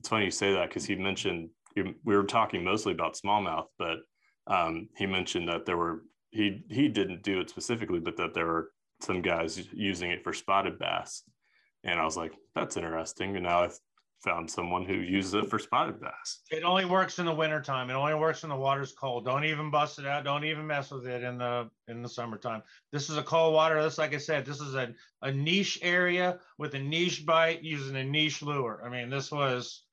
it's 0.00 0.08
funny 0.08 0.26
you 0.26 0.30
say 0.30 0.52
that 0.52 0.68
because 0.68 0.84
he 0.84 0.94
mentioned 0.94 1.50
we 1.76 2.16
were 2.16 2.24
talking 2.24 2.62
mostly 2.62 2.92
about 2.92 3.16
smallmouth, 3.16 3.66
but 3.78 3.98
um, 4.46 4.88
he 4.96 5.06
mentioned 5.06 5.48
that 5.48 5.66
there 5.66 5.76
were 5.76 6.02
he 6.30 6.64
he 6.68 6.88
didn't 6.88 7.22
do 7.22 7.40
it 7.40 7.50
specifically, 7.50 8.00
but 8.00 8.16
that 8.16 8.34
there 8.34 8.46
were 8.46 8.70
some 9.00 9.22
guys 9.22 9.68
using 9.72 10.10
it 10.10 10.22
for 10.22 10.32
spotted 10.32 10.78
bass, 10.78 11.22
and 11.82 11.98
I 11.98 12.04
was 12.04 12.16
like, 12.16 12.32
that's 12.54 12.76
interesting. 12.76 13.36
And 13.36 13.44
now 13.44 13.64
I've 13.64 13.78
found 14.24 14.50
someone 14.50 14.84
who 14.84 14.94
uses 14.94 15.34
it 15.34 15.50
for 15.50 15.58
spotted 15.58 16.00
bass. 16.00 16.40
It 16.50 16.64
only 16.64 16.84
works 16.84 17.18
in 17.18 17.26
the 17.26 17.34
wintertime. 17.34 17.90
It 17.90 17.94
only 17.94 18.14
works 18.14 18.42
when 18.42 18.50
the 18.50 18.56
water's 18.56 18.92
cold. 18.92 19.24
Don't 19.24 19.44
even 19.44 19.70
bust 19.70 19.98
it 19.98 20.06
out. 20.06 20.24
Don't 20.24 20.44
even 20.44 20.66
mess 20.66 20.90
with 20.90 21.06
it 21.06 21.22
in 21.22 21.38
the 21.38 21.68
in 21.88 22.02
the 22.02 22.08
summertime. 22.08 22.62
This 22.90 23.10
is 23.10 23.18
a 23.18 23.22
cold 23.22 23.54
water. 23.54 23.82
This, 23.82 23.98
like 23.98 24.14
I 24.14 24.18
said, 24.18 24.46
this 24.46 24.60
is 24.60 24.74
a, 24.74 24.94
a 25.22 25.30
niche 25.30 25.78
area 25.82 26.38
with 26.58 26.74
a 26.74 26.78
niche 26.78 27.26
bite 27.26 27.62
using 27.62 27.96
a 27.96 28.04
niche 28.04 28.42
lure. 28.42 28.82
I 28.84 28.88
mean, 28.88 29.10
this 29.10 29.30
was 29.30 29.84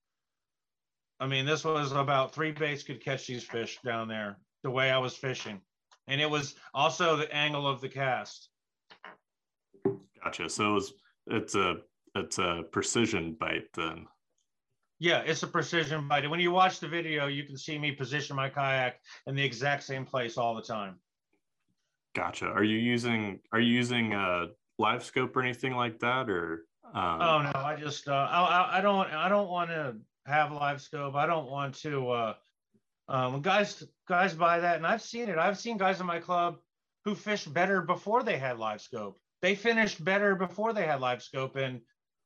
I 1.22 1.28
mean, 1.28 1.46
this 1.46 1.64
was 1.64 1.92
about 1.92 2.34
three 2.34 2.52
baits 2.52 2.82
could 2.82 3.04
catch 3.04 3.28
these 3.28 3.44
fish 3.44 3.80
down 3.86 4.08
there 4.08 4.38
the 4.64 4.72
way 4.72 4.90
I 4.90 4.98
was 4.98 5.16
fishing. 5.16 5.62
And 6.08 6.20
it 6.20 6.30
was 6.30 6.56
also 6.74 7.16
the 7.16 7.32
angle 7.34 7.68
of 7.68 7.80
the 7.80 7.90
cast. 7.90 8.50
Gotcha. 10.24 10.50
So 10.50 10.72
it 10.72 10.74
was, 10.74 10.94
it's 11.28 11.56
a 11.56 11.76
it's 12.16 12.40
a 12.40 12.64
precision 12.72 13.38
bite 13.40 13.72
then. 13.76 14.08
Yeah, 15.02 15.24
it's 15.26 15.42
a 15.42 15.48
precision 15.48 16.08
bite. 16.08 16.30
When 16.30 16.40
you 16.40 16.52
watch 16.52 16.80
the 16.80 16.88
video, 16.88 17.26
you 17.26 17.44
can 17.44 17.58
see 17.58 17.80
me 17.80 17.92
position 17.92 18.36
my 18.36 18.50
kayak 18.50 19.00
in 19.26 19.34
the 19.34 19.44
exact 19.44 19.82
same 19.82 20.06
place 20.06 20.38
all 20.38 20.54
the 20.54 20.62
time. 20.62 21.00
Gotcha. 22.14 22.46
Are 22.46 22.64
you 22.64 22.78
using 22.78 23.40
are 23.52 23.60
you 23.60 23.74
using 23.74 24.14
a 24.14 24.50
live 24.78 25.04
scope 25.04 25.36
or 25.36 25.42
anything 25.42 25.74
like 25.74 25.98
that, 26.02 26.30
or? 26.30 26.66
Um... 26.94 27.20
Oh 27.20 27.42
no, 27.42 27.52
I 27.56 27.78
just 27.80 28.08
uh, 28.08 28.28
I 28.30 28.78
I 28.78 28.82
don't 28.82 29.12
I 29.12 29.28
don't 29.28 29.50
want 29.50 29.72
to 29.72 29.96
have 30.28 30.52
live 30.52 30.80
scope. 30.80 31.16
I 31.16 31.26
don't 31.26 31.50
want 31.50 31.74
to. 31.82 32.12
Uh, 32.12 32.34
um, 33.10 33.42
guys 33.42 33.82
guys 34.08 34.36
buy 34.36 34.60
that, 34.60 34.76
and 34.76 34.86
I've 34.86 35.02
seen 35.02 35.30
it. 35.30 35.40
I've 35.40 35.58
seen 35.58 35.78
guys 35.78 36.00
in 36.00 36.06
my 36.06 36.20
club 36.20 36.58
who 37.06 37.16
fished 37.16 37.52
better 37.52 37.82
before 37.82 38.22
they 38.22 38.38
had 38.38 38.60
live 38.60 38.82
scope. 38.82 39.20
They 39.42 39.56
finished 39.56 40.06
better 40.06 40.36
before 40.36 40.74
they 40.74 40.86
had 40.86 41.02
live 41.02 41.24
scope, 41.24 41.56
and 41.56 41.82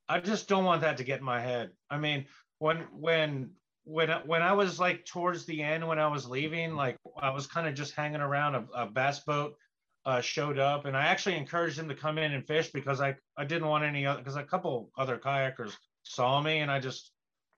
I 0.10 0.20
just 0.20 0.48
don't 0.48 0.66
want 0.66 0.82
that 0.82 0.98
to 0.98 1.04
get 1.04 1.20
in 1.20 1.26
my 1.26 1.40
head. 1.40 1.72
I 1.90 1.98
mean, 1.98 2.26
when 2.66 2.78
when 3.00 3.52
when 3.84 4.10
when 4.26 4.42
I 4.42 4.54
was 4.54 4.80
like 4.80 5.06
towards 5.06 5.46
the 5.46 5.62
end, 5.62 5.88
when 5.88 6.00
I 6.00 6.08
was 6.08 6.28
leaving, 6.28 6.76
like 6.76 6.98
I 7.16 7.30
was 7.30 7.46
kind 7.46 7.68
of 7.68 7.76
just 7.76 7.94
hanging 7.94 8.22
around. 8.22 8.56
A, 8.56 8.66
a 8.74 8.86
bass 8.88 9.20
boat 9.20 9.56
uh, 10.04 10.20
showed 10.20 10.58
up, 10.58 10.86
and 10.86 10.98
I 10.98 11.06
actually 11.06 11.38
encouraged 11.38 11.78
him 11.78 11.88
to 11.90 11.96
come 11.96 12.18
in 12.18 12.34
and 12.34 12.48
fish 12.48 12.72
because 12.72 13.02
I 13.02 13.18
I 13.38 13.46
didn't 13.46 13.68
want 13.68 13.84
any 13.84 14.08
other 14.08 14.18
because 14.18 14.36
a 14.36 14.44
couple 14.44 14.90
other 14.98 15.20
kayakers 15.20 15.74
saw 16.02 16.42
me, 16.42 16.62
and 16.62 16.72
I 16.72 16.80
just 16.80 17.12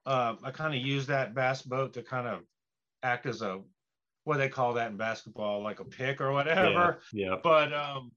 uh, 0.06 0.36
I 0.44 0.52
kind 0.52 0.76
of 0.76 0.82
used 0.82 1.08
that 1.08 1.34
bass 1.34 1.62
boat 1.62 1.94
to 1.94 2.04
kind 2.04 2.28
of 2.28 2.42
act 3.02 3.28
as 3.28 3.42
a 3.42 3.62
what 4.26 4.40
they 4.40 4.50
call 4.50 4.74
that 4.74 4.92
in 4.92 4.98
basketball, 4.98 5.64
like 5.64 5.80
a 5.80 5.86
pick 5.86 6.20
or 6.20 6.34
whatever. 6.34 7.00
Yeah. 7.14 7.30
yeah. 7.30 7.36
But 7.42 7.72
um, 7.72 8.12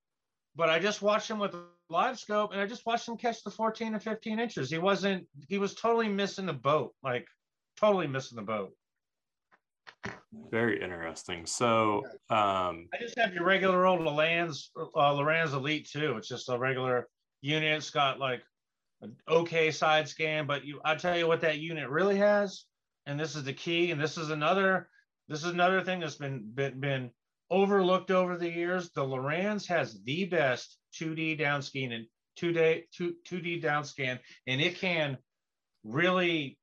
but 0.56 0.68
I 0.68 0.78
just 0.78 1.02
watched 1.02 1.30
him 1.30 1.38
with 1.38 1.52
the 1.52 1.64
live 1.88 2.18
scope 2.18 2.52
and 2.52 2.60
I 2.60 2.66
just 2.66 2.86
watched 2.86 3.08
him 3.08 3.16
catch 3.16 3.42
the 3.42 3.50
14 3.50 3.94
and 3.94 4.02
15 4.02 4.38
inches. 4.38 4.70
He 4.70 4.78
wasn't, 4.78 5.26
he 5.48 5.58
was 5.58 5.74
totally 5.74 6.08
missing 6.08 6.46
the 6.46 6.52
boat, 6.52 6.94
like 7.02 7.26
totally 7.78 8.06
missing 8.06 8.36
the 8.36 8.42
boat. 8.42 8.72
Very 10.50 10.82
interesting. 10.82 11.46
So 11.46 12.04
um, 12.30 12.88
I 12.94 12.98
just 13.00 13.18
have 13.18 13.34
your 13.34 13.44
regular 13.44 13.86
old 13.86 14.00
Lowrance, 14.00 14.68
uh, 14.76 15.12
Lowrance 15.12 15.52
Elite 15.52 15.88
too. 15.90 16.16
It's 16.16 16.28
just 16.28 16.48
a 16.48 16.58
regular 16.58 17.08
unit. 17.42 17.76
It's 17.76 17.90
got 17.90 18.18
like 18.18 18.42
an 19.02 19.16
okay 19.28 19.70
side 19.70 20.08
scan, 20.08 20.46
but 20.46 20.64
you, 20.64 20.80
I'll 20.84 20.96
tell 20.96 21.16
you 21.16 21.26
what 21.26 21.40
that 21.42 21.58
unit 21.58 21.88
really 21.88 22.16
has. 22.18 22.64
And 23.06 23.18
this 23.18 23.34
is 23.34 23.44
the 23.44 23.52
key. 23.52 23.90
And 23.90 24.00
this 24.00 24.16
is 24.18 24.30
another, 24.30 24.88
this 25.28 25.40
is 25.40 25.52
another 25.52 25.82
thing 25.82 26.00
that's 26.00 26.16
been, 26.16 26.50
been, 26.54 26.78
been 26.78 27.10
overlooked 27.50 28.10
over 28.10 28.36
the 28.36 28.50
years. 28.50 28.90
The 28.90 29.02
Lowrance 29.02 29.66
has 29.66 30.02
the 30.02 30.24
best 30.26 30.78
2D 31.00 31.38
down 31.38 31.62
scan 31.62 31.92
and 31.92 32.06
2D 32.38 32.84
2, 32.96 33.14
2D 33.28 33.60
down 33.60 33.84
scan, 33.84 34.18
and 34.46 34.60
it 34.60 34.76
can 34.76 35.18
really. 35.84 36.56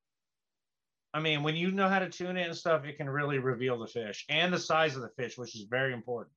I 1.14 1.20
mean, 1.20 1.42
when 1.42 1.56
you 1.56 1.70
know 1.70 1.88
how 1.88 2.00
to 2.00 2.10
tune 2.10 2.36
it 2.36 2.46
and 2.46 2.56
stuff, 2.56 2.84
it 2.84 2.98
can 2.98 3.08
really 3.08 3.38
reveal 3.38 3.78
the 3.78 3.86
fish 3.86 4.26
and 4.28 4.52
the 4.52 4.58
size 4.58 4.94
of 4.94 5.00
the 5.00 5.08
fish, 5.16 5.38
which 5.38 5.54
is 5.56 5.62
very 5.62 5.94
important. 5.94 6.34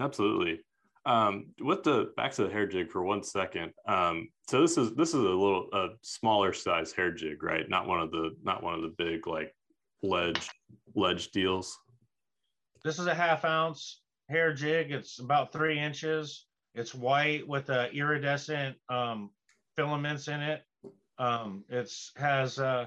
Absolutely. 0.00 0.60
Um, 1.04 1.46
with 1.60 1.82
the 1.82 2.12
back 2.16 2.32
to 2.32 2.44
the 2.44 2.50
hair 2.50 2.66
jig 2.66 2.90
for 2.90 3.02
one 3.02 3.22
second. 3.22 3.72
Um, 3.86 4.28
so 4.48 4.62
this 4.62 4.78
is 4.78 4.94
this 4.94 5.10
is 5.10 5.16
a 5.16 5.18
little 5.18 5.66
a 5.72 5.88
smaller 6.02 6.52
size 6.52 6.92
hair 6.92 7.12
jig, 7.12 7.42
right? 7.42 7.68
Not 7.68 7.86
one 7.86 8.00
of 8.00 8.10
the 8.10 8.30
not 8.42 8.62
one 8.62 8.74
of 8.74 8.82
the 8.82 8.94
big 8.96 9.26
like 9.26 9.54
ledge 10.02 10.48
ledge 10.94 11.30
deals. 11.30 11.76
This 12.84 12.98
is 12.98 13.06
a 13.06 13.14
half 13.14 13.44
ounce 13.44 14.00
hair 14.28 14.52
jig. 14.52 14.90
It's 14.90 15.18
about 15.18 15.52
three 15.52 15.78
inches. 15.78 16.46
It's 16.74 16.94
white 16.94 17.46
with 17.46 17.70
uh, 17.70 17.88
iridescent 17.92 18.76
um, 18.88 19.30
filaments 19.76 20.28
in 20.28 20.40
it. 20.40 20.62
Um, 21.18 21.64
it's 21.68 22.12
has 22.16 22.58
uh, 22.58 22.86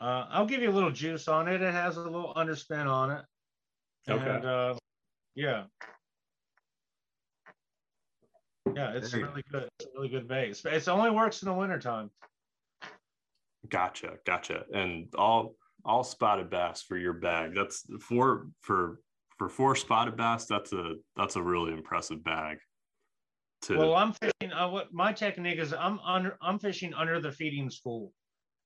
uh, 0.00 0.26
I'll 0.30 0.46
give 0.46 0.62
you 0.62 0.70
a 0.70 0.72
little 0.72 0.92
juice 0.92 1.26
on 1.26 1.48
it. 1.48 1.62
It 1.62 1.72
has 1.72 1.96
a 1.96 2.02
little 2.02 2.34
underspin 2.34 2.86
on 2.86 3.10
it. 3.10 3.24
Okay. 4.08 4.28
And 4.28 4.44
uh, 4.44 4.74
yeah. 5.34 5.64
Yeah, 8.74 8.92
it's 8.92 9.14
really 9.14 9.42
good. 9.50 9.68
It's 9.80 9.88
really 9.94 10.08
good 10.08 10.28
bait. 10.28 10.60
It 10.64 10.88
only 10.88 11.10
works 11.10 11.42
in 11.42 11.48
the 11.48 11.54
wintertime. 11.54 12.10
Gotcha, 13.68 14.14
gotcha. 14.26 14.64
And 14.72 15.08
all 15.16 15.54
all 15.84 16.04
spotted 16.04 16.50
bass 16.50 16.82
for 16.82 16.98
your 16.98 17.14
bag. 17.14 17.54
That's 17.54 17.84
for 18.00 18.48
for 18.60 19.00
for 19.38 19.48
four 19.48 19.76
spotted 19.76 20.16
bass, 20.16 20.46
that's 20.46 20.72
a 20.72 20.94
that's 21.16 21.36
a 21.36 21.42
really 21.42 21.72
impressive 21.72 22.22
bag. 22.24 22.58
To... 23.62 23.78
Well, 23.78 23.94
I'm 23.94 24.12
fishing. 24.12 24.52
Uh, 24.52 24.68
what 24.68 24.92
my 24.92 25.12
technique 25.12 25.58
is, 25.58 25.72
I'm 25.72 25.98
under 26.00 26.36
I'm 26.42 26.58
fishing 26.58 26.94
under 26.94 27.20
the 27.20 27.32
feeding 27.32 27.70
school. 27.70 28.12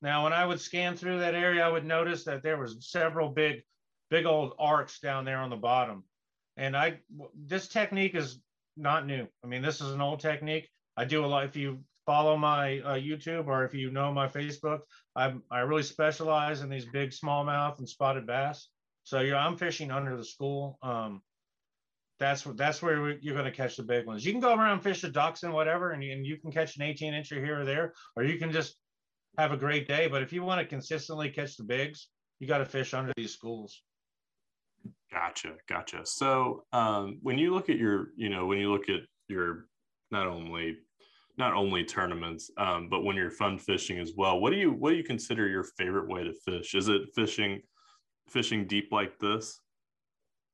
Now, 0.02 0.24
when 0.24 0.32
I 0.32 0.46
would 0.46 0.60
scan 0.60 0.96
through 0.96 1.18
that 1.20 1.34
area, 1.34 1.64
I 1.64 1.68
would 1.68 1.84
notice 1.84 2.24
that 2.24 2.42
there 2.42 2.56
was 2.56 2.90
several 2.90 3.28
big, 3.28 3.62
big 4.10 4.24
old 4.24 4.54
arcs 4.58 4.98
down 5.00 5.24
there 5.24 5.38
on 5.38 5.50
the 5.50 5.56
bottom. 5.56 6.04
And 6.56 6.76
I 6.76 6.98
this 7.46 7.68
technique 7.68 8.14
is 8.14 8.40
not 8.76 9.06
new. 9.06 9.26
I 9.44 9.46
mean, 9.46 9.62
this 9.62 9.80
is 9.80 9.92
an 9.92 10.00
old 10.00 10.20
technique. 10.20 10.68
I 10.96 11.04
do 11.04 11.24
a 11.24 11.26
lot. 11.26 11.44
If 11.44 11.56
you 11.56 11.80
follow 12.06 12.36
my 12.36 12.80
uh, 12.80 12.94
YouTube 12.94 13.46
or 13.46 13.64
if 13.64 13.74
you 13.74 13.90
know 13.90 14.12
my 14.12 14.26
Facebook, 14.26 14.80
I'm, 15.14 15.42
I 15.50 15.60
really 15.60 15.82
specialize 15.82 16.60
in 16.60 16.68
these 16.68 16.86
big 16.86 17.10
smallmouth 17.10 17.78
and 17.78 17.88
spotted 17.88 18.26
bass. 18.26 18.68
So 19.10 19.18
yeah, 19.18 19.44
I'm 19.44 19.56
fishing 19.56 19.90
under 19.90 20.16
the 20.16 20.24
school. 20.24 20.78
Um, 20.84 21.20
that's 22.20 22.44
that's 22.54 22.80
where 22.80 23.18
you're 23.20 23.34
going 23.34 23.44
to 23.44 23.50
catch 23.50 23.76
the 23.76 23.82
big 23.82 24.06
ones. 24.06 24.24
You 24.24 24.30
can 24.30 24.40
go 24.40 24.54
around 24.54 24.82
fish 24.82 25.00
the 25.00 25.08
ducks 25.08 25.42
and 25.42 25.52
whatever, 25.52 25.90
and 25.90 26.04
you, 26.04 26.12
and 26.12 26.24
you 26.24 26.36
can 26.36 26.52
catch 26.52 26.76
an 26.76 26.82
18 26.82 27.12
incher 27.12 27.44
here 27.44 27.60
or 27.60 27.64
there, 27.64 27.92
or 28.14 28.22
you 28.22 28.38
can 28.38 28.52
just 28.52 28.76
have 29.36 29.50
a 29.50 29.56
great 29.56 29.88
day. 29.88 30.06
But 30.06 30.22
if 30.22 30.32
you 30.32 30.44
want 30.44 30.60
to 30.60 30.64
consistently 30.64 31.28
catch 31.28 31.56
the 31.56 31.64
bigs, 31.64 32.06
you 32.38 32.46
got 32.46 32.58
to 32.58 32.64
fish 32.64 32.94
under 32.94 33.12
these 33.16 33.32
schools. 33.32 33.82
Gotcha, 35.10 35.54
gotcha. 35.68 36.02
So 36.04 36.62
um, 36.72 37.18
when 37.20 37.36
you 37.36 37.52
look 37.52 37.68
at 37.68 37.78
your, 37.78 38.10
you 38.14 38.28
know, 38.28 38.46
when 38.46 38.58
you 38.58 38.70
look 38.70 38.88
at 38.88 39.00
your 39.26 39.66
not 40.12 40.28
only 40.28 40.76
not 41.36 41.52
only 41.52 41.82
tournaments, 41.82 42.48
um, 42.58 42.88
but 42.88 43.02
when 43.02 43.16
you're 43.16 43.32
fun 43.32 43.58
fishing 43.58 43.98
as 43.98 44.12
well, 44.16 44.38
what 44.38 44.50
do 44.50 44.56
you 44.56 44.70
what 44.70 44.90
do 44.90 44.96
you 44.96 45.02
consider 45.02 45.48
your 45.48 45.64
favorite 45.64 46.08
way 46.08 46.22
to 46.22 46.32
fish? 46.44 46.76
Is 46.76 46.86
it 46.86 47.02
fishing 47.16 47.60
fishing 48.30 48.66
deep 48.66 48.92
like 48.92 49.18
this? 49.18 49.60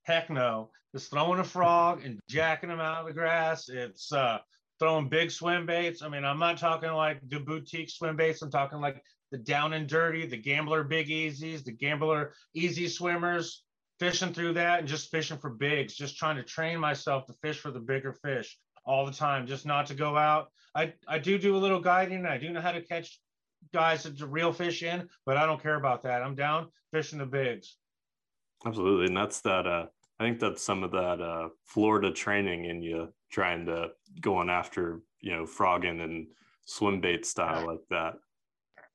Heck 0.04 0.30
no. 0.30 0.70
Just 0.94 1.10
throwing 1.10 1.40
a 1.40 1.44
frog 1.44 2.04
and 2.04 2.18
jacking 2.28 2.68
them 2.68 2.80
out 2.80 3.00
of 3.00 3.06
the 3.06 3.12
grass. 3.12 3.68
It's 3.68 4.12
uh, 4.12 4.38
throwing 4.78 5.08
big 5.08 5.30
swim 5.30 5.66
baits. 5.66 6.02
I 6.02 6.08
mean, 6.08 6.24
I'm 6.24 6.38
not 6.38 6.58
talking 6.58 6.90
like 6.92 7.20
the 7.28 7.40
boutique 7.40 7.90
swim 7.90 8.16
baits. 8.16 8.42
I'm 8.42 8.50
talking 8.50 8.80
like 8.80 9.02
the 9.30 9.38
down 9.38 9.72
and 9.72 9.88
dirty, 9.88 10.26
the 10.26 10.36
gambler 10.36 10.84
big 10.84 11.08
easies, 11.08 11.64
the 11.64 11.72
gambler 11.72 12.32
easy 12.54 12.88
swimmers, 12.88 13.64
fishing 13.98 14.32
through 14.32 14.54
that 14.54 14.80
and 14.80 14.88
just 14.88 15.10
fishing 15.10 15.38
for 15.38 15.50
bigs, 15.50 15.94
just 15.94 16.16
trying 16.16 16.36
to 16.36 16.42
train 16.42 16.78
myself 16.78 17.26
to 17.26 17.32
fish 17.42 17.58
for 17.58 17.70
the 17.70 17.80
bigger 17.80 18.12
fish 18.12 18.56
all 18.84 19.06
the 19.06 19.12
time, 19.12 19.46
just 19.46 19.66
not 19.66 19.86
to 19.86 19.94
go 19.94 20.16
out. 20.16 20.48
I, 20.74 20.92
I 21.08 21.18
do 21.18 21.38
do 21.38 21.56
a 21.56 21.58
little 21.58 21.80
guiding. 21.80 22.26
I 22.26 22.38
do 22.38 22.50
know 22.50 22.60
how 22.60 22.72
to 22.72 22.82
catch 22.82 23.18
guys 23.72 24.02
to 24.05 24.26
real 24.26 24.52
fish 24.52 24.83
in, 24.83 25.09
but 25.24 25.37
I 25.37 25.46
don't 25.46 25.62
care 25.62 25.76
about 25.76 26.02
that. 26.05 26.22
I'm 26.22 26.35
down 26.35 26.68
fishing 26.92 27.18
the 27.18 27.26
bigs. 27.26 27.76
Absolutely. 28.64 29.07
And 29.07 29.16
that's 29.16 29.40
that 29.42 29.66
uh 29.66 29.87
I 30.18 30.24
think 30.24 30.40
that's 30.40 30.62
some 30.62 30.83
of 30.83 30.92
that 30.92 31.20
uh 31.20 31.48
Florida 31.64 32.11
training 32.11 32.64
in 32.64 32.83
you 32.83 33.12
trying 33.31 33.66
to 33.66 33.88
going 34.20 34.48
after, 34.48 35.00
you 35.20 35.33
know, 35.33 35.46
frogging 35.46 36.00
and 36.00 36.29
swim 36.64 37.00
bait 37.00 37.26
style 37.26 37.66
like 37.66 37.85
that. 37.90 38.14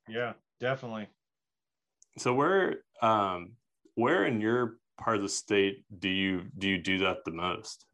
Yeah, 0.08 0.32
definitely. 0.60 1.08
So 2.18 2.34
where 2.34 2.82
um 3.00 3.52
where 3.94 4.26
in 4.26 4.40
your 4.40 4.78
part 4.98 5.16
of 5.16 5.22
the 5.22 5.28
state 5.28 5.84
do 5.98 6.08
you 6.08 6.42
do 6.58 6.68
you 6.68 6.78
do 6.78 6.98
that 6.98 7.24
the 7.24 7.30
most? 7.30 7.86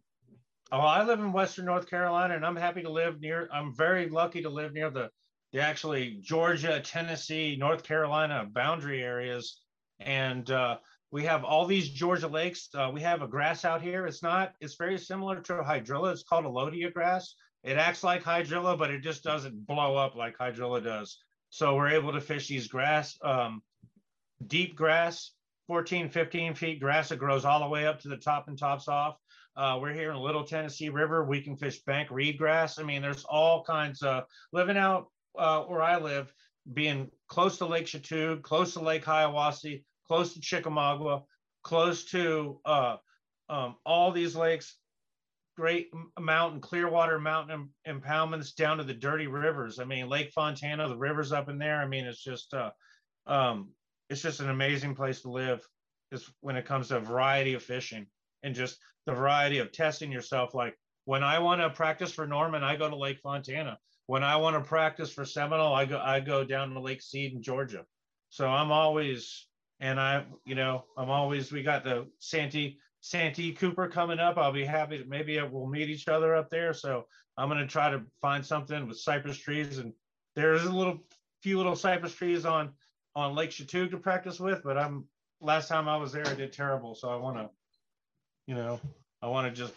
Oh, 0.71 0.81
I 0.81 1.03
live 1.05 1.21
in 1.21 1.33
Western 1.33 1.64
North 1.64 1.88
Carolina 1.88 2.35
and 2.35 2.45
I'm 2.45 2.57
happy 2.57 2.83
to 2.83 2.91
live 2.91 3.21
near 3.21 3.49
I'm 3.53 3.75
very 3.75 4.09
lucky 4.09 4.43
to 4.43 4.51
live 4.51 4.73
near 4.73 4.91
the 4.91 5.11
actually 5.57 6.19
Georgia, 6.21 6.81
Tennessee, 6.81 7.57
North 7.59 7.83
Carolina 7.83 8.47
boundary 8.51 9.03
areas. 9.03 9.61
And 10.01 10.51
uh, 10.51 10.79
we 11.11 11.25
have 11.25 11.45
all 11.45 11.67
these 11.67 11.89
Georgia 11.89 12.29
lakes. 12.29 12.69
Uh, 12.75 12.91
we 12.93 13.01
have 13.01 13.23
a 13.23 13.29
grass 13.29 13.65
out 13.65 13.81
here. 13.81 14.07
It's 14.07 14.23
not, 14.23 14.53
it's 14.61 14.77
very 14.77 14.99
similar 14.99 15.41
to 15.41 15.55
hydrilla. 15.55 16.13
It's 16.13 16.23
called 16.23 16.45
Elodea 16.45 16.93
grass. 16.93 17.35
It 17.65 17.77
acts 17.77 18.05
like 18.05 18.23
hydrilla, 18.23 18.79
but 18.79 18.91
it 18.91 19.03
just 19.03 19.25
doesn't 19.25 19.67
blow 19.67 19.97
up 19.97 20.15
like 20.15 20.37
hydrilla 20.39 20.85
does. 20.85 21.19
So 21.51 21.77
we're 21.77 21.89
able 21.89 22.13
to 22.13 22.21
fish 22.21 22.47
these 22.47 22.69
grass, 22.69 23.17
um, 23.23 23.63
deep 24.47 24.77
grass, 24.77 25.33
14, 25.67 26.11
15 26.11 26.55
feet 26.55 26.81
grass 26.81 27.09
that 27.09 27.19
grows 27.19 27.45
all 27.45 27.61
the 27.61 27.69
way 27.69 27.87
up 27.87 28.01
to 28.01 28.09
the 28.09 28.17
top 28.17 28.49
and 28.49 28.59
tops 28.59 28.87
off. 28.87 29.17
Uh, 29.57 29.79
we're 29.81 29.93
here 29.93 30.13
in 30.13 30.19
Little 30.19 30.45
Tennessee 30.45 30.89
River. 30.89 31.25
We 31.25 31.41
can 31.41 31.57
fish 31.57 31.81
bank 31.81 32.11
reed 32.11 32.39
grass. 32.39 32.79
I 32.79 32.85
mean, 32.85 33.03
there's 33.03 33.25
all 33.25 33.65
kinds 33.65 34.03
of 34.03 34.25
living 34.53 34.77
out 34.77 35.09
uh, 35.38 35.62
where 35.62 35.83
I 35.83 35.98
live, 35.98 36.33
being 36.72 37.11
close 37.29 37.59
to 37.59 37.66
Lake 37.66 37.87
Chatuge, 37.87 38.42
close 38.42 38.74
to 38.74 38.81
Lake 38.81 39.05
Hiawassee, 39.05 39.85
close 40.07 40.35
to 40.35 40.40
Chickamauga, 40.40 41.22
close 41.62 42.05
to 42.07 42.61
uh, 42.64 42.96
um, 43.48 43.77
all 43.87 44.12
these 44.12 44.37
lakes, 44.37 44.77
great 45.57 45.90
mountain, 46.18 46.61
Clearwater 46.61 47.18
mountain 47.18 47.70
impoundments 47.87 48.55
down 48.55 48.79
to 48.79 48.85
the 48.85 48.94
dirty 48.94 49.27
rivers. 49.27 49.79
I 49.79 49.85
mean, 49.85 50.09
Lake 50.09 50.33
Fontana, 50.33 50.88
the 50.88 50.96
rivers 50.96 51.33
up 51.33 51.48
in 51.48 51.59
there. 51.59 51.81
I 51.81 51.87
mean, 51.87 52.05
it's 52.05 52.22
just 52.22 52.53
uh, 52.55 52.70
um, 53.27 53.70
it's 54.09 54.22
just 54.22 54.40
an 54.40 54.51
amazing 54.51 54.94
place 54.94 55.22
to 55.22 55.31
live. 55.31 55.66
Is 56.11 56.31
when 56.40 56.57
it 56.57 56.64
comes 56.64 56.88
to 56.88 56.96
a 56.96 57.01
variety 57.01 57.55
of 57.55 57.62
fishing 57.62 58.07
and 58.42 58.55
just 58.55 58.79
the 59.05 59.12
variety 59.12 59.59
of 59.59 59.72
testing 59.72 60.11
yourself. 60.11 60.55
Like 60.55 60.74
when 61.05 61.22
I 61.22 61.38
want 61.38 61.61
to 61.61 61.70
practice 61.70 62.12
for 62.12 62.27
Norman, 62.27 62.62
I 62.62 62.77
go 62.77 62.88
to 62.88 62.96
Lake 62.96 63.18
Fontana. 63.22 63.79
When 64.09 64.25
I 64.25 64.37
want 64.37 64.57
to 64.57 64.66
practice 64.66 65.12
for 65.12 65.27
Seminole, 65.27 65.75
I 65.75 65.85
go 65.85 65.99
I 65.99 66.21
go 66.21 66.42
down 66.42 66.71
to 66.71 66.81
Lake 66.81 67.03
Seed 67.03 67.35
in 67.35 67.42
Georgia. 67.42 67.85
So 68.31 68.49
I'm 68.49 68.73
always 68.73 69.47
and 69.81 70.01
I, 70.01 70.25
you 70.47 70.55
know, 70.55 70.87
I'm 70.97 71.11
always 71.11 71.53
we 71.53 71.62
got 71.62 71.85
the 71.85 72.07
Santee 72.18 72.79
Santee 73.03 73.53
Cooper 73.53 73.87
coming 73.87 74.18
up. 74.18 74.38
I'll 74.38 74.51
be 74.51 74.64
happy. 74.64 75.05
Maybe 75.07 75.38
we'll 75.42 75.66
meet 75.66 75.90
each 75.90 76.09
other 76.09 76.35
up 76.35 76.49
there. 76.49 76.73
So 76.73 77.05
I'm 77.37 77.51
gonna 77.51 77.66
try 77.66 77.90
to 77.90 78.01
find 78.23 78.44
something 78.44 78.88
with 78.88 78.99
cypress 78.99 79.37
trees, 79.37 79.77
and 79.77 79.92
there's 80.35 80.64
a 80.64 80.73
little 80.73 81.01
few 81.42 81.59
little 81.59 81.77
cypress 81.77 82.14
trees 82.14 82.47
on 82.47 82.73
on 83.14 83.35
Lake 83.35 83.51
Chatuge 83.51 83.90
to 83.90 83.99
practice 83.99 84.40
with. 84.40 84.62
But 84.64 84.79
I'm 84.79 85.05
last 85.42 85.68
time 85.68 85.87
I 85.87 85.99
was 85.99 86.12
there, 86.12 86.27
I 86.27 86.33
did 86.33 86.55
terrible. 86.55 86.94
So 86.94 87.11
I 87.11 87.16
want 87.16 87.37
to, 87.37 87.51
you 88.47 88.55
know, 88.55 88.81
I 89.21 89.27
want 89.27 89.55
to 89.55 89.62
just 89.62 89.75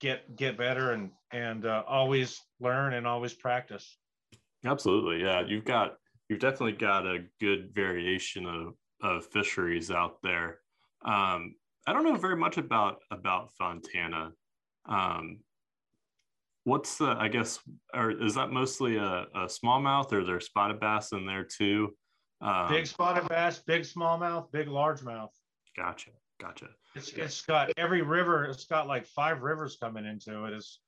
get 0.00 0.36
get 0.36 0.56
better 0.56 0.92
and 0.92 1.10
and 1.32 1.66
uh, 1.66 1.82
always 1.86 2.40
learn 2.60 2.94
and 2.94 3.06
always 3.06 3.34
practice. 3.34 3.96
Absolutely, 4.64 5.22
yeah. 5.22 5.42
You've 5.46 5.64
got 5.64 5.96
you've 6.28 6.40
definitely 6.40 6.72
got 6.72 7.06
a 7.06 7.24
good 7.40 7.70
variation 7.74 8.46
of 8.46 8.74
of 9.02 9.26
fisheries 9.26 9.90
out 9.90 10.18
there. 10.22 10.58
Um, 11.04 11.54
I 11.86 11.92
don't 11.92 12.04
know 12.04 12.16
very 12.16 12.36
much 12.36 12.58
about 12.58 12.98
about 13.10 13.52
Fontana. 13.58 14.32
Um, 14.86 15.40
what's 16.64 16.98
the? 16.98 17.16
I 17.18 17.28
guess, 17.28 17.58
or 17.94 18.10
is 18.10 18.34
that 18.34 18.50
mostly 18.50 18.96
a, 18.96 19.26
a 19.34 19.46
smallmouth, 19.46 20.12
or 20.12 20.20
are 20.20 20.24
there 20.24 20.40
spotted 20.40 20.80
bass 20.80 21.12
in 21.12 21.26
there 21.26 21.44
too? 21.44 21.94
Um, 22.42 22.68
big 22.70 22.86
spotted 22.86 23.28
bass, 23.28 23.58
big 23.58 23.82
smallmouth, 23.82 24.50
big 24.52 24.66
largemouth. 24.68 25.30
Gotcha, 25.76 26.10
gotcha. 26.40 26.68
It's 26.94 27.10
it's 27.10 27.42
got 27.42 27.70
every 27.76 28.02
river. 28.02 28.44
It's 28.44 28.64
got 28.64 28.88
like 28.88 29.06
five 29.06 29.42
rivers 29.42 29.76
coming 29.80 30.04
into 30.06 30.44
it. 30.44 30.54
It's 30.54 30.80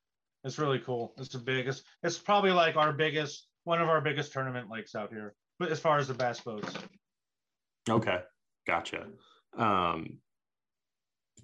it's 0.45 0.59
really 0.59 0.81
cool. 0.81 1.15
It's 1.19 1.29
the 1.29 1.39
biggest. 1.39 1.85
It's 2.03 2.19
probably 2.19 2.51
like 2.51 2.77
our 2.77 2.93
biggest, 2.93 3.47
one 3.65 3.81
of 3.81 3.89
our 3.89 4.01
biggest 4.01 4.33
tournament 4.33 4.69
lakes 4.71 4.95
out 4.95 5.11
here, 5.13 5.35
but 5.59 5.71
as 5.71 5.79
far 5.79 5.99
as 5.99 6.09
the 6.09 6.15
bass 6.15 6.41
boats. 6.41 6.75
Okay, 7.89 8.21
gotcha. 8.67 9.07
Um, 9.57 10.19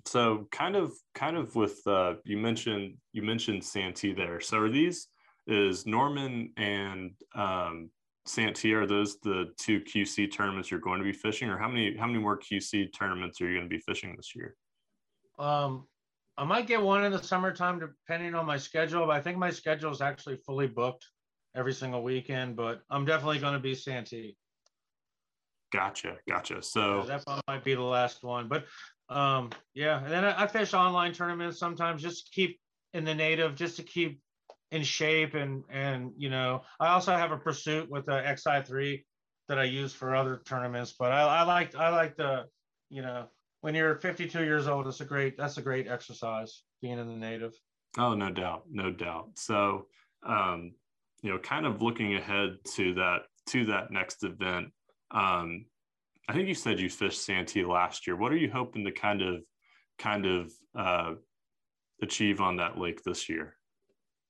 so 0.04 0.48
kind 0.50 0.74
of, 0.74 0.92
kind 1.14 1.36
of 1.36 1.54
with 1.54 1.86
uh, 1.86 2.14
you 2.24 2.38
mentioned 2.38 2.96
you 3.12 3.22
mentioned 3.22 3.62
Santee 3.62 4.12
there. 4.12 4.40
So 4.40 4.58
are 4.58 4.70
these 4.70 5.08
is 5.46 5.86
Norman 5.86 6.52
and 6.56 7.12
um, 7.34 7.90
Santee 8.28 8.74
are 8.74 8.86
those 8.86 9.18
the 9.20 9.52
two 9.58 9.80
QC 9.80 10.30
tournaments 10.32 10.70
you're 10.70 10.80
going 10.80 10.98
to 10.98 11.04
be 11.04 11.12
fishing, 11.12 11.48
or 11.48 11.58
how 11.58 11.68
many 11.68 11.96
how 11.96 12.06
many 12.06 12.18
more 12.18 12.38
QC 12.38 12.92
tournaments 12.92 13.40
are 13.40 13.48
you 13.48 13.56
going 13.58 13.68
to 13.68 13.74
be 13.74 13.80
fishing 13.80 14.14
this 14.16 14.34
year? 14.36 14.54
Um, 15.38 15.86
I 16.36 16.44
might 16.44 16.66
get 16.66 16.82
one 16.82 17.04
in 17.04 17.12
the 17.12 17.22
summertime 17.22 17.80
depending 17.80 18.34
on 18.34 18.46
my 18.46 18.58
schedule, 18.58 19.06
but 19.06 19.16
I 19.16 19.20
think 19.20 19.38
my 19.38 19.50
schedule 19.50 19.90
is 19.90 20.00
actually 20.00 20.36
fully 20.36 20.66
booked 20.66 21.06
every 21.56 21.72
single 21.72 22.02
weekend. 22.02 22.56
But 22.56 22.82
I'm 22.90 23.04
definitely 23.04 23.38
going 23.38 23.54
to 23.54 23.58
be 23.58 23.74
Santee. 23.74 24.36
Gotcha, 25.72 26.16
gotcha. 26.28 26.62
So 26.62 27.04
yeah, 27.06 27.18
that 27.26 27.42
might 27.48 27.64
be 27.64 27.74
the 27.74 27.82
last 27.82 28.22
one, 28.22 28.48
but 28.48 28.64
um, 29.08 29.50
yeah. 29.74 30.02
And 30.02 30.12
then 30.12 30.24
I, 30.24 30.44
I 30.44 30.46
fish 30.46 30.74
online 30.74 31.12
tournaments 31.12 31.58
sometimes 31.58 32.02
just 32.02 32.26
to 32.26 32.32
keep 32.32 32.60
in 32.94 33.04
the 33.04 33.14
native, 33.14 33.54
just 33.54 33.76
to 33.76 33.82
keep 33.82 34.20
in 34.70 34.82
shape 34.82 35.34
and 35.34 35.64
and 35.70 36.12
you 36.16 36.28
know 36.28 36.62
I 36.78 36.88
also 36.88 37.16
have 37.16 37.32
a 37.32 37.38
pursuit 37.38 37.90
with 37.90 38.06
the 38.06 38.12
XI3 38.12 39.02
that 39.48 39.58
I 39.58 39.64
use 39.64 39.94
for 39.94 40.14
other 40.14 40.42
tournaments. 40.44 40.94
But 40.98 41.12
I, 41.12 41.40
I 41.40 41.42
like 41.42 41.74
I 41.74 41.88
like 41.90 42.16
the 42.16 42.44
you 42.90 43.02
know 43.02 43.26
when 43.60 43.74
you're 43.74 43.96
52 43.96 44.44
years 44.44 44.68
old, 44.68 44.86
it's 44.86 45.00
a 45.00 45.04
great 45.04 45.36
that's 45.36 45.58
a 45.58 45.62
great 45.62 45.88
exercise 45.88 46.62
being 46.80 46.98
in 46.98 47.08
the 47.08 47.16
native. 47.16 47.54
Oh, 47.98 48.14
no 48.14 48.30
doubt, 48.30 48.64
no 48.70 48.92
doubt. 48.92 49.30
So 49.36 49.86
um, 50.26 50.72
you 51.22 51.30
know, 51.30 51.38
kind 51.38 51.66
of 51.66 51.82
looking 51.82 52.14
ahead 52.14 52.58
to 52.76 52.94
that 52.94 53.22
to 53.48 53.64
that 53.66 53.90
next 53.90 54.24
event 54.24 54.72
um, 55.10 55.64
I 56.28 56.34
think 56.34 56.48
you 56.48 56.54
said 56.54 56.78
you 56.78 56.90
fished 56.90 57.24
Santee 57.24 57.64
last 57.64 58.06
year. 58.06 58.16
What 58.16 58.32
are 58.32 58.36
you 58.36 58.50
hoping 58.50 58.84
to 58.84 58.92
kind 58.92 59.22
of 59.22 59.42
kind 59.98 60.26
of 60.26 60.52
uh, 60.78 61.14
achieve 62.02 62.40
on 62.40 62.56
that 62.56 62.78
lake 62.78 63.02
this 63.02 63.28
year? 63.28 63.56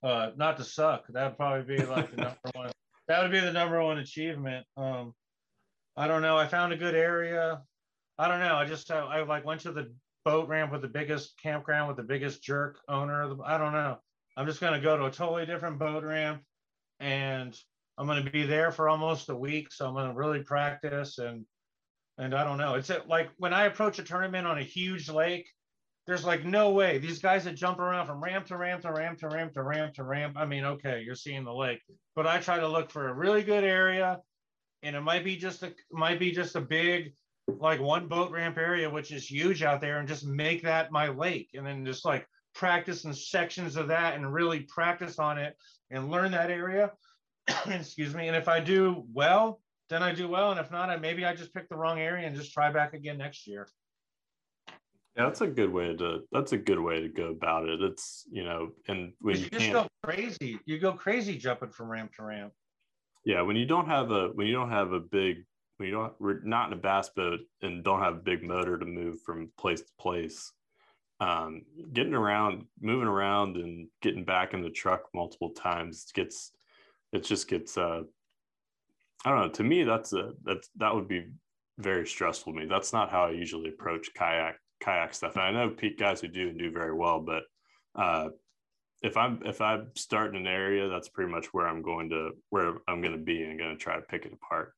Uh, 0.03 0.31
not 0.37 0.57
to 0.59 0.65
suck. 0.65 1.07
That'd 1.09 1.37
probably 1.37 1.77
be 1.77 1.85
like 1.85 2.11
the 2.11 2.23
number 2.23 2.39
one. 2.55 2.71
That 3.09 3.23
would 3.23 3.33
be 3.33 3.41
the 3.41 3.55
number 3.55 3.83
one 3.83 3.97
achievement. 3.97 4.67
Um, 4.77 5.15
I 5.97 6.09
don't 6.09 6.21
know. 6.21 6.37
I 6.37 6.47
found 6.47 6.75
a 6.75 6.77
good 6.77 6.95
area. 6.95 7.63
I 8.19 8.29
don't 8.29 8.41
know. 8.41 8.55
I 8.55 8.67
just 8.67 8.91
I, 8.91 8.99
I 8.99 9.23
like 9.23 9.47
went 9.47 9.63
to 9.63 9.73
the 9.73 9.91
boat 10.27 10.47
ramp 10.47 10.73
with 10.73 10.83
the 10.83 10.89
biggest 10.89 11.33
campground 11.43 11.89
with 11.89 11.97
the 11.97 12.03
biggest 12.03 12.43
jerk 12.43 12.79
owner. 12.87 13.23
Of 13.23 13.39
the, 13.39 13.43
I 13.45 13.57
don't 13.57 13.73
know. 13.73 13.97
I'm 14.37 14.45
just 14.45 14.61
gonna 14.61 14.79
go 14.79 14.99
to 14.99 15.07
a 15.07 15.11
totally 15.11 15.47
different 15.47 15.79
boat 15.79 16.05
ramp 16.05 16.43
and 17.01 17.59
I'm 17.97 18.07
going 18.07 18.25
to 18.25 18.31
be 18.31 18.45
there 18.45 18.71
for 18.71 18.89
almost 18.89 19.29
a 19.29 19.35
week, 19.35 19.73
so 19.73 19.87
I'm 19.87 19.95
going 19.95 20.09
to 20.09 20.15
really 20.15 20.43
practice 20.43 21.19
and 21.19 21.45
and 22.21 22.35
I 22.35 22.43
don't 22.43 22.59
know. 22.59 22.75
It's 22.75 22.91
like 23.07 23.31
when 23.37 23.55
I 23.55 23.67
approach 23.67 24.01
a 24.01 24.03
tournament 24.03 24.47
on 24.47 24.59
a 24.59 24.63
huge 24.63 25.09
lake, 25.09 25.49
there's 26.09 26.25
like 26.25 26.45
no 26.45 26.71
way 26.71 26.99
these 26.99 27.21
guys 27.21 27.45
that 27.45 27.55
jump 27.55 27.79
around 27.79 28.07
from 28.07 28.25
ramp 28.25 28.47
to 28.47 28.57
ramp 28.57 28.83
to 28.83 28.93
ramp 28.93 29.19
to 29.19 29.29
ramp 29.29 29.53
to 29.53 29.63
ramp 29.63 29.95
to 29.95 30.03
ramp. 30.03 30.37
I 30.37 30.47
mean, 30.47 30.65
okay, 30.65 31.03
you're 31.05 31.15
seeing 31.15 31.45
the 31.45 31.55
lake, 31.55 31.83
but 32.17 32.27
I 32.27 32.41
try 32.41 32.59
to 32.59 32.67
look 32.67 32.91
for 32.91 33.09
a 33.09 33.15
really 33.15 33.45
good 33.45 33.63
area, 33.63 34.19
and 34.83 34.97
it 34.97 35.03
might 35.03 35.23
be 35.23 35.37
just 35.37 35.63
a 35.63 35.73
might 35.93 36.19
be 36.19 36.33
just 36.33 36.57
a 36.57 36.61
big 36.61 37.13
like 37.47 37.81
one 37.81 38.09
boat 38.09 38.33
ramp 38.33 38.59
area, 38.59 38.91
which 38.91 39.13
is 39.13 39.31
huge 39.31 39.63
out 39.63 39.81
there, 39.81 39.99
and 39.99 40.09
just 40.09 40.27
make 40.27 40.63
that 40.63 40.91
my 40.91 41.09
lake, 41.09 41.51
and 41.55 41.65
then 41.65 41.85
just 41.85 42.05
like 42.05 42.27
practice 42.55 43.05
in 43.05 43.13
sections 43.13 43.77
of 43.77 43.87
that 43.89 44.15
and 44.15 44.33
really 44.33 44.61
practice 44.61 45.21
on 45.21 45.39
it 45.39 45.55
and 45.91 46.11
learn 46.11 46.33
that 46.33 46.51
area 46.51 46.91
excuse 47.67 48.15
me. 48.15 48.29
And 48.29 48.37
if 48.37 48.49
I 48.49 48.61
do 48.61 49.05
well, 49.13 49.61
then 49.91 50.03
I 50.03 50.15
do 50.15 50.29
well. 50.29 50.51
And 50.51 50.61
if 50.61 50.71
not, 50.71 50.91
I 50.91 50.97
maybe 50.97 51.25
I 51.25 51.35
just 51.35 51.55
pick 51.55 51.69
the 51.69 51.77
wrong 51.77 52.01
area 52.01 52.27
and 52.27 52.37
just 52.37 52.53
try 52.53 52.71
back 52.71 52.95
again 52.95 53.19
next 53.19 53.47
year. 53.47 53.69
Yeah, 55.19 55.25
that's 55.25 55.41
a 55.41 55.49
good 55.49 55.73
way 55.73 55.97
to 55.97 56.21
that's 56.31 56.53
a 56.53 56.57
good 56.57 56.79
way 56.79 57.01
to 57.01 57.09
go 57.09 57.31
about 57.31 57.69
it. 57.69 57.83
It's 57.83 58.25
you 58.31 58.45
know, 58.45 58.71
and 58.87 59.13
when 59.21 59.35
you, 59.35 59.43
you 59.43 59.51
just 59.51 59.73
go 59.73 59.89
crazy, 60.05 60.61
you 60.65 60.79
go 60.79 60.93
crazy 60.93 61.37
jumping 61.37 61.71
from 61.71 61.89
ramp 61.89 62.13
to 62.15 62.23
ramp. 62.23 62.53
Yeah, 63.25 63.43
when 63.43 63.57
you 63.57 63.67
don't 63.67 63.89
have 63.89 64.13
a 64.13 64.29
when 64.29 64.47
you 64.47 64.53
don't 64.53 64.71
have 64.71 64.93
a 64.93 65.01
big 65.01 65.45
when 65.79 65.89
you 65.89 65.95
don't 65.97 66.13
we're 66.21 66.41
not 66.45 66.69
in 66.69 66.79
a 66.79 66.81
bass 66.81 67.09
boat 67.09 67.41
and 67.63 67.83
don't 67.83 68.01
have 68.01 68.15
a 68.15 68.21
big 68.21 68.45
motor 68.45 68.79
to 68.79 68.87
move 68.87 69.21
from 69.27 69.51
place 69.59 69.81
to 69.81 69.91
place, 69.99 70.53
um, 71.19 71.63
getting 71.93 72.15
around, 72.15 72.67
moving 72.81 73.09
around, 73.09 73.57
and 73.57 73.89
getting 74.03 74.25
back 74.25 74.55
in 74.55 74.63
the 74.63 74.71
truck 74.71 75.03
multiple 75.13 75.51
times 75.51 76.07
gets 76.15 76.53
it 77.13 77.25
just 77.25 77.49
gets 77.49 77.77
uh 77.77 78.03
i 79.25 79.31
don't 79.31 79.41
know 79.41 79.49
to 79.49 79.65
me 79.65 79.83
that's 79.83 80.13
a 80.13 80.33
that's 80.45 80.69
that 80.77 80.95
would 80.95 81.09
be 81.09 81.27
very 81.79 82.07
stressful 82.07 82.53
to 82.53 82.59
me 82.61 82.67
that's 82.67 82.93
not 82.93 83.11
how 83.11 83.25
i 83.25 83.31
usually 83.31 83.71
approach 83.71 84.11
kayak 84.15 84.57
kayak 84.81 85.15
stuff 85.15 85.37
and 85.37 85.43
i 85.43 85.51
know 85.51 85.75
guys 85.99 86.21
who 86.21 86.29
do 86.29 86.49
and 86.49 86.59
do 86.59 86.71
very 86.71 86.95
well 86.95 87.21
but 87.21 87.43
uh 87.97 88.29
if 89.03 89.17
i'm 89.17 89.41
if 89.45 89.61
i 89.61 89.81
start 89.97 90.35
in 90.35 90.37
an 90.37 90.47
area 90.47 90.89
that's 90.89 91.09
pretty 91.09 91.31
much 91.31 91.47
where 91.53 91.67
i'm 91.67 91.83
going 91.83 92.09
to 92.09 92.31
where 92.51 92.75
i'm 92.89 93.01
going 93.01 93.13
to 93.13 93.19
be 93.19 93.43
and 93.43 93.59
going 93.59 93.77
to 93.77 93.83
try 93.83 93.97
to 93.97 94.03
pick 94.03 94.25
it 94.25 94.33
apart 94.33 94.73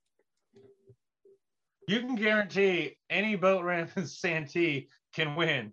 you 1.89 2.01
can 2.01 2.15
guarantee 2.15 2.97
any 3.09 3.37
boat 3.37 3.65
ramp 3.65 3.91
in 3.97 4.07
santee 4.07 4.89
can 5.15 5.35
win 5.37 5.73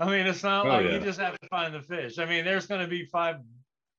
i 0.00 0.06
mean 0.06 0.26
it's 0.26 0.42
not 0.42 0.66
oh, 0.66 0.70
like 0.70 0.86
yeah. 0.86 0.92
you 0.92 1.00
just 1.00 1.20
have 1.20 1.38
to 1.38 1.48
find 1.48 1.74
the 1.74 1.80
fish 1.80 2.18
i 2.18 2.24
mean 2.24 2.44
there's 2.44 2.66
going 2.66 2.80
to 2.80 2.88
be 2.88 3.04
five 3.04 3.36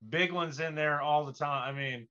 big 0.10 0.32
ones 0.32 0.60
in 0.60 0.76
there 0.76 1.02
all 1.02 1.26
the 1.26 1.34
time. 1.34 1.76
I 1.76 1.78
mean, 1.78 2.08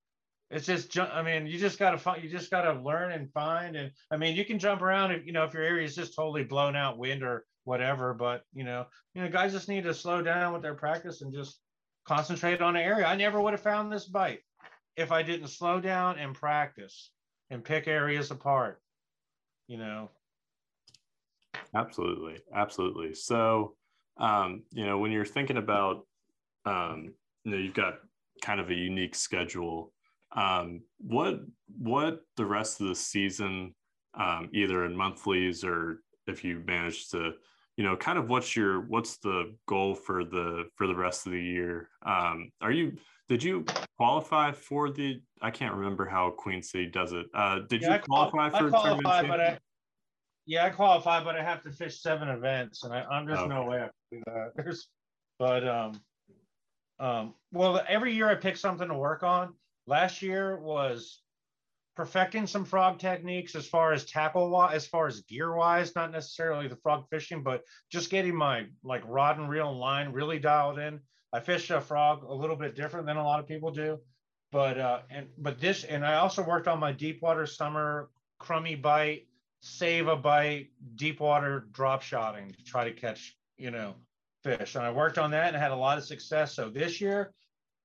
it's 0.53 0.67
just 0.67 0.99
I 0.99 1.23
mean, 1.23 1.47
you 1.47 1.59
just 1.59 1.79
gotta 1.79 1.99
find 1.99 2.23
you 2.23 2.29
just 2.29 2.51
gotta 2.51 2.79
learn 2.81 3.12
and 3.12 3.33
find 3.33 3.75
and 3.75 3.91
I 4.11 4.19
mean 4.19 4.37
you 4.37 4.45
can 4.45 4.59
jump 4.59 4.83
around 4.83 5.11
if 5.11 5.27
you 5.27 5.33
know 5.33 5.45
if 5.45 5.55
your 5.55 5.62
area 5.62 5.85
is 5.85 5.97
just 5.97 6.15
totally 6.15 6.45
blown 6.45 6.77
out 6.77 6.99
wind 6.99 7.23
or 7.23 7.47
whatever, 7.65 8.12
but 8.12 8.45
you 8.53 8.62
know, 8.62 8.87
you 9.15 9.23
know, 9.23 9.31
guys 9.31 9.53
just 9.53 9.69
need 9.69 9.85
to 9.85 9.95
slow 9.95 10.21
down 10.21 10.53
with 10.53 10.62
their 10.62 10.75
practice 10.75 11.23
and 11.23 11.33
just 11.33 11.61
concentrate 12.07 12.61
on 12.61 12.77
an 12.77 12.83
area. 12.83 13.07
I 13.07 13.17
never 13.17 13.41
would 13.41 13.53
have 13.53 13.62
found 13.62 13.91
this 13.91 14.05
bite 14.05 14.41
if 14.97 15.11
I 15.11 15.23
didn't 15.23 15.49
slow 15.49 15.81
down 15.81 16.19
and 16.19 16.35
practice 16.35 17.12
and 17.51 17.65
pick 17.65 17.88
areas 17.88 18.31
apart, 18.31 18.83
you 19.69 19.79
know. 19.79 20.11
Absolutely. 21.75 22.38
Absolutely. 22.55 23.15
So 23.15 23.75
um, 24.19 24.65
you 24.71 24.85
know, 24.85 24.99
when 24.99 25.12
you're 25.12 25.25
thinking 25.25 25.57
about 25.57 26.07
um, 26.67 27.15
you 27.45 27.53
know 27.53 27.57
you've 27.57 27.75
got 27.75 27.95
kind 28.43 28.61
of 28.61 28.71
a 28.71 28.75
unique 28.75 29.15
schedule. 29.15 29.93
Um, 30.35 30.83
what 30.99 31.40
what 31.79 32.21
the 32.37 32.47
rest 32.47 32.81
of 32.81 32.88
the 32.88 32.95
season, 32.95 33.75
um, 34.14 34.49
either 34.53 34.85
in 34.85 34.97
monthlies 34.97 35.64
or 35.64 36.01
if 36.27 36.45
you 36.45 36.62
manage 36.66 37.09
to, 37.11 37.33
you 37.77 37.85
know, 37.85 37.97
kind 37.97 38.18
of 38.18 38.29
what's 38.29 38.57
your 38.57 38.81
what's 38.83 39.18
the 39.18 39.55
goal 39.66 39.95
for 39.95 40.25
the 40.25 40.64
for 40.77 40.87
the 40.87 40.95
rest 40.95 41.27
of 41.27 41.33
the 41.33 41.42
year? 41.42 41.88
Um, 42.05 42.51
are 42.61 42.73
you 42.73 42.97
did 43.29 43.42
you 43.42 43.64
qualify 43.97 44.53
for 44.53 44.90
the? 44.90 45.23
I 45.40 45.51
can't 45.51 45.75
remember 45.75 46.07
how 46.07 46.31
Queen 46.31 46.62
City 46.62 46.87
does 46.87 47.12
it. 47.12 47.27
Uh, 47.35 47.61
did 47.68 47.83
yeah, 47.83 47.95
you 47.95 48.01
qualify 48.01 48.51
for? 48.51 48.66
I 48.66 48.71
qualify, 48.71 49.27
but 49.27 49.40
I, 49.40 49.59
yeah, 50.47 50.66
I 50.66 50.71
qualify, 50.71 51.23
but 51.23 51.37
I 51.37 51.42
have 51.42 51.62
to 51.62 51.71
fish 51.71 52.01
seven 52.01 52.29
events, 52.29 52.85
and 52.85 52.92
I, 52.92 53.05
am 53.11 53.27
just 53.27 53.40
okay. 53.40 53.49
no 53.49 53.64
way 53.64 53.77
I 53.79 53.81
can 53.81 53.90
do 54.11 54.23
that. 54.27 54.51
There's, 54.57 54.88
but 55.38 55.66
um, 55.66 55.92
um, 56.99 57.35
well, 57.53 57.81
every 57.88 58.14
year 58.14 58.29
I 58.29 58.35
pick 58.35 58.57
something 58.57 58.88
to 58.88 58.95
work 58.95 59.23
on. 59.23 59.55
Last 59.87 60.23
year 60.23 60.59
was 60.59 61.23
perfecting 61.97 62.47
some 62.47 62.64
frog 62.64 62.99
techniques 62.99 63.55
as 63.55 63.66
far 63.66 63.92
as 63.92 64.05
tackle 64.05 64.62
as 64.71 64.87
far 64.87 65.07
as 65.07 65.21
gear 65.23 65.55
wise, 65.55 65.95
not 65.95 66.12
necessarily 66.12 66.68
the 66.68 66.77
frog 66.77 67.05
fishing, 67.11 67.42
but 67.42 67.62
just 67.90 68.11
getting 68.11 68.35
my 68.35 68.66
like 68.83 69.03
rod 69.07 69.38
and 69.38 69.49
reel 69.49 69.71
and 69.71 69.79
line 69.79 70.12
really 70.12 70.38
dialed 70.38 70.79
in. 70.79 71.01
I 71.33 71.40
fish 71.40 71.71
a 71.71 71.81
frog 71.81 72.25
a 72.25 72.35
little 72.35 72.57
bit 72.57 72.75
different 72.75 73.07
than 73.07 73.16
a 73.16 73.25
lot 73.25 73.40
of 73.40 73.47
people 73.47 73.71
do, 73.71 73.99
but 74.51 74.79
uh, 74.79 75.01
and 75.11 75.29
but 75.38 75.59
this 75.61 75.85
and 75.85 76.05
I 76.05 76.14
also 76.14 76.42
worked 76.42 76.68
on 76.68 76.79
my 76.79 76.92
deep 76.92 77.21
water 77.23 77.47
summer 77.47 78.11
crummy 78.38 78.75
bite, 78.75 79.27
save 79.61 80.09
a 80.09 80.16
bite, 80.16 80.68
deep 80.95 81.21
water 81.21 81.66
drop 81.73 82.03
shotting 82.03 82.53
to 82.53 82.64
try 82.64 82.85
to 82.85 82.92
catch 82.92 83.37
you 83.57 83.71
know 83.71 83.95
fish, 84.45 84.75
and 84.75 84.85
I 84.85 84.90
worked 84.90 85.18
on 85.18 85.31
that 85.33 85.49
and 85.49 85.57
had 85.57 85.71
a 85.71 85.77
lot 85.77 85.99
of 85.99 86.05
success. 86.05 86.55
So 86.55 86.68
this 86.68 87.01
year 87.01 87.33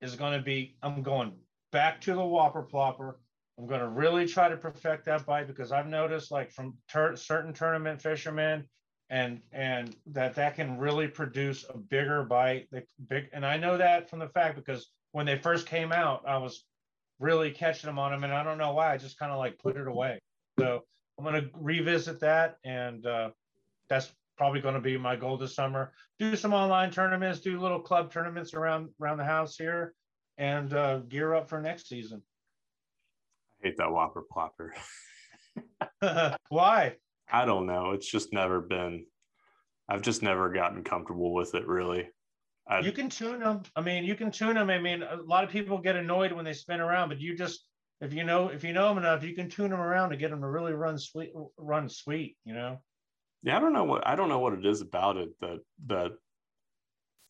is 0.01 0.15
going 0.15 0.33
to 0.33 0.43
be 0.43 0.75
I'm 0.83 1.01
going 1.01 1.33
back 1.71 2.01
to 2.01 2.13
the 2.13 2.25
whopper 2.25 2.63
plopper. 2.63 3.15
I'm 3.57 3.67
going 3.67 3.81
to 3.81 3.89
really 3.89 4.27
try 4.27 4.49
to 4.49 4.57
perfect 4.57 5.05
that 5.05 5.25
bite 5.25 5.47
because 5.47 5.71
I've 5.71 5.87
noticed 5.87 6.31
like 6.31 6.51
from 6.51 6.75
ter- 6.89 7.15
certain 7.15 7.53
tournament 7.53 8.01
fishermen 8.01 8.65
and 9.09 9.41
and 9.51 9.95
that 10.07 10.35
that 10.35 10.55
can 10.55 10.77
really 10.77 11.07
produce 11.07 11.65
a 11.69 11.77
bigger 11.77 12.23
bite 12.23 12.67
the 12.71 12.83
big 13.07 13.29
and 13.31 13.45
I 13.45 13.55
know 13.55 13.77
that 13.77 14.09
from 14.09 14.19
the 14.19 14.27
fact 14.27 14.57
because 14.57 14.91
when 15.13 15.25
they 15.25 15.37
first 15.37 15.65
came 15.65 15.93
out 15.93 16.23
I 16.27 16.37
was 16.37 16.65
really 17.19 17.51
catching 17.51 17.87
them 17.87 17.97
on 17.97 18.11
them 18.11 18.25
and 18.25 18.33
I 18.33 18.43
don't 18.43 18.57
know 18.57 18.73
why 18.73 18.93
I 18.93 18.97
just 18.97 19.17
kind 19.17 19.31
of 19.31 19.39
like 19.39 19.57
put 19.59 19.77
it 19.77 19.87
away. 19.87 20.19
So 20.59 20.81
I'm 21.17 21.23
going 21.23 21.41
to 21.41 21.49
revisit 21.53 22.19
that 22.19 22.57
and 22.63 23.05
uh, 23.05 23.29
that's 23.89 24.11
probably 24.37 24.61
going 24.61 24.75
to 24.75 24.81
be 24.81 24.97
my 24.97 25.15
goal 25.15 25.37
this 25.37 25.55
summer. 25.55 25.93
Do 26.19 26.35
some 26.35 26.53
online 26.53 26.91
tournaments 26.91 27.39
do 27.39 27.59
little 27.59 27.79
club 27.79 28.11
tournaments 28.11 28.53
around 28.53 28.89
around 29.01 29.17
the 29.17 29.25
house 29.25 29.55
here 29.55 29.95
and 30.37 30.73
uh, 30.73 30.99
gear 30.99 31.33
up 31.33 31.49
for 31.49 31.61
next 31.61 31.87
season 31.87 32.21
I 33.61 33.67
hate 33.67 33.77
that 33.77 33.91
Whopper 33.91 34.23
Plopper. 34.31 34.71
Why? 36.49 36.95
I 37.31 37.45
don't 37.45 37.65
know. 37.65 37.91
It's 37.91 38.09
just 38.09 38.31
never 38.31 38.61
been. 38.61 39.05
I've 39.89 40.01
just 40.01 40.21
never 40.21 40.51
gotten 40.51 40.83
comfortable 40.83 41.33
with 41.33 41.55
it. 41.55 41.67
Really. 41.67 42.09
I, 42.67 42.79
you 42.79 42.91
can 42.91 43.09
tune 43.09 43.39
them. 43.39 43.63
I 43.75 43.81
mean, 43.81 44.03
you 44.03 44.15
can 44.15 44.31
tune 44.31 44.55
them. 44.55 44.69
I 44.69 44.79
mean, 44.79 45.01
a 45.01 45.15
lot 45.15 45.43
of 45.43 45.49
people 45.49 45.77
get 45.79 45.95
annoyed 45.95 46.31
when 46.31 46.45
they 46.45 46.53
spin 46.53 46.81
around, 46.81 47.09
but 47.09 47.19
you 47.19 47.35
just 47.35 47.65
if 48.01 48.13
you 48.13 48.23
know 48.23 48.49
if 48.49 48.63
you 48.63 48.73
know 48.73 48.89
them 48.89 48.99
enough, 48.99 49.23
you 49.23 49.33
can 49.33 49.49
tune 49.49 49.71
them 49.71 49.79
around 49.79 50.11
to 50.11 50.17
get 50.17 50.29
them 50.29 50.41
to 50.41 50.47
really 50.47 50.73
run 50.73 50.99
sweet, 50.99 51.31
run 51.57 51.89
sweet. 51.89 52.37
You 52.45 52.53
know. 52.53 52.77
Yeah, 53.43 53.57
I 53.57 53.59
don't 53.59 53.73
know 53.73 53.85
what 53.85 54.05
I 54.05 54.15
don't 54.15 54.29
know 54.29 54.39
what 54.39 54.53
it 54.53 54.65
is 54.65 54.81
about 54.81 55.17
it 55.17 55.29
that 55.41 55.59
that 55.87 56.11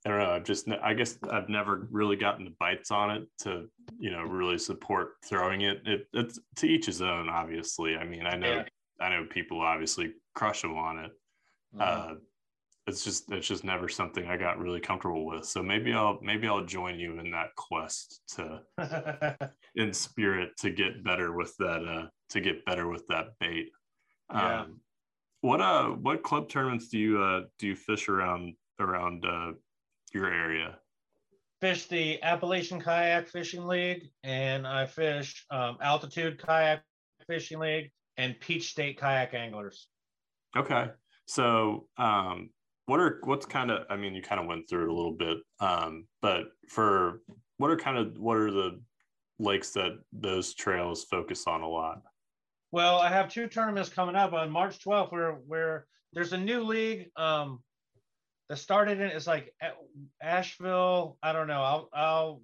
I 0.07 0.09
don't 0.09 0.19
know. 0.19 0.31
I've 0.31 0.45
just, 0.45 0.69
I 0.81 0.93
guess 0.93 1.17
I've 1.29 1.49
never 1.49 1.89
really 1.91 2.15
gotten 2.15 2.45
the 2.45 2.53
bites 2.61 2.91
on 2.91 3.11
it 3.11 3.27
to, 3.39 3.67
you 3.99 4.09
know, 4.09 4.21
really 4.21 4.57
support 4.57 5.15
throwing 5.25 5.61
it. 5.61 5.81
it 5.85 6.07
it's 6.13 6.39
to 6.57 6.65
each 6.65 6.85
his 6.85 7.01
own, 7.01 7.27
obviously. 7.27 7.97
I 7.97 8.05
mean, 8.05 8.25
I 8.25 8.37
know, 8.37 8.47
yeah. 8.47 8.65
I 9.01 9.09
know 9.09 9.25
people 9.29 9.59
obviously 9.59 10.13
crush 10.33 10.61
them 10.61 10.77
on 10.77 10.99
it. 10.99 11.11
Mm-hmm. 11.75 11.81
Uh, 11.81 12.15
it's 12.87 13.03
just, 13.03 13.29
it's 13.33 13.49
just 13.49 13.65
never 13.65 13.89
something 13.89 14.25
I 14.25 14.37
got 14.37 14.59
really 14.59 14.79
comfortable 14.79 15.25
with. 15.25 15.43
So 15.43 15.61
maybe 15.61 15.91
I'll, 15.91 16.19
maybe 16.21 16.47
I'll 16.47 16.63
join 16.63 16.97
you 16.97 17.19
in 17.19 17.29
that 17.31 17.53
quest 17.57 18.21
to, 18.35 18.61
in 19.75 19.91
spirit, 19.91 20.51
to 20.59 20.69
get 20.69 21.03
better 21.03 21.33
with 21.33 21.53
that, 21.57 21.85
uh, 21.85 22.07
to 22.29 22.39
get 22.39 22.63
better 22.63 22.87
with 22.87 23.05
that 23.07 23.31
bait. 23.41 23.71
Yeah. 24.31 24.61
Um, 24.61 24.79
what 25.41 25.61
uh, 25.61 25.89
what 25.89 26.23
club 26.23 26.49
tournaments 26.49 26.89
do 26.89 26.97
you 26.97 27.21
uh 27.21 27.41
do 27.59 27.67
you 27.67 27.75
fish 27.75 28.09
around 28.09 28.55
around 28.79 29.23
uh 29.23 29.51
your 30.13 30.31
area? 30.31 30.77
Fish 31.61 31.87
the 31.87 32.21
Appalachian 32.21 32.79
Kayak 32.79 33.27
Fishing 33.27 33.65
League, 33.65 34.09
and 34.23 34.67
I 34.67 34.85
fish 34.85 35.45
um, 35.49 35.77
Altitude 35.81 36.39
Kayak 36.39 36.83
Fishing 37.25 37.59
League 37.59 37.91
and 38.17 38.39
Peach 38.39 38.69
State 38.69 38.99
Kayak 38.99 39.33
Anglers. 39.33 39.87
Okay, 40.55 40.87
so 41.25 41.87
um, 41.97 42.49
what 42.85 42.99
are 42.99 43.19
what's 43.23 43.45
kind 43.45 43.71
of? 43.71 43.85
I 43.89 43.95
mean, 43.95 44.13
you 44.15 44.21
kind 44.21 44.39
of 44.39 44.47
went 44.47 44.69
through 44.69 44.83
it 44.83 44.89
a 44.89 44.93
little 44.93 45.13
bit, 45.13 45.37
um, 45.59 46.05
but 46.21 46.45
for 46.69 47.21
what 47.57 47.71
are 47.71 47.77
kind 47.77 47.97
of 47.97 48.17
what 48.17 48.37
are 48.37 48.51
the 48.51 48.79
lakes 49.39 49.71
that 49.71 49.99
those 50.13 50.53
trails 50.53 51.05
focus 51.05 51.45
on 51.47 51.61
a 51.61 51.67
lot? 51.67 52.01
Well, 52.71 52.99
I 52.99 53.09
have 53.09 53.29
two 53.31 53.47
tournaments 53.47 53.89
coming 53.89 54.15
up 54.15 54.33
on 54.33 54.51
March 54.51 54.79
12th 54.83 55.11
where 55.11 55.33
where 55.45 55.87
there's 56.13 56.33
a 56.33 56.37
new 56.37 56.63
league. 56.63 57.09
Um, 57.15 57.61
that 58.49 58.57
started 58.57 58.99
in 58.99 59.07
it's 59.07 59.27
like 59.27 59.53
Asheville. 60.21 61.17
I 61.21 61.33
don't 61.33 61.47
know. 61.47 61.61
I'll, 61.61 61.89
I'll 61.93 62.41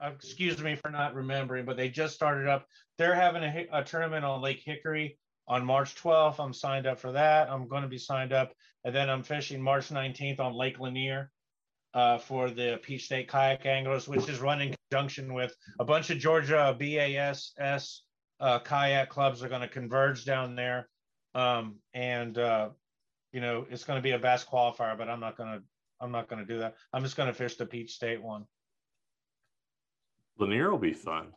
uh, 0.00 0.10
excuse 0.14 0.60
me 0.60 0.76
for 0.76 0.90
not 0.90 1.14
remembering, 1.14 1.64
but 1.64 1.76
they 1.76 1.88
just 1.88 2.14
started 2.14 2.48
up. 2.48 2.66
They're 2.98 3.14
having 3.14 3.42
a, 3.42 3.66
a, 3.72 3.84
tournament 3.84 4.24
on 4.24 4.40
Lake 4.40 4.62
Hickory 4.64 5.18
on 5.46 5.64
March 5.64 5.94
12th. 5.96 6.38
I'm 6.38 6.52
signed 6.52 6.86
up 6.86 6.98
for 6.98 7.12
that. 7.12 7.50
I'm 7.50 7.68
going 7.68 7.82
to 7.82 7.88
be 7.88 7.98
signed 7.98 8.32
up, 8.32 8.52
and 8.84 8.94
then 8.94 9.10
I'm 9.10 9.22
fishing 9.22 9.60
March 9.60 9.88
19th 9.88 10.40
on 10.40 10.54
Lake 10.54 10.80
Lanier 10.80 11.30
uh, 11.94 12.18
for 12.18 12.50
the 12.50 12.80
Peach 12.82 13.04
State 13.04 13.28
Kayak 13.28 13.66
Anglers, 13.66 14.08
which 14.08 14.28
is 14.28 14.40
run 14.40 14.62
in 14.62 14.74
conjunction 14.90 15.34
with 15.34 15.54
a 15.78 15.84
bunch 15.84 16.10
of 16.10 16.18
Georgia 16.18 16.74
BASS 16.78 18.02
uh, 18.40 18.58
kayak 18.60 19.10
clubs 19.10 19.42
are 19.42 19.48
going 19.48 19.60
to 19.60 19.68
converge 19.68 20.24
down 20.24 20.54
there. 20.54 20.88
Um, 21.34 21.76
and 21.94 22.36
uh, 22.38 22.70
you 23.32 23.40
know, 23.40 23.66
it's 23.70 23.84
going 23.84 23.98
to 23.98 24.02
be 24.02 24.12
a 24.12 24.18
bass 24.18 24.44
qualifier, 24.44 24.96
but 24.96 25.08
I'm 25.08 25.20
not 25.20 25.36
going 25.36 25.58
to, 25.58 25.64
I'm 26.00 26.10
not 26.10 26.28
going 26.28 26.44
to 26.44 26.52
do 26.52 26.60
that. 26.60 26.74
I'm 26.92 27.02
just 27.02 27.16
going 27.16 27.28
to 27.28 27.34
fish 27.34 27.56
the 27.56 27.66
Peach 27.66 27.92
State 27.92 28.22
one. 28.22 28.44
Lanier 30.38 30.70
will 30.70 30.78
be 30.78 30.92
fun. 30.92 31.28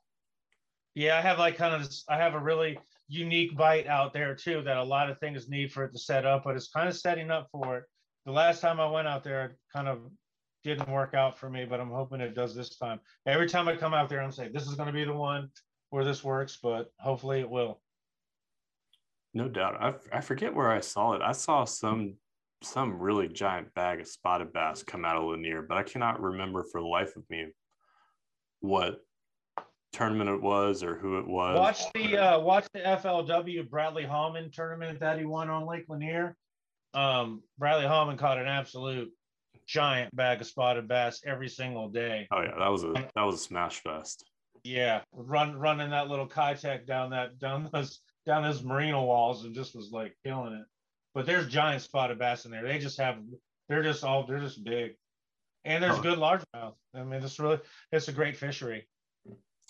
Yeah, 0.96 1.18
I 1.18 1.22
have 1.22 1.40
like 1.40 1.58
kind 1.58 1.74
of, 1.74 1.90
I 2.08 2.18
have 2.18 2.36
a 2.36 2.40
really 2.40 2.80
unique 3.08 3.58
bite 3.58 3.88
out 3.88 4.14
there 4.14 4.36
too 4.36 4.62
that 4.64 4.78
a 4.78 4.84
lot 4.84 5.10
of 5.10 5.20
things 5.20 5.50
need 5.50 5.72
for 5.72 5.84
it 5.84 5.92
to 5.92 6.00
set 6.00 6.26
up, 6.26 6.44
but 6.46 6.56
it's 6.56 6.70
kind 6.70 6.88
of 6.88 6.96
setting 6.96 7.32
up 7.32 7.50
for 7.52 7.78
it. 7.78 7.84
The 8.26 8.32
last 8.32 8.62
time 8.62 8.80
I 8.80 8.90
went 8.90 9.08
out 9.08 9.24
there, 9.24 9.46
it 9.46 9.52
kind 9.74 9.88
of 9.88 10.00
didn't 10.64 10.90
work 10.90 11.14
out 11.14 11.38
for 11.38 11.50
me, 11.50 11.66
but 11.66 11.82
I'm 11.82 11.92
hoping 11.92 12.22
it 12.22 12.36
does 12.36 12.56
this 12.56 12.78
time. 12.78 13.00
Every 13.26 13.50
time 13.50 13.68
I 13.68 13.76
come 13.76 13.94
out 13.94 14.08
there, 14.08 14.22
I'm 14.22 14.32
saying 14.32 14.52
this 14.54 14.68
is 14.68 14.76
going 14.76 14.88
to 14.88 14.94
be 14.94 15.04
the 15.04 15.14
one 15.14 15.50
where 15.90 16.06
this 16.06 16.24
works, 16.24 16.58
but 16.62 16.92
hopefully 17.00 17.42
it 17.42 17.50
will. 17.50 17.82
No 19.34 19.48
doubt. 19.48 19.82
I, 19.82 20.18
I 20.18 20.22
forget 20.22 20.54
where 20.54 20.72
I 20.72 20.80
saw 20.80 21.14
it. 21.14 21.22
I 21.22 21.32
saw 21.32 21.66
some 21.66 22.16
some 22.62 22.98
really 22.98 23.28
giant 23.28 23.74
bag 23.74 24.00
of 24.00 24.08
spotted 24.08 24.54
bass 24.54 24.84
come 24.84 25.04
out 25.04 25.18
of 25.18 25.24
Lanier, 25.24 25.62
but 25.62 25.78
I 25.78 25.84
cannot 25.84 26.22
remember 26.22 26.64
for 26.72 26.80
the 26.80 26.88
life 26.88 27.16
of 27.16 27.30
me 27.30 27.48
what 28.62 29.00
tournament 29.92 30.30
it 30.30 30.42
was 30.42 30.84
or 30.84 30.98
who 30.98 31.20
it 31.20 31.28
was. 31.28 31.58
Watch 31.58 31.92
the 31.94 32.18
uh, 32.18 32.40
watch 32.40 32.66
the 32.74 32.80
FLW 32.80 33.70
Bradley 33.70 34.04
Hallman 34.04 34.52
tournament 34.52 35.00
that 35.00 35.20
he 35.20 35.26
won 35.26 35.50
on 35.50 35.66
Lake 35.66 35.86
Lanier. 35.90 36.36
Um, 36.94 37.42
Bradley 37.58 37.88
Hallman 37.88 38.18
caught 38.18 38.38
an 38.38 38.48
absolute 38.48 39.10
giant 39.68 40.16
bag 40.16 40.42
of 40.42 40.48
spotted 40.48 40.88
bass 40.88 41.22
every 41.26 41.50
single 41.50 41.90
day. 41.90 42.28
Oh 42.32 42.42
yeah, 42.42 42.56
that 42.58 42.68
was 42.68 42.84
a 42.84 42.94
that 42.94 43.24
was 43.24 43.36
a 43.36 43.40
smash 43.40 43.82
fest. 43.82 44.26
Yeah, 44.64 45.02
run 45.12 45.56
running 45.56 45.90
that 45.90 46.08
little 46.08 46.28
kayak 46.28 46.86
down 46.86 47.12
that 47.12 47.40
down 47.40 47.70
those 47.74 48.00
down 48.26 48.44
those 48.44 48.64
merino 48.64 49.04
walls 49.04 49.46
and 49.46 49.56
just 49.56 49.76
was 49.76 49.92
like 49.92 50.16
killing 50.26 50.54
it. 50.54 50.66
But 51.14 51.26
there's 51.26 51.48
giant 51.48 51.82
spotted 51.82 52.20
bass 52.20 52.46
in 52.46 52.52
there. 52.52 52.64
They 52.64 52.80
just 52.80 53.00
have 53.00 53.18
they're 53.70 53.84
just 53.84 54.04
all 54.04 54.26
they're 54.26 54.40
just 54.40 54.64
big. 54.64 54.94
And 55.66 55.82
there's 55.82 56.00
good 56.00 56.18
largemouth. 56.18 56.74
I 56.94 57.04
mean, 57.04 57.24
it's 57.24 57.40
really 57.40 57.60
it's 57.92 58.08
a 58.08 58.14
great 58.14 58.36
fishery. 58.36 58.88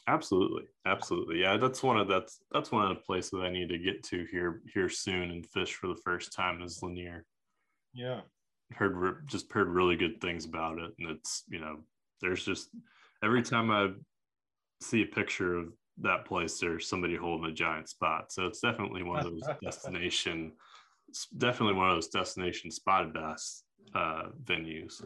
Absolutely, 0.07 0.63
absolutely. 0.85 1.39
Yeah, 1.39 1.57
that's 1.57 1.81
one 1.81 1.97
of 1.97 2.07
that's 2.07 2.39
that's 2.51 2.71
one 2.71 2.89
of 2.89 2.95
the 2.95 3.03
places 3.03 3.39
I 3.41 3.49
need 3.49 3.69
to 3.69 3.77
get 3.77 4.03
to 4.05 4.25
here 4.31 4.61
here 4.73 4.89
soon 4.89 5.31
and 5.31 5.45
fish 5.45 5.73
for 5.73 5.87
the 5.87 5.99
first 6.03 6.33
time 6.33 6.61
is 6.61 6.81
Lanier. 6.81 7.25
Yeah, 7.93 8.21
heard 8.73 9.27
just 9.27 9.51
heard 9.51 9.69
really 9.69 9.95
good 9.95 10.19
things 10.19 10.45
about 10.45 10.79
it, 10.79 10.91
and 10.99 11.09
it's 11.09 11.43
you 11.47 11.59
know 11.59 11.77
there's 12.21 12.43
just 12.43 12.69
every 13.23 13.43
time 13.43 13.71
I 13.71 13.91
see 14.81 15.03
a 15.03 15.05
picture 15.05 15.55
of 15.55 15.73
that 16.01 16.25
place 16.25 16.59
there's 16.59 16.87
somebody 16.87 17.15
holding 17.15 17.49
a 17.49 17.53
giant 17.53 17.89
spot. 17.89 18.31
So 18.31 18.47
it's 18.47 18.59
definitely 18.59 19.03
one 19.03 19.19
of 19.19 19.25
those 19.25 19.47
destination 19.63 20.53
definitely 21.37 21.75
one 21.75 21.89
of 21.89 21.95
those 21.95 22.07
destination 22.07 22.71
spotted 22.71 23.13
bass 23.13 23.63
uh, 23.95 24.23
venues. 24.43 25.03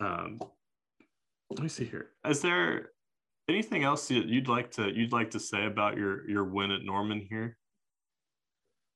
Um, 0.00 0.40
let 1.50 1.60
me 1.60 1.68
see 1.68 1.84
here. 1.84 2.10
Is 2.26 2.40
there 2.40 2.90
anything 3.48 3.84
else 3.84 4.10
you'd 4.10 4.48
like 4.48 4.70
to 4.72 4.90
you'd 4.90 5.12
like 5.12 5.30
to 5.32 5.40
say 5.40 5.66
about 5.66 5.96
your 5.96 6.28
your 6.28 6.44
win 6.44 6.70
at 6.70 6.82
norman 6.82 7.26
here? 7.28 7.56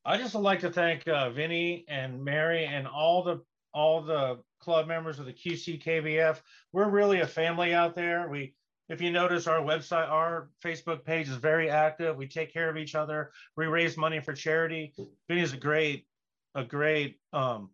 I 0.05 0.16
just 0.16 0.35
would 0.35 0.41
like 0.41 0.61
to 0.61 0.70
thank 0.70 1.07
uh, 1.07 1.31
vinny 1.31 1.85
and 1.89 2.22
mary 2.22 2.64
and 2.64 2.87
all 2.87 3.22
the 3.22 3.43
all 3.74 4.03
the 4.03 4.39
club 4.61 4.89
members 4.89 5.18
of 5.18 5.26
the 5.26 5.33
qc 5.33 5.83
kbf 5.85 6.41
we're 6.72 6.89
really 6.89 7.20
a 7.20 7.26
family 7.26 7.74
out 7.74 7.95
there. 7.95 8.29
We 8.29 8.55
if 8.89 9.01
you 9.01 9.11
notice 9.11 9.47
our 9.47 9.61
website, 9.61 10.09
our 10.09 10.51
Facebook 10.64 11.05
page 11.05 11.28
is 11.28 11.36
very 11.36 11.68
active. 11.68 12.16
We 12.16 12.26
take 12.26 12.53
care 12.53 12.70
of 12.70 12.76
each 12.76 12.95
other. 12.95 13.30
We 13.57 13.66
raise 13.66 13.97
money 13.97 14.20
for 14.20 14.32
charity. 14.32 14.95
Vinny 15.28 15.43
is 15.43 15.53
a 15.53 15.59
great, 15.59 16.07
a 16.55 16.64
great 16.64 17.18
um, 17.32 17.70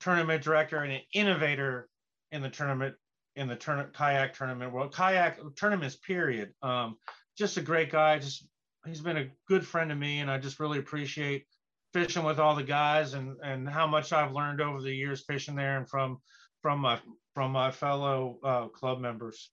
tournament 0.00 0.42
director 0.42 0.78
and 0.78 0.92
an 0.92 1.00
innovator 1.14 1.88
in 2.32 2.42
the 2.42 2.50
tournament 2.50 2.94
in 3.36 3.48
the 3.48 3.56
turn- 3.56 3.90
kayak 3.94 4.34
tournament 4.34 4.72
world, 4.72 4.92
kayak 4.92 5.38
tournaments. 5.56 5.96
Period. 5.96 6.52
Um, 6.60 6.96
just 7.36 7.56
a 7.56 7.62
great 7.62 7.90
guy. 7.90 8.18
Just 8.18 8.46
he's 8.84 9.00
been 9.00 9.16
a 9.16 9.28
good 9.46 9.66
friend 9.66 9.90
to 9.90 9.96
me, 9.96 10.20
and 10.20 10.30
I 10.30 10.38
just 10.38 10.60
really 10.60 10.78
appreciate 10.78 11.46
fishing 11.94 12.24
with 12.24 12.38
all 12.38 12.54
the 12.54 12.62
guys 12.64 13.14
and 13.14 13.36
and 13.42 13.68
how 13.68 13.86
much 13.86 14.12
I've 14.12 14.32
learned 14.32 14.60
over 14.60 14.82
the 14.82 14.94
years 14.94 15.24
fishing 15.24 15.54
there 15.54 15.78
and 15.78 15.88
from 15.88 16.18
from 16.62 16.80
my 16.80 16.98
from 17.34 17.52
my 17.52 17.70
fellow 17.70 18.38
uh, 18.44 18.68
club 18.68 19.00
members. 19.00 19.50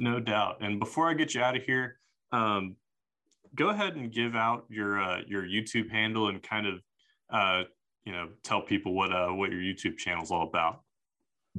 No 0.00 0.18
doubt. 0.18 0.56
And 0.62 0.80
before 0.80 1.10
I 1.10 1.14
get 1.14 1.34
you 1.34 1.42
out 1.42 1.56
of 1.56 1.62
here, 1.62 1.98
um, 2.32 2.74
go 3.54 3.68
ahead 3.68 3.96
and 3.96 4.10
give 4.10 4.34
out 4.34 4.64
your 4.70 5.00
uh, 5.00 5.20
your 5.26 5.42
YouTube 5.42 5.90
handle 5.90 6.28
and 6.28 6.42
kind 6.42 6.66
of 6.66 6.74
uh, 7.30 7.64
you 8.04 8.12
know 8.12 8.30
tell 8.42 8.62
people 8.62 8.94
what 8.94 9.12
uh, 9.12 9.28
what 9.28 9.52
your 9.52 9.60
YouTube 9.60 9.98
channel 9.98 10.22
is 10.22 10.30
all 10.30 10.48
about. 10.48 10.80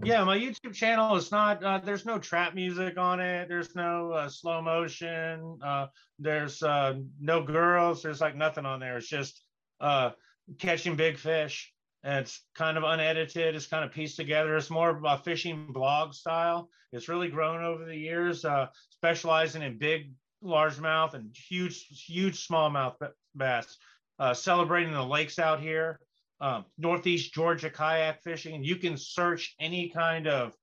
Yeah, 0.03 0.23
my 0.23 0.37
YouTube 0.37 0.73
channel 0.73 1.15
is 1.15 1.31
not. 1.31 1.63
Uh, 1.63 1.77
there's 1.83 2.05
no 2.05 2.17
trap 2.17 2.55
music 2.55 2.97
on 2.97 3.19
it. 3.19 3.47
There's 3.47 3.75
no 3.75 4.11
uh, 4.11 4.29
slow 4.29 4.61
motion. 4.61 5.59
Uh, 5.63 5.87
there's 6.17 6.63
uh, 6.63 6.95
no 7.19 7.43
girls. 7.43 8.01
There's 8.01 8.21
like 8.21 8.35
nothing 8.35 8.65
on 8.65 8.79
there. 8.79 8.97
It's 8.97 9.07
just 9.07 9.43
uh, 9.79 10.11
catching 10.57 10.95
big 10.95 11.17
fish. 11.17 11.71
And 12.03 12.19
it's 12.19 12.41
kind 12.55 12.77
of 12.77 12.83
unedited. 12.83 13.55
It's 13.55 13.67
kind 13.67 13.85
of 13.85 13.91
pieced 13.91 14.15
together. 14.15 14.55
It's 14.55 14.69
more 14.69 14.89
of 14.89 15.03
a 15.03 15.21
fishing 15.23 15.67
blog 15.71 16.13
style. 16.13 16.69
It's 16.91 17.07
really 17.07 17.29
grown 17.29 17.63
over 17.63 17.85
the 17.85 17.95
years, 17.95 18.43
uh, 18.43 18.67
specializing 18.89 19.61
in 19.61 19.77
big 19.77 20.11
largemouth 20.43 21.13
and 21.13 21.35
huge, 21.35 21.85
huge 22.07 22.47
smallmouth 22.47 22.95
bass. 23.35 23.77
Uh, 24.19 24.33
celebrating 24.33 24.93
the 24.93 25.03
lakes 25.03 25.39
out 25.39 25.59
here, 25.59 25.99
um, 26.41 26.65
Northeast 26.77 27.33
Georgia 27.33 27.69
kayak 27.69 28.21
fishing. 28.23 28.63
You 28.63 28.75
can 28.75 28.97
search 28.97 29.55
any 29.59 29.89
kind 29.89 30.27
of 30.27 30.55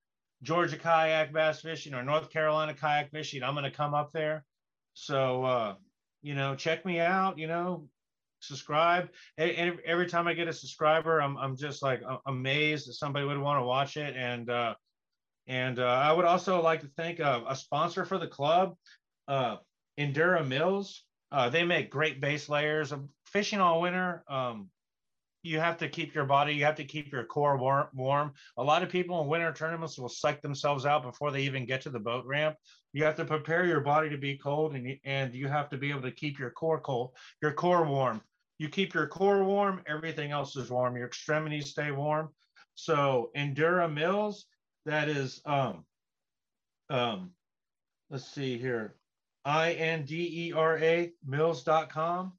Georgia 0.43 0.77
kayak 0.77 1.33
bass 1.33 1.61
fishing 1.61 1.95
or 1.95 2.03
North 2.05 2.31
Carolina 2.31 2.75
kayak 2.75 3.11
fishing. 3.11 3.43
I'm 3.43 3.55
going 3.55 3.65
to 3.65 3.71
come 3.71 3.95
up 3.95 4.13
there. 4.13 4.45
So, 4.95 5.45
uh, 5.45 5.75
you 6.23 6.35
know, 6.35 6.55
check 6.55 6.85
me 6.85 7.01
out, 7.01 7.39
you 7.39 7.47
know, 7.47 7.89
subscribe. 8.41 9.09
And 9.37 9.79
every 9.85 10.07
time 10.07 10.27
I 10.27 10.35
get 10.35 10.49
a 10.49 10.53
subscriber, 10.53 11.21
I'm, 11.21 11.37
I'm 11.37 11.57
just 11.57 11.83
like 11.83 12.03
amazed 12.27 12.89
that 12.89 12.95
somebody 12.95 13.27
would 13.27 13.39
want 13.39 13.61
to 13.61 13.65
watch 13.65 13.97
it. 13.97 14.17
And, 14.17 14.51
uh, 14.51 14.75
and 15.47 15.79
uh, 15.79 15.85
I 15.85 16.13
would 16.13 16.25
also 16.25 16.63
like 16.63 16.81
to 16.81 16.91
thank 16.97 17.21
a, 17.21 17.43
a 17.49 17.57
sponsor 17.57 18.05
for 18.05 18.19
the 18.19 18.29
club, 18.29 18.75
uh, 19.27 19.57
Indera 19.99 20.47
Mills. 20.47 21.05
Uh, 21.31 21.51
they 21.51 21.65
make 21.65 21.91
great 21.91 22.21
base 22.21 22.49
layers. 22.49 22.93
fishing 23.27 23.61
all 23.61 23.81
winter, 23.81 24.25
um, 24.29 24.71
you 25.43 25.61
have 25.61 25.79
to 25.79 25.89
keep 25.89 26.15
your 26.15 26.25
body, 26.25 26.55
you 26.55 26.65
have 26.65 26.75
to 26.77 26.85
keep 26.85 27.13
your 27.13 27.25
core 27.25 27.57
war- 27.57 27.91
warm. 27.95 28.33
A 28.57 28.63
lot 28.63 28.83
of 28.83 28.89
people 28.89 29.21
in 29.23 29.29
winter 29.29 29.53
tournaments 29.53 29.99
will 29.99 30.09
psych 30.09 30.43
themselves 30.43 30.85
out 30.85 31.03
before 31.03 31.31
they 31.31 31.43
even 31.43 31.67
get 31.67 31.83
to 31.83 31.91
the 31.91 32.01
boat 32.01 32.25
ramp. 32.27 32.57
You 32.99 33.05
have 33.05 33.15
to 33.15 33.25
prepare 33.25 33.65
your 33.65 33.79
body 33.79 34.11
to 34.11 34.19
be 34.19 34.37
cold, 34.37 34.75
and 34.75 34.99
and 35.05 35.33
you 35.33 35.47
have 35.47 35.71
to 35.71 35.77
be 35.77 35.91
able 35.91 36.03
to 36.03 36.11
keep 36.11 36.37
your 36.37 36.51
core 36.51 36.81
cold, 36.81 37.13
your 37.41 37.53
core 37.53 37.87
warm. 37.87 38.21
You 38.59 38.69
keep 38.69 38.93
your 38.93 39.07
core 39.07 39.45
warm, 39.45 39.83
everything 39.87 40.33
else 40.33 40.57
is 40.57 40.69
warm. 40.69 40.97
Your 40.97 41.07
extremities 41.07 41.71
stay 41.71 41.93
warm. 41.93 42.31
So 42.75 43.31
Indera 43.37 43.89
Mills, 43.89 44.47
that 44.85 45.09
is 45.09 45.41
um 45.47 45.85
um 46.91 47.31
let's 48.11 48.27
see 48.27 48.59
here 48.59 48.97
I-N-D-E-R-A 49.45 51.13
mills.com. 51.25 52.33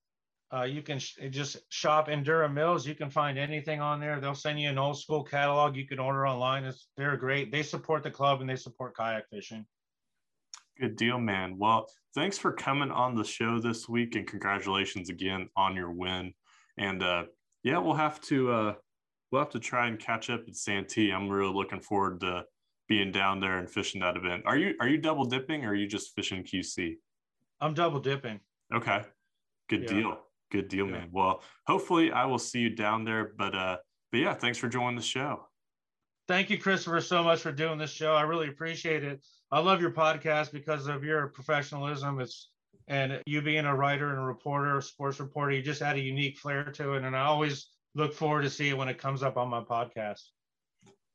Uh, 0.54 0.64
you 0.64 0.82
can 0.82 1.00
sh- 1.00 1.20
just 1.30 1.56
shop 1.70 2.10
Indera 2.10 2.52
Mills. 2.52 2.86
You 2.86 2.96
can 2.96 3.10
find 3.10 3.40
anything 3.40 3.80
on 3.80 4.02
there. 4.02 4.20
They'll 4.20 4.36
send 4.36 4.60
you 4.60 4.68
an 4.68 4.78
old 4.78 5.00
school 5.00 5.24
catalog. 5.24 5.78
You 5.78 5.88
can 5.88 6.00
order 6.00 6.28
online. 6.28 6.66
It's, 6.66 6.90
they're 6.98 7.16
great. 7.16 7.50
They 7.50 7.64
support 7.64 8.04
the 8.04 8.12
club 8.12 8.42
and 8.42 8.50
they 8.50 8.58
support 8.58 8.94
kayak 8.94 9.30
fishing. 9.30 9.66
Good 10.80 10.96
deal, 10.96 11.20
man. 11.20 11.58
Well, 11.58 11.88
thanks 12.16 12.38
for 12.38 12.54
coming 12.54 12.90
on 12.90 13.14
the 13.14 13.24
show 13.24 13.60
this 13.60 13.90
week 13.90 14.16
and 14.16 14.26
congratulations 14.26 15.10
again 15.10 15.50
on 15.58 15.76
your 15.76 15.92
win. 15.92 16.34
And 16.78 17.04
uh, 17.04 17.26
yeah, 17.64 17.80
we'll 17.80 17.96
have 17.96 18.22
to 18.22 18.52
uh, 18.52 18.74
we'll 19.30 19.42
have 19.42 19.52
to 19.52 19.60
try 19.60 19.88
and 19.88 20.00
catch 20.00 20.30
up 20.30 20.46
at 20.48 20.56
Santee. 20.56 21.12
I'm 21.12 21.28
really 21.28 21.54
looking 21.54 21.82
forward 21.82 22.22
to 22.22 22.46
being 22.88 23.12
down 23.12 23.42
there 23.42 23.58
and 23.58 23.70
fishing 23.70 24.00
that 24.02 24.16
event. 24.16 24.44
Are 24.46 24.58
you 24.58 24.74
are 24.80 24.88
you 24.88 24.98
double 24.98 25.26
dipping 25.26 25.66
or 25.66 25.72
are 25.72 25.76
you 25.76 25.86
just 25.86 26.16
fishing 26.16 26.44
QC? 26.44 26.96
I'm 27.60 27.74
double 27.74 28.00
dipping. 28.00 28.40
Okay. 28.74 29.02
Good 29.68 29.84
yeah. 29.84 29.90
deal. 29.90 30.18
Good 30.50 30.70
deal, 30.70 30.86
yeah. 30.86 30.94
man. 30.94 31.10
Well, 31.12 31.44
hopefully 31.68 32.14
I 32.14 32.26
will 32.26 32.40
see 32.40 32.60
you 32.60 32.70
down 32.70 33.04
there. 33.04 33.34
But 33.38 33.54
uh 33.54 33.78
but 34.14 34.22
yeah, 34.22 34.34
thanks 34.34 34.58
for 34.58 34.70
joining 34.70 34.96
the 34.96 35.02
show. 35.02 35.49
Thank 36.30 36.52
you, 36.52 36.60
Christopher, 36.60 37.02
so 37.02 37.24
much 37.24 37.42
for 37.42 37.52
doing 37.52 37.80
this 37.80 37.90
show. 37.90 38.14
I 38.14 38.22
really 38.22 38.50
appreciate 38.50 39.04
it. 39.04 39.26
I 39.52 39.60
love 39.60 39.82
your 39.82 39.90
podcast 39.90 40.52
because 40.52 40.86
of 40.86 41.04
your 41.04 41.30
professionalism. 41.30 42.20
It's 42.20 42.52
and 42.88 43.20
you 43.26 43.42
being 43.42 43.66
a 43.66 43.76
writer 43.76 44.12
and 44.12 44.20
a 44.20 44.22
reporter, 44.22 44.78
a 44.78 44.82
sports 44.82 45.20
reporter, 45.20 45.54
you 45.54 45.64
just 45.64 45.82
add 45.82 45.96
a 45.96 46.00
unique 46.00 46.38
flair 46.38 46.66
to 46.66 46.94
it. 46.94 47.04
And 47.04 47.18
I 47.18 47.24
always 47.24 47.70
look 47.96 48.14
forward 48.14 48.44
to 48.44 48.50
see 48.52 48.70
it 48.70 48.78
when 48.78 48.88
it 48.90 49.00
comes 49.00 49.24
up 49.24 49.38
on 49.38 49.50
my 49.50 49.62
podcast. 49.62 50.22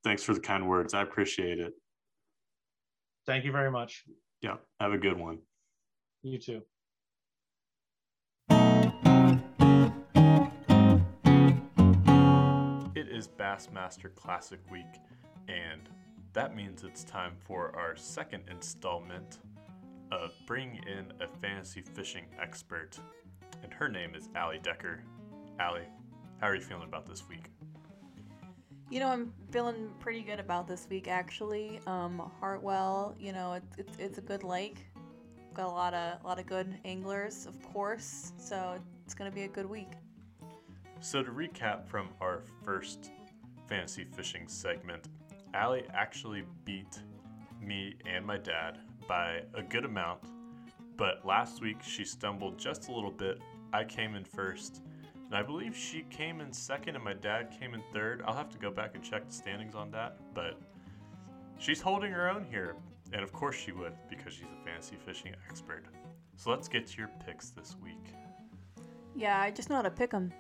Thanks 0.03 0.25
for 0.25 0.35
the 0.35 0.41
kind 0.41 0.69
words. 0.69 0.95
I 0.95 1.03
appreciate 1.03 1.61
it. 1.61 1.75
Thank 3.25 3.45
you 3.45 3.53
very 3.53 3.71
much. 3.71 4.03
Yeah. 4.43 4.57
Have 4.81 4.93
a 4.93 4.99
good 4.99 5.17
one. 5.17 5.39
You 6.25 6.39
too. 6.39 6.63
Is 13.15 13.29
Bassmaster 13.29 14.13
Classic 14.17 14.59
Week, 14.73 15.01
and 15.47 15.89
that 16.33 16.57
means 16.57 16.83
it's 16.83 17.05
time 17.05 17.35
for 17.39 17.71
our 17.77 17.95
second 17.95 18.43
installment 18.51 19.39
of 20.11 20.33
bringing 20.47 20.83
in 20.83 21.13
a 21.21 21.29
fantasy 21.41 21.81
fishing 21.81 22.25
expert. 22.43 22.99
And 23.63 23.73
her 23.73 23.89
name 23.89 24.17
is 24.17 24.29
Allie 24.35 24.59
Decker. 24.61 25.05
Allie, 25.61 25.87
how 26.41 26.49
are 26.49 26.57
you 26.57 26.61
feeling 26.61 26.83
about 26.83 27.07
this 27.07 27.29
week? 27.29 27.53
You 28.91 28.99
know, 28.99 29.07
I'm 29.07 29.33
feeling 29.53 29.91
pretty 30.01 30.23
good 30.23 30.41
about 30.41 30.67
this 30.67 30.89
week 30.91 31.07
actually. 31.07 31.79
Um, 31.87 32.33
Hartwell, 32.41 33.15
you 33.21 33.33
know, 33.33 33.53
it's 33.53 33.79
it's, 33.79 33.99
it's 34.01 34.19
a 34.19 34.23
good 34.23 34.43
lake. 34.43 34.79
Got 35.55 35.67
a 35.67 35.71
lot 35.71 35.95
of 35.95 36.21
a 36.21 36.27
lot 36.27 36.41
of 36.41 36.47
good 36.47 36.77
anglers, 36.85 37.47
of 37.47 37.63
course. 37.73 38.33
So 38.39 38.77
it's 39.05 39.15
gonna 39.15 39.31
be 39.31 39.43
a 39.45 39.49
good 39.49 39.71
week. 39.71 39.93
So 41.05 41.23
to 41.23 41.31
recap 41.31 41.87
from 41.87 42.09
our 42.23 42.41
first 42.63 43.11
fantasy 43.69 44.07
fishing 44.17 44.49
segment, 44.49 45.07
Allie 45.53 45.85
actually 45.93 46.45
beat 46.65 46.99
me 47.61 47.97
and 48.07 48.25
my 48.25 48.39
dad 48.39 48.79
by 49.07 49.43
a 49.53 49.63
good 49.63 49.85
amount. 49.85 50.21
But 50.97 51.27
last 51.27 51.61
week 51.61 51.83
she 51.83 52.07
stumbled 52.07 52.57
just 52.57 52.89
a 52.89 52.93
little 52.93 53.11
bit. 53.11 53.43
I 53.71 53.85
came 53.85 54.15
in 54.15 54.25
first 54.25 54.81
and 55.27 55.35
I 55.35 55.43
believe 55.43 55.77
she 55.77 56.07
came 56.09 56.41
in 56.41 56.51
second 56.55 56.95
and 56.95 57.05
my 57.05 57.13
dad 57.13 57.55
came 57.61 57.75
in 57.75 57.83
third. 57.93 58.23
I'll 58.27 58.35
have 58.35 58.49
to 58.49 58.59
go 58.59 58.71
back 58.71 58.95
and 58.95 59.05
check 59.05 59.29
the 59.29 59.35
standings 59.35 59.75
on 59.75 59.91
that, 59.91 60.17
but 60.33 60.59
she's 61.59 61.83
holding 61.83 62.13
her 62.13 62.31
own 62.31 62.47
here. 62.51 62.77
And 63.13 63.23
of 63.23 63.31
course 63.31 63.57
she 63.57 63.73
would, 63.73 63.93
because 64.09 64.33
she's 64.33 64.47
a 64.59 64.65
fantasy 64.65 64.97
fishing 65.05 65.35
expert. 65.51 65.85
So 66.37 66.49
let's 66.49 66.67
get 66.67 66.87
to 66.87 66.97
your 66.97 67.11
picks 67.27 67.51
this 67.51 67.77
week. 67.85 68.15
Yeah, 69.15 69.39
I 69.39 69.51
just 69.51 69.69
know 69.69 69.77
how 69.77 69.83
to 69.83 69.91
pick 69.91 70.11
them. 70.11 70.33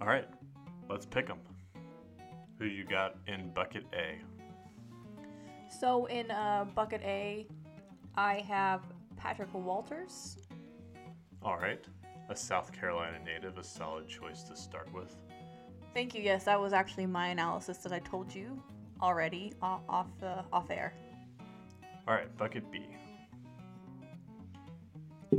All 0.00 0.06
right, 0.06 0.28
let's 0.88 1.06
pick 1.06 1.26
them. 1.26 1.38
Who 2.58 2.66
you 2.66 2.84
got 2.84 3.16
in 3.26 3.50
bucket 3.52 3.84
A? 3.92 4.18
So 5.68 6.06
in 6.06 6.30
uh, 6.30 6.66
bucket 6.74 7.02
A, 7.02 7.46
I 8.16 8.44
have 8.48 8.82
Patrick 9.16 9.52
Walters. 9.52 10.38
All 11.42 11.58
right 11.58 11.84
a 12.28 12.36
South 12.36 12.72
Carolina 12.72 13.18
native, 13.24 13.58
a 13.58 13.64
solid 13.64 14.06
choice 14.08 14.42
to 14.44 14.56
start 14.56 14.92
with. 14.92 15.14
Thank 15.94 16.14
you. 16.14 16.22
Yes, 16.22 16.44
that 16.44 16.60
was 16.60 16.72
actually 16.72 17.06
my 17.06 17.28
analysis 17.28 17.78
that 17.78 17.92
I 17.92 17.98
told 18.00 18.34
you 18.34 18.62
already 19.00 19.52
off 19.62 20.08
the 20.20 20.44
off 20.52 20.70
air. 20.70 20.92
All 22.06 22.14
right, 22.14 22.34
bucket 22.36 22.70
B. 22.70 22.86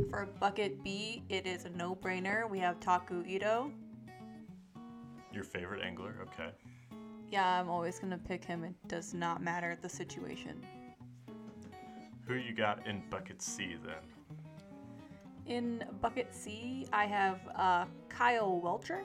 For 0.09 0.27
bucket 0.39 0.83
B, 0.83 1.23
it 1.29 1.45
is 1.45 1.65
a 1.65 1.69
no-brainer. 1.69 2.49
We 2.49 2.59
have 2.59 2.79
Taku 2.79 3.23
Ito. 3.25 3.71
Your 5.31 5.43
favorite 5.43 5.83
angler, 5.83 6.15
okay. 6.23 6.51
Yeah, 7.31 7.59
I'm 7.59 7.69
always 7.69 7.99
gonna 7.99 8.17
pick 8.17 8.43
him. 8.43 8.63
It 8.63 8.73
does 8.87 9.13
not 9.13 9.41
matter 9.41 9.77
the 9.81 9.89
situation. 9.89 10.65
Who 12.25 12.35
you 12.35 12.53
got 12.53 12.85
in 12.87 13.03
bucket 13.09 13.41
C 13.41 13.75
then? 13.85 13.95
In 15.45 15.83
bucket 16.01 16.33
C, 16.33 16.87
I 16.93 17.05
have 17.05 17.39
uh, 17.55 17.85
Kyle 18.07 18.59
Welcher. 18.59 19.01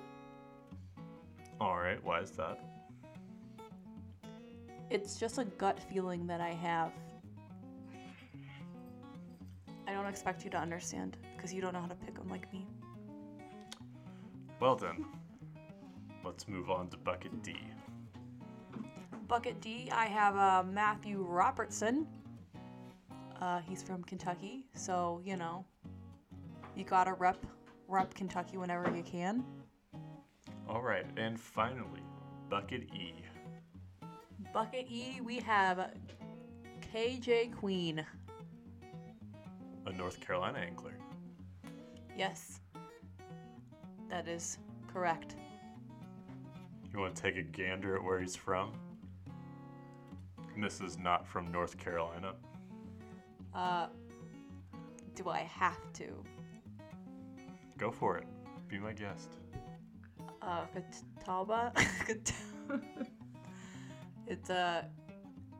All 1.61 1.77
right, 1.77 2.03
why 2.05 2.21
is 2.21 2.31
that? 2.33 2.61
It's 4.91 5.19
just 5.19 5.39
a 5.39 5.45
gut 5.45 5.79
feeling 5.91 6.27
that 6.27 6.41
I 6.41 6.51
have. 6.51 6.93
I 9.87 9.93
don't 9.93 10.07
expect 10.07 10.45
you 10.45 10.51
to 10.51 10.59
understand 10.59 11.17
because 11.37 11.53
you 11.53 11.61
don't 11.61 11.73
know 11.73 11.81
how 11.81 11.87
to 11.87 11.95
pick 11.95 12.15
them 12.15 12.29
like 12.29 12.51
me. 12.53 12.67
Well 14.61 14.77
then, 14.77 15.05
let's 16.25 16.49
move 16.49 16.71
on 16.71 16.89
to 16.89 16.97
bucket 16.97 17.43
D. 17.43 17.57
bucket 19.29 19.61
D, 19.61 19.91
I 19.93 20.07
have 20.07 20.37
uh, 20.37 20.63
Matthew 20.69 21.23
Robertson. 21.23 22.07
Uh, 23.41 23.61
he's 23.69 23.83
from 23.83 24.03
Kentucky, 24.05 24.67
so 24.75 25.21
you 25.25 25.37
know, 25.37 25.65
you 26.75 26.85
gotta 26.85 27.13
rep 27.15 27.45
rep 27.89 28.15
Kentucky 28.15 28.57
whenever 28.57 28.95
you 28.97 29.03
can. 29.03 29.45
All 30.69 30.83
right, 30.83 31.05
and 31.17 31.39
finally, 31.39 32.01
bucket 32.49 32.83
E. 32.95 33.15
Bucket 34.53 34.87
E, 34.91 35.21
we 35.23 35.41
have 35.41 35.91
KJ 36.95 37.55
Queen. 37.57 38.05
A 39.87 39.93
North 39.93 40.21
Carolina 40.21 40.59
angler. 40.59 40.95
Yes, 42.17 42.61
that 44.09 44.29
is 44.29 44.59
correct. 44.91 45.37
You 46.95 47.01
want 47.01 47.17
to 47.17 47.23
take 47.23 47.37
a 47.37 47.43
gander 47.43 47.97
at 47.97 48.05
where 48.05 48.21
he's 48.21 48.37
from? 48.37 48.71
And 50.55 50.63
This 50.63 50.81
is 50.81 50.97
not 50.97 51.27
from 51.27 51.51
North 51.51 51.77
Carolina. 51.77 52.35
Uh, 53.53 53.89
do 55.17 55.29
I 55.29 55.41
have 55.41 55.93
to? 55.95 56.25
Go 57.79 57.91
for 57.91 58.17
it. 58.19 58.29
Be 58.69 58.79
my 58.79 58.93
guest. 58.93 59.39
Uh, 60.41 60.67
Catawba? 61.19 61.73
it's 64.29 64.51
uh, 64.51 64.85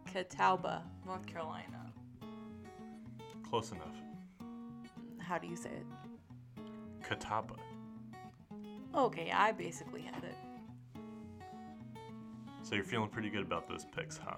Catawba, 0.07 0.85
North 1.05 1.27
Carolina. 1.27 1.93
Close 3.43 3.73
enough. 3.73 3.97
How 5.19 5.39
do 5.39 5.49
you 5.49 5.57
say 5.57 5.71
it? 5.71 5.87
Catawba. 7.03 7.57
Okay, 8.95 9.33
I 9.35 9.51
basically 9.51 10.03
had 10.03 10.23
it. 10.23 10.37
So 12.65 12.75
you're 12.75 12.85
feeling 12.85 13.11
pretty 13.11 13.29
good 13.29 13.43
about 13.43 13.69
those 13.69 13.85
picks, 13.95 14.17
huh? 14.17 14.37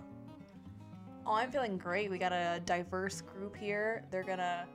Oh, 1.24 1.35
I'm 1.35 1.51
feeling 1.53 1.79
great. 1.79 2.11
We 2.11 2.18
got 2.18 2.33
a 2.33 2.61
diverse 2.64 3.20
group 3.20 3.57
here. 3.57 4.05
They're 4.11 4.24
gonna 4.24 4.66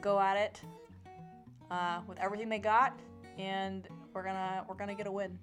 go 0.00 0.18
at 0.18 0.36
it 0.36 0.60
uh, 1.70 2.00
with 2.08 2.18
everything 2.18 2.48
they 2.48 2.58
got, 2.58 2.98
and 3.38 3.86
we're 4.12 4.24
gonna 4.24 4.64
we're 4.68 4.74
gonna 4.74 4.96
get 4.96 5.06
a 5.06 5.12
win. 5.12 5.38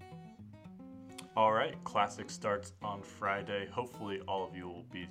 All 1.38 1.54
right, 1.54 1.82
Classic 1.86 2.30
starts 2.30 2.74
on 2.84 3.02
Friday. 3.02 3.70
Hopefully, 3.72 4.20
all 4.28 4.46
of 4.46 4.54
you 4.54 4.68
will 4.68 4.86
be 4.92 5.08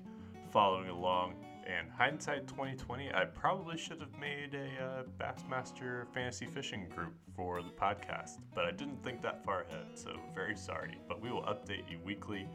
following 0.52 0.90
along. 0.90 1.34
And 1.66 1.90
hindsight 1.90 2.46
2020, 2.46 3.12
I 3.12 3.24
probably 3.24 3.76
should 3.76 4.00
have 4.00 4.16
made 4.20 4.54
a 4.54 4.84
uh, 4.84 5.02
Bassmaster 5.18 6.06
fantasy 6.14 6.46
fishing 6.46 6.88
group 6.94 7.12
for 7.34 7.60
the 7.60 7.70
podcast, 7.70 8.38
but 8.54 8.64
I 8.64 8.70
didn't 8.70 9.02
think 9.02 9.20
that 9.22 9.44
far 9.44 9.62
ahead, 9.62 9.86
so 9.94 10.12
very 10.32 10.56
sorry. 10.56 10.96
But 11.08 11.20
we 11.20 11.32
will 11.32 11.42
update 11.42 11.90
you 11.90 11.98
weekly, 12.04 12.48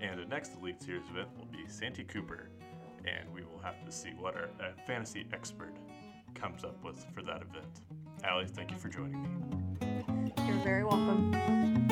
and 0.00 0.18
the 0.18 0.24
next 0.24 0.56
Elite 0.56 0.82
Series 0.82 1.08
event 1.10 1.28
will 1.38 1.46
be 1.46 1.68
Santee 1.68 2.02
Cooper, 2.02 2.48
and 3.04 3.32
we 3.32 3.42
will 3.42 3.60
have 3.62 3.84
to 3.84 3.92
see 3.92 4.10
what 4.18 4.34
our 4.34 4.48
uh, 4.60 4.72
fantasy 4.84 5.26
expert 5.32 5.74
comes 6.34 6.64
up 6.64 6.82
with 6.82 7.06
for 7.14 7.22
that 7.22 7.42
event. 7.42 7.82
Allie, 8.24 8.46
thank 8.46 8.72
you 8.72 8.78
for 8.78 8.88
joining 8.88 9.22
me. 9.22 10.34
You're 10.44 10.64
very 10.64 10.82
welcome. 10.82 11.85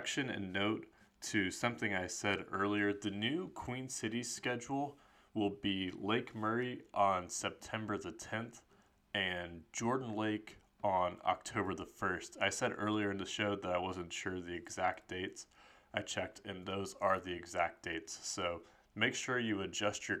Correction 0.00 0.30
and 0.30 0.50
note 0.50 0.86
to 1.20 1.50
something 1.50 1.92
I 1.92 2.06
said 2.06 2.46
earlier. 2.50 2.90
The 2.90 3.10
new 3.10 3.48
Queen 3.48 3.86
City 3.86 4.22
schedule 4.22 4.96
will 5.34 5.58
be 5.62 5.92
Lake 5.94 6.34
Murray 6.34 6.80
on 6.94 7.28
September 7.28 7.98
the 7.98 8.12
10th 8.12 8.62
and 9.12 9.60
Jordan 9.74 10.16
Lake 10.16 10.56
on 10.82 11.18
October 11.26 11.74
the 11.74 11.84
1st. 11.84 12.40
I 12.40 12.48
said 12.48 12.72
earlier 12.78 13.10
in 13.10 13.18
the 13.18 13.26
show 13.26 13.56
that 13.56 13.70
I 13.70 13.76
wasn't 13.76 14.10
sure 14.10 14.40
the 14.40 14.54
exact 14.54 15.06
dates. 15.06 15.48
I 15.92 16.00
checked 16.00 16.40
and 16.46 16.64
those 16.64 16.96
are 17.02 17.20
the 17.20 17.34
exact 17.34 17.82
dates. 17.82 18.18
So 18.22 18.62
make 18.94 19.14
sure 19.14 19.38
you 19.38 19.60
adjust 19.60 20.08
your 20.08 20.20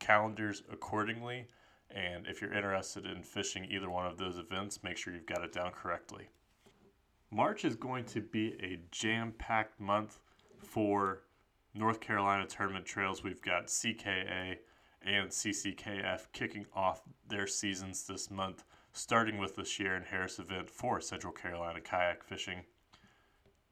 calendars 0.00 0.64
accordingly. 0.70 1.46
And 1.90 2.26
if 2.26 2.42
you're 2.42 2.52
interested 2.52 3.06
in 3.06 3.22
fishing 3.22 3.64
either 3.70 3.88
one 3.88 4.04
of 4.04 4.18
those 4.18 4.36
events, 4.36 4.82
make 4.82 4.98
sure 4.98 5.14
you've 5.14 5.24
got 5.24 5.42
it 5.42 5.54
down 5.54 5.70
correctly. 5.70 6.28
March 7.34 7.64
is 7.64 7.74
going 7.74 8.04
to 8.04 8.20
be 8.20 8.54
a 8.62 8.78
jam 8.92 9.34
packed 9.36 9.80
month 9.80 10.20
for 10.56 11.24
North 11.74 11.98
Carolina 11.98 12.46
tournament 12.46 12.86
trails. 12.86 13.24
We've 13.24 13.42
got 13.42 13.66
CKA 13.66 14.58
and 15.02 15.28
CCKF 15.30 16.28
kicking 16.32 16.64
off 16.76 17.02
their 17.28 17.48
seasons 17.48 18.06
this 18.06 18.30
month, 18.30 18.62
starting 18.92 19.38
with 19.38 19.56
the 19.56 19.62
Shearon 19.62 20.06
Harris 20.06 20.38
event 20.38 20.70
for 20.70 21.00
Central 21.00 21.32
Carolina 21.32 21.80
kayak 21.80 22.22
fishing. 22.22 22.62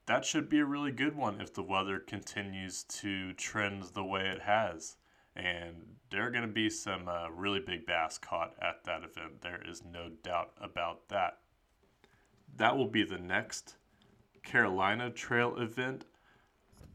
That 0.06 0.24
should 0.24 0.48
be 0.48 0.58
a 0.58 0.64
really 0.64 0.90
good 0.90 1.14
one 1.14 1.40
if 1.40 1.54
the 1.54 1.62
weather 1.62 2.00
continues 2.00 2.82
to 2.82 3.32
trend 3.34 3.84
the 3.94 4.02
way 4.02 4.26
it 4.26 4.40
has. 4.40 4.96
And 5.36 5.76
there 6.10 6.26
are 6.26 6.32
going 6.32 6.48
to 6.48 6.52
be 6.52 6.68
some 6.68 7.06
uh, 7.06 7.28
really 7.30 7.60
big 7.60 7.86
bass 7.86 8.18
caught 8.18 8.54
at 8.60 8.82
that 8.86 9.04
event. 9.04 9.40
There 9.40 9.62
is 9.64 9.84
no 9.84 10.08
doubt 10.24 10.50
about 10.60 11.08
that. 11.10 11.38
That 12.56 12.76
will 12.76 12.88
be 12.88 13.04
the 13.04 13.18
next 13.18 13.76
Carolina 14.42 15.10
Trail 15.10 15.56
event. 15.56 16.04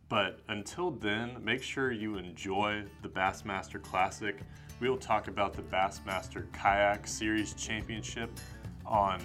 But 0.10 0.40
until 0.48 0.92
then, 0.92 1.44
make 1.44 1.62
sure 1.62 1.92
you 1.92 2.18
enjoy 2.18 2.84
the 3.02 3.10
Bassmaster 3.10 3.82
Classic. 3.82 4.38
We 4.80 4.90
will 4.90 4.98
talk 4.98 5.28
about 5.28 5.54
the 5.54 5.64
Bassmaster 5.64 6.52
Kayak 6.54 7.08
Series 7.08 7.54
Championship 7.54 8.30
on 8.86 9.22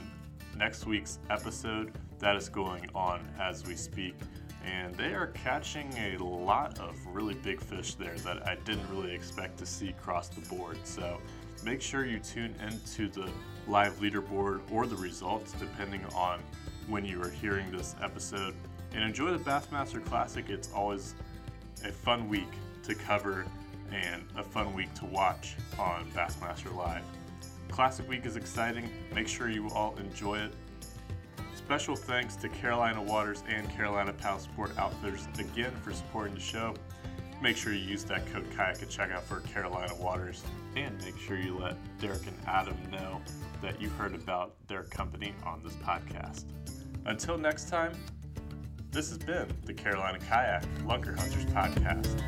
next 0.57 0.87
week's 0.87 1.19
episode. 1.31 1.93
That 2.19 2.37
is 2.37 2.49
going 2.49 2.89
on 2.95 3.29
as 3.39 3.67
we 3.67 3.77
speak. 3.77 4.15
And 4.65 4.95
they 4.95 5.13
are 5.13 5.29
catching 5.29 5.93
a 5.99 6.17
lot 6.19 6.79
of 6.79 6.97
really 7.07 7.35
big 7.35 7.61
fish 7.61 7.95
there 7.95 8.17
that 8.19 8.49
I 8.49 8.57
didn't 8.65 8.89
really 8.91 9.13
expect 9.13 9.59
to 9.59 9.67
see 9.67 9.91
across 9.91 10.29
the 10.29 10.41
board. 10.49 10.79
So 10.85 11.19
make 11.65 11.83
sure 11.83 12.07
you 12.07 12.19
tune 12.19 12.55
into 12.67 13.09
the 13.09 13.31
live 13.69 13.95
leaderboard 14.01 14.61
or 14.71 14.87
the 14.87 14.97
results, 14.97 15.53
depending 15.53 16.05
on 16.15 16.41
when 16.89 17.05
you 17.05 17.23
are 17.23 17.31
hearing 17.31 17.71
this 17.71 17.95
episode. 18.03 18.55
And 18.95 19.03
enjoy 19.03 19.31
the 19.31 19.39
Bassmaster 19.39 20.05
Classic. 20.05 20.49
It's 20.49 20.71
always 20.73 21.15
a 21.85 21.93
fun 21.93 22.29
week 22.29 22.51
to 22.85 22.95
cover 22.95 23.47
and 23.93 24.25
a 24.37 24.43
fun 24.43 24.75
week 24.75 24.93
to 24.95 25.05
watch 25.07 25.57
on 25.79 26.11
Bassmaster 26.13 26.75
Live. 26.75 27.05
Classic 27.71 28.07
Week 28.09 28.27
is 28.27 28.37
exciting. 28.37 28.91
Make 29.15 29.29
sure 29.29 29.49
you 29.49 29.71
all 29.71 29.97
enjoy 29.97 30.39
it. 30.39 30.53
Special 31.55 31.97
thanks 31.97 32.37
to 32.37 32.49
Carolina 32.49 33.01
Waters 33.01 33.43
and 33.49 33.69
Carolina 33.71 34.13
Paddle 34.13 34.41
Sport 34.41 34.73
Outfitters 34.77 35.27
again 35.39 35.73
for 35.83 35.93
supporting 35.93 36.35
the 36.35 36.41
show. 36.41 36.75
Make 37.43 37.57
sure 37.57 37.73
you 37.73 37.81
use 37.81 38.05
that 38.05 38.25
code 38.33 38.47
kayak 38.57 38.81
at 38.83 38.89
checkout 38.89 39.23
for 39.23 39.41
Carolina 39.41 39.93
Waters. 39.97 40.45
And 40.77 40.97
make 41.05 41.19
sure 41.19 41.37
you 41.37 41.59
let 41.59 41.75
Derek 41.99 42.25
and 42.29 42.37
Adam 42.47 42.77
know 42.93 43.21
that 43.61 43.83
you 43.83 43.89
heard 43.91 44.15
about 44.15 44.55
their 44.69 44.85
company 44.85 45.35
on 45.45 45.61
this 45.65 45.75
podcast. 45.75 46.45
Until 47.05 47.37
next 47.37 47.69
time, 47.69 47.95
this 48.93 49.09
has 49.09 49.19
been 49.19 49.49
the 49.65 49.75
Carolina 49.75 50.21
Kayak 50.21 50.65
Lunker 50.85 51.19
Hunters 51.19 51.47
Podcast. 51.47 52.23